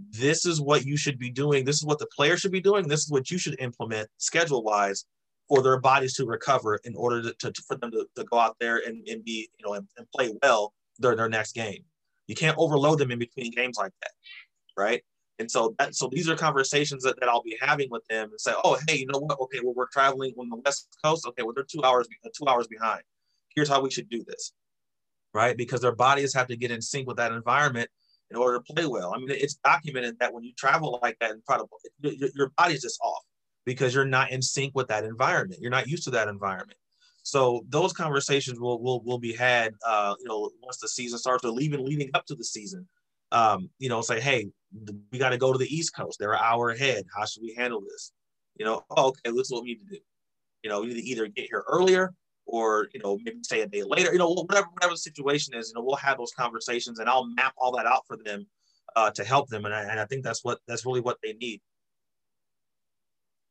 this 0.09 0.45
is 0.45 0.59
what 0.59 0.85
you 0.85 0.97
should 0.97 1.19
be 1.19 1.29
doing. 1.29 1.65
This 1.65 1.75
is 1.75 1.85
what 1.85 1.99
the 1.99 2.07
player 2.15 2.35
should 2.35 2.53
be 2.53 2.61
doing. 2.61 2.87
This 2.87 3.01
is 3.01 3.11
what 3.11 3.29
you 3.29 3.37
should 3.37 3.59
implement 3.59 4.07
schedule 4.17 4.63
wise 4.63 5.05
for 5.47 5.61
their 5.61 5.79
bodies 5.79 6.13
to 6.15 6.25
recover 6.25 6.79
in 6.85 6.95
order 6.95 7.21
to, 7.21 7.51
to 7.51 7.61
for 7.67 7.75
them 7.75 7.91
to, 7.91 8.07
to 8.15 8.23
go 8.23 8.39
out 8.39 8.55
there 8.59 8.81
and, 8.87 9.05
and 9.07 9.23
be, 9.23 9.49
you 9.59 9.67
know, 9.67 9.73
and, 9.73 9.85
and 9.97 10.07
play 10.15 10.33
well 10.41 10.73
their, 10.99 11.15
their 11.15 11.29
next 11.29 11.53
game. 11.53 11.83
You 12.27 12.35
can't 12.35 12.57
overload 12.57 12.99
them 12.99 13.11
in 13.11 13.19
between 13.19 13.51
games 13.51 13.77
like 13.77 13.93
that, 14.01 14.11
right? 14.77 15.03
And 15.39 15.49
so 15.49 15.75
that 15.79 15.95
so 15.95 16.07
these 16.11 16.29
are 16.29 16.35
conversations 16.35 17.03
that, 17.03 17.19
that 17.19 17.27
I'll 17.27 17.41
be 17.41 17.57
having 17.59 17.89
with 17.89 18.05
them 18.07 18.29
and 18.29 18.39
say, 18.39 18.53
oh, 18.63 18.77
hey, 18.87 18.97
you 18.97 19.07
know 19.07 19.19
what? 19.19 19.39
Okay, 19.39 19.59
well, 19.63 19.73
we're 19.73 19.87
traveling 19.91 20.33
on 20.37 20.49
the 20.49 20.57
West 20.57 20.87
Coast. 21.03 21.25
Okay, 21.27 21.41
well, 21.41 21.53
they're 21.53 21.63
two 21.63 21.83
hours 21.83 22.07
two 22.35 22.47
hours 22.47 22.67
behind. 22.67 23.01
Here's 23.55 23.67
how 23.67 23.81
we 23.81 23.89
should 23.89 24.09
do 24.09 24.23
this, 24.25 24.53
right? 25.33 25.57
Because 25.57 25.81
their 25.81 25.95
bodies 25.95 26.33
have 26.35 26.47
to 26.47 26.55
get 26.55 26.71
in 26.71 26.81
sync 26.81 27.07
with 27.07 27.17
that 27.17 27.31
environment 27.31 27.89
in 28.29 28.37
order 28.37 28.59
to 28.59 28.73
play 28.73 28.85
well. 28.85 29.13
I 29.13 29.17
mean, 29.17 29.29
it's 29.31 29.55
documented 29.55 30.19
that 30.19 30.33
when 30.33 30.43
you 30.43 30.53
travel 30.57 30.99
like 31.01 31.17
that, 31.19 31.31
incredible, 31.31 31.79
your, 31.99 32.29
your 32.35 32.51
body's 32.55 32.83
just 32.83 32.99
off 33.01 33.23
because 33.65 33.93
you're 33.93 34.05
not 34.05 34.31
in 34.31 34.41
sync 34.41 34.73
with 34.75 34.87
that 34.87 35.03
environment. 35.03 35.59
You're 35.61 35.71
not 35.71 35.87
used 35.87 36.03
to 36.05 36.11
that 36.11 36.27
environment. 36.27 36.77
So 37.23 37.65
those 37.69 37.93
conversations 37.93 38.59
will 38.59 38.81
will 38.81 39.03
will 39.03 39.19
be 39.19 39.33
had, 39.33 39.73
uh, 39.85 40.15
you 40.19 40.27
know, 40.27 40.49
once 40.61 40.77
the 40.77 40.87
season 40.87 41.19
starts, 41.19 41.45
or 41.45 41.59
even 41.59 41.85
leading 41.85 42.09
up 42.13 42.25
to 42.27 42.35
the 42.35 42.43
season. 42.43 42.87
Um, 43.33 43.69
you 43.79 43.87
know, 43.87 44.01
say, 44.01 44.19
hey, 44.19 44.49
we 45.11 45.17
got 45.17 45.29
to 45.29 45.37
go 45.37 45.53
to 45.53 45.57
the 45.57 45.73
East 45.73 45.95
Coast. 45.95 46.19
They're 46.19 46.33
an 46.33 46.41
hour 46.43 46.71
ahead. 46.71 47.05
How 47.15 47.25
should 47.25 47.43
we 47.43 47.53
handle 47.55 47.79
this? 47.79 48.11
You 48.57 48.65
know, 48.65 48.83
oh, 48.89 49.09
okay, 49.09 49.31
this 49.31 49.47
is 49.47 49.51
what 49.51 49.63
we 49.63 49.69
need 49.69 49.87
to 49.87 49.95
do. 49.95 49.99
You 50.63 50.69
know, 50.69 50.81
we 50.81 50.87
need 50.87 50.95
to 50.95 51.03
either 51.03 51.27
get 51.27 51.45
here 51.45 51.63
earlier 51.67 52.13
or 52.45 52.87
you 52.93 52.99
know 52.99 53.17
maybe 53.23 53.39
stay 53.43 53.61
a 53.61 53.67
day 53.67 53.83
later. 53.83 54.11
You 54.11 54.19
know, 54.19 54.29
whatever 54.29 54.67
whatever 54.73 54.93
the 54.93 54.97
situation 54.97 55.53
is, 55.55 55.69
you 55.69 55.75
know, 55.75 55.85
we'll 55.85 55.95
have 55.95 56.17
those 56.17 56.33
conversations, 56.37 56.99
and 56.99 57.09
I'll 57.09 57.27
map 57.27 57.53
all 57.57 57.71
that 57.77 57.85
out 57.85 58.03
for 58.07 58.17
them 58.17 58.45
uh, 58.95 59.11
to 59.11 59.23
help 59.23 59.49
them. 59.49 59.65
And 59.65 59.73
I, 59.73 59.83
and 59.83 59.99
I 59.99 60.05
think 60.05 60.23
that's 60.23 60.43
what 60.43 60.59
that's 60.67 60.85
really 60.85 61.01
what 61.01 61.17
they 61.23 61.33
need. 61.33 61.61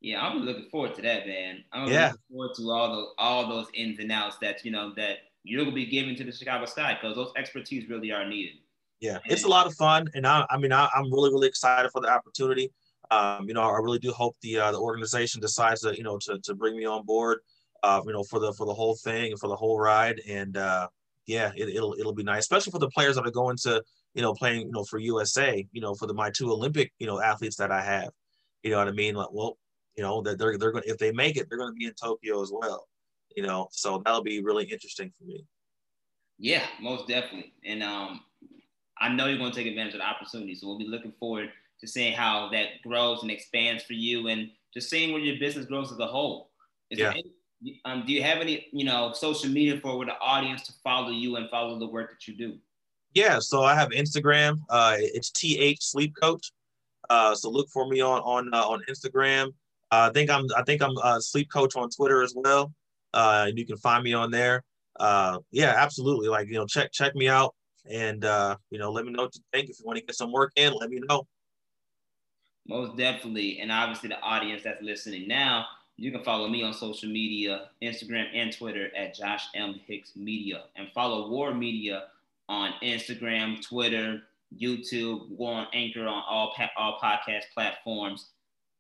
Yeah, 0.01 0.27
I'm 0.27 0.39
looking 0.39 0.69
forward 0.71 0.95
to 0.95 1.03
that, 1.03 1.27
man. 1.27 1.63
I'm 1.73 1.89
yeah. 1.89 2.07
looking 2.07 2.21
forward 2.31 2.55
to 2.57 2.71
all 2.71 2.97
the 2.97 3.07
all 3.19 3.49
those 3.49 3.67
ins 3.75 3.99
and 3.99 4.11
outs 4.11 4.39
that 4.41 4.65
you 4.65 4.71
know 4.71 4.95
that 4.97 5.19
you're 5.45 5.63
gonna 5.63 5.75
be 5.75 5.87
giving 5.87 6.17
to 6.17 6.25
the 6.25 6.33
Chicago 6.33 6.65
Sky 6.65 6.99
because 7.01 7.17
those 7.17 7.33
expertise 7.37 7.89
really 7.89 8.11
are 8.11 8.27
needed. 8.27 8.57
Yeah, 9.01 9.19
and, 9.25 9.33
it's 9.33 9.45
a 9.45 9.49
lot 9.49 9.67
of 9.67 9.75
fun, 9.75 10.09
and 10.15 10.27
I, 10.27 10.47
I 10.51 10.59
mean, 10.59 10.73
I, 10.73 10.89
am 10.95 11.13
really 11.13 11.31
really 11.31 11.49
excited 11.49 11.91
for 11.91 12.01
the 12.01 12.09
opportunity. 12.09 12.71
Um, 13.11 13.47
you 13.49 13.55
know, 13.55 13.63
I 13.63 13.79
really 13.79 13.99
do 13.99 14.13
hope 14.13 14.37
the 14.41 14.59
uh, 14.59 14.73
the 14.73 14.79
organization 14.79 15.41
decides 15.41 15.83
to 15.83 15.95
you 15.95 16.03
know 16.03 16.19
to, 16.23 16.39
to 16.45 16.55
bring 16.55 16.77
me 16.77 16.87
on 16.87 17.05
board, 17.05 17.41
uh, 17.83 18.01
you 18.07 18.13
know, 18.13 18.23
for 18.23 18.39
the 18.39 18.53
for 18.55 18.67
the 18.67 18.75
whole 18.75 18.97
thing 18.97 19.33
and 19.33 19.41
for 19.41 19.49
the 19.49 19.57
whole 19.57 19.79
ride, 19.79 20.21
and 20.27 20.57
uh, 20.57 20.89
yeah, 21.27 21.53
it, 21.57 21.69
it'll 21.69 21.95
it'll 21.99 22.15
be 22.15 22.23
nice, 22.23 22.41
especially 22.41 22.71
for 22.71 22.79
the 22.79 22.91
players 22.91 23.17
that 23.17 23.27
are 23.27 23.31
going 23.31 23.57
to 23.59 23.83
you 24.15 24.23
know 24.23 24.33
playing 24.33 24.63
you 24.63 24.73
know 24.73 24.85
for 24.85 24.99
USA, 24.99 25.67
you 25.73 25.81
know, 25.81 25.95
for 25.95 26.07
the 26.07 26.15
my 26.15 26.31
two 26.31 26.51
Olympic 26.51 26.93
you 26.99 27.07
know 27.07 27.21
athletes 27.21 27.57
that 27.57 27.71
I 27.71 27.83
have. 27.83 28.11
You 28.63 28.71
know 28.71 28.79
what 28.79 28.89
I 28.89 28.93
mean? 28.93 29.15
Like, 29.15 29.29
well, 29.33 29.57
you 29.97 30.03
know 30.03 30.23
that 30.23 30.39
they're 30.39 30.59
they're 30.59 30.73
going 30.73 30.85
if 30.87 30.99
they 30.99 31.13
make 31.13 31.37
it, 31.37 31.49
they're 31.49 31.59
going 31.59 31.73
to 31.73 31.77
be 31.77 31.87
in 31.87 31.95
Tokyo 31.95 32.43
as 32.43 32.51
well. 32.53 32.89
You 33.37 33.45
know, 33.45 33.69
so 33.71 34.03
that'll 34.05 34.23
be 34.23 34.43
really 34.43 34.65
interesting 34.65 35.13
for 35.17 35.25
me. 35.25 35.45
Yeah, 36.39 36.65
most 36.81 37.07
definitely, 37.07 37.53
and 37.65 37.83
um, 37.83 38.23
I 38.99 39.09
know 39.09 39.27
you're 39.27 39.39
going 39.39 39.53
to 39.53 39.57
take 39.57 39.67
advantage 39.67 39.95
of 39.95 40.01
the 40.01 40.07
opportunity. 40.07 40.55
So 40.55 40.67
we'll 40.67 40.79
be 40.79 40.87
looking 40.87 41.13
forward 41.19 41.51
to 41.81 41.87
seeing 41.87 42.13
how 42.13 42.49
that 42.51 42.83
grows 42.83 43.23
and 43.23 43.31
expands 43.31 43.85
for 43.85 43.93
you, 43.93 44.29
and 44.29 44.51
just 44.73 44.89
seeing 44.91 45.13
where 45.13 45.21
your 45.21 45.39
business 45.39 45.67
grows 45.67 45.93
as 45.93 45.99
a 45.99 46.07
whole. 46.07 46.51
Is 46.91 46.99
yeah. 46.99 47.11
Any, 47.11 47.81
um, 47.85 48.05
do 48.07 48.13
you 48.13 48.23
have 48.23 48.39
any, 48.39 48.69
you 48.73 48.85
know, 48.85 49.13
social 49.13 49.51
media 49.51 49.79
for 49.81 50.05
the 50.07 50.19
audience 50.19 50.63
to 50.67 50.73
follow 50.83 51.11
you 51.11 51.37
and 51.37 51.49
follow 51.51 51.79
the 51.79 51.87
work 51.87 52.11
that 52.11 52.27
you 52.27 52.35
do? 52.35 52.59
Yeah, 53.13 53.39
so 53.39 53.63
I 53.63 53.75
have 53.75 53.91
Instagram. 53.91 54.61
Uh, 54.69 54.97
it's 54.99 55.31
th 55.31 55.83
Sleep 55.83 56.15
Coach. 56.21 56.53
Uh, 57.09 57.35
so 57.35 57.51
look 57.51 57.69
for 57.69 57.89
me 57.89 58.01
on 58.01 58.21
on 58.21 58.55
uh, 58.55 58.65
on 58.67 58.83
Instagram. 58.89 59.53
Uh, 59.93 60.09
I 60.09 60.13
think 60.13 60.31
I'm 60.31 60.47
I 60.57 60.63
think 60.63 60.83
I'm 60.83 60.97
a 60.99 61.21
sleep 61.21 61.51
coach 61.51 61.77
on 61.77 61.91
Twitter 61.91 62.23
as 62.23 62.35
well. 62.37 62.73
Uh, 63.13 63.51
you 63.55 63.67
can 63.67 63.77
find 63.77 64.05
me 64.05 64.13
on 64.13 64.31
there. 64.31 64.63
Uh, 64.99 65.39
yeah, 65.51 65.75
absolutely. 65.77 66.29
Like 66.29 66.49
you 66.49 66.55
know, 66.55 66.67
check 66.67 66.93
check 66.93 67.15
me 67.15 67.29
out 67.29 67.55
and 67.91 68.25
uh, 68.25 68.57
you 68.71 68.79
know, 68.79 68.93
let 68.93 69.05
me 69.05 69.13
know 69.13 69.25
what 69.25 69.35
you 69.35 69.43
think. 69.53 69.71
If 69.71 69.81
you 69.81 69.87
want 69.87 69.99
to 69.99 70.05
get 70.05 70.15
some 70.15 70.33
work 70.33 70.53
in, 70.57 70.73
let 70.75 70.91
me 70.91 71.01
know. 71.09 71.27
Most 72.69 72.97
definitely, 72.97 73.59
and 73.59 73.73
obviously 73.73 74.11
the 74.11 74.21
audience 74.21 74.63
that's 74.63 74.83
listening 74.83 75.27
now, 75.27 75.67
you 75.97 76.13
can 76.13 76.23
follow 76.23 76.47
me 76.49 76.63
on 76.63 76.73
social 76.73 77.09
media, 77.09 77.69
Instagram 77.83 78.27
and 78.33 78.57
Twitter 78.57 78.95
at 78.97 79.15
Josh 79.15 79.45
M 79.55 79.81
Hicks 79.87 80.15
Media, 80.15 80.65
and 80.77 80.89
follow 80.95 81.31
War 81.31 81.53
Media 81.53 82.05
on 82.49 82.73
Instagram, 82.83 83.61
Twitter, 83.67 84.23
YouTube, 84.57 85.41
on 85.41 85.67
Anchor 85.73 86.07
on 86.07 86.23
all 86.29 86.55
all 86.77 86.99
podcast 87.03 87.45
platforms 87.55 88.29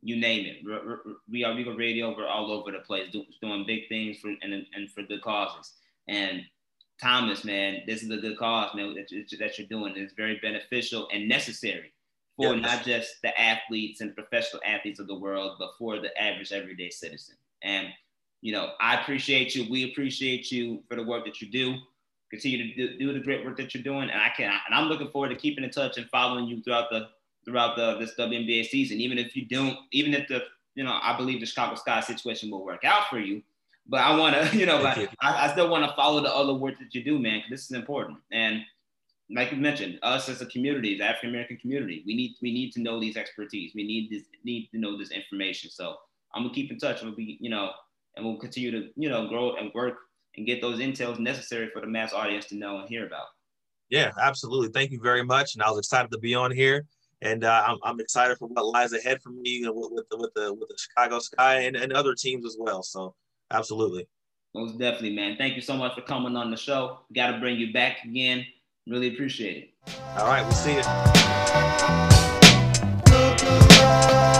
you 0.03 0.17
name 0.17 0.47
it. 0.47 1.19
We 1.31 1.45
are 1.45 1.55
Regal 1.55 1.75
Radio. 1.75 2.15
We're 2.17 2.27
all 2.27 2.51
over 2.51 2.71
the 2.71 2.79
place 2.79 3.11
do, 3.13 3.25
doing 3.43 3.65
big 3.67 3.89
things 3.89 4.19
for 4.19 4.29
and, 4.43 4.67
and 4.75 4.91
for 4.91 5.03
good 5.03 5.23
causes. 5.23 5.75
And 6.09 6.43
Thomas, 7.01 7.45
man, 7.45 7.83
this 7.87 8.03
is 8.03 8.11
a 8.11 8.17
good 8.17 8.39
cause, 8.39 8.75
man, 8.75 8.95
that, 8.95 9.09
that 9.39 9.59
you're 9.59 9.69
doing. 9.69 9.95
It's 9.97 10.15
very 10.15 10.39
beneficial 10.43 11.09
and 11.13 11.29
necessary 11.29 11.93
for 12.37 12.55
yes. 12.55 12.63
not 12.63 12.85
just 12.85 13.23
the 13.23 13.39
athletes 13.39 14.01
and 14.01 14.15
professional 14.15 14.63
athletes 14.65 15.01
of 15.01 15.07
the 15.07 15.19
world, 15.19 15.57
but 15.59 15.71
for 15.79 15.99
the 15.99 16.17
average 16.21 16.53
everyday 16.53 16.91
citizen. 16.91 17.37
And 17.63 17.89
you 18.43 18.53
know, 18.53 18.71
I 18.81 19.01
appreciate 19.01 19.55
you. 19.55 19.71
We 19.71 19.91
appreciate 19.91 20.51
you 20.51 20.83
for 20.89 20.97
the 20.97 21.03
work 21.03 21.25
that 21.27 21.41
you 21.43 21.51
do. 21.51 21.77
Continue 22.31 22.59
to 22.59 22.75
do, 22.75 22.99
do 22.99 23.13
the 23.13 23.21
great 23.21 23.45
work 23.45 23.57
that 23.59 23.75
you're 23.75 23.83
doing, 23.83 24.09
and 24.09 24.21
I 24.21 24.31
can. 24.35 24.51
And 24.67 24.75
I'm 24.75 24.89
looking 24.89 25.09
forward 25.09 25.31
to 25.31 25.37
keeping 25.37 25.65
in 25.65 25.71
touch 25.71 25.99
and 25.99 26.09
following 26.09 26.47
you 26.47 26.63
throughout 26.63 26.89
the 26.91 27.09
throughout 27.51 27.77
the 27.77 27.99
this 27.99 28.15
WNBA 28.19 28.67
season. 28.67 29.01
Even 29.01 29.19
if 29.19 29.37
you 29.37 29.45
don't, 29.45 29.77
even 29.93 30.15
if 30.15 30.29
the 30.29 30.43
you 30.75 30.85
know, 30.85 30.99
I 31.03 31.17
believe 31.17 31.41
the 31.41 31.47
Chicago 31.47 31.75
Sky 31.75 32.01
situation 32.01 32.51
will 32.51 32.65
work 32.65 32.85
out 32.85 33.09
for 33.11 33.19
you. 33.19 33.43
But 33.87 34.01
I 34.01 34.17
want 34.17 34.37
to, 34.37 34.57
you 34.57 34.67
know, 34.67 34.81
like, 34.81 35.11
I, 35.21 35.47
I, 35.47 35.53
still 35.53 35.69
want 35.69 35.85
to 35.85 35.95
follow 35.97 36.21
the 36.21 36.35
other 36.35 36.55
work 36.55 36.79
that 36.79 36.95
you 36.95 37.03
do, 37.03 37.19
man. 37.19 37.39
Because 37.39 37.51
this 37.51 37.71
is 37.71 37.77
important. 37.77 38.19
And 38.31 38.63
like 39.29 39.51
you 39.51 39.59
mentioned, 39.59 39.99
us 40.03 40.29
as 40.29 40.41
a 40.41 40.47
community, 40.47 40.97
the 40.97 41.05
African 41.05 41.31
American 41.31 41.57
community, 41.57 42.03
we 42.07 42.15
need 42.15 42.37
we 42.41 42.53
need 42.53 42.73
to 42.73 42.81
know 42.81 43.01
these 43.01 43.17
expertise. 43.17 43.73
We 43.75 43.85
need 43.85 44.11
this 44.11 44.23
need 44.45 44.69
to 44.73 44.79
know 44.79 44.97
this 44.97 45.11
information. 45.11 45.71
So 45.71 45.97
I'm 46.35 46.45
gonna 46.45 46.55
keep 46.55 46.71
in 46.71 46.79
touch. 46.79 47.03
We'll 47.03 47.15
be, 47.15 47.37
you 47.41 47.51
know, 47.51 47.73
and 48.17 48.25
we'll 48.25 48.39
continue 48.39 48.71
to, 48.71 48.89
you 48.97 49.09
know, 49.09 49.29
grow 49.29 49.57
and 49.57 49.73
work 49.75 49.99
and 50.37 50.47
get 50.47 50.61
those 50.61 50.79
intels 50.79 51.19
necessary 51.19 51.71
for 51.73 51.81
the 51.81 51.87
mass 51.87 52.13
audience 52.13 52.47
to 52.47 52.55
know 52.55 52.79
and 52.79 52.89
hear 52.89 53.07
about. 53.07 53.27
Yeah, 53.89 54.13
absolutely. 54.21 54.69
Thank 54.69 54.93
you 54.93 55.01
very 55.01 55.25
much. 55.25 55.55
And 55.55 55.63
I 55.63 55.71
was 55.71 55.81
excited 55.81 56.13
to 56.13 56.19
be 56.19 56.35
on 56.35 56.53
here 56.53 56.87
and 57.23 57.45
uh, 57.45 57.65
I'm, 57.67 57.79
I'm 57.83 58.01
excited 58.01 58.39
for 58.39 58.49
what 58.49 58.65
lies 58.67 58.93
ahead 58.93 59.23
for 59.23 59.31
me 59.31 59.63
with, 59.67 59.91
with 59.93 60.09
the 60.11 60.17
with 60.17 60.33
the 60.35 60.53
with 60.53 60.69
the 60.69 60.77
Chicago 60.79 61.19
Sky 61.19 61.61
and, 61.63 61.77
and 61.77 61.93
other 61.93 62.15
teams 62.15 62.47
as 62.47 62.57
well. 62.59 62.83
So 62.83 63.15
absolutely. 63.51 64.09
Most 64.55 64.79
definitely, 64.79 65.15
man. 65.15 65.37
Thank 65.37 65.55
you 65.55 65.63
so 65.63 65.77
much 65.77 65.95
for 65.95 66.01
coming 66.01 66.37
on 66.37 66.51
the 66.51 66.57
show. 66.57 67.01
Got 67.15 67.33
to 67.33 67.39
bring 67.39 67.57
you 67.57 67.73
back 67.73 68.05
again. 68.05 68.45
Really 68.87 69.15
appreciate 69.15 69.57
it. 69.87 69.95
All 70.19 70.27
right, 70.27 70.43
we'll 70.43 70.53
see 70.53 70.75
you. 74.35 74.40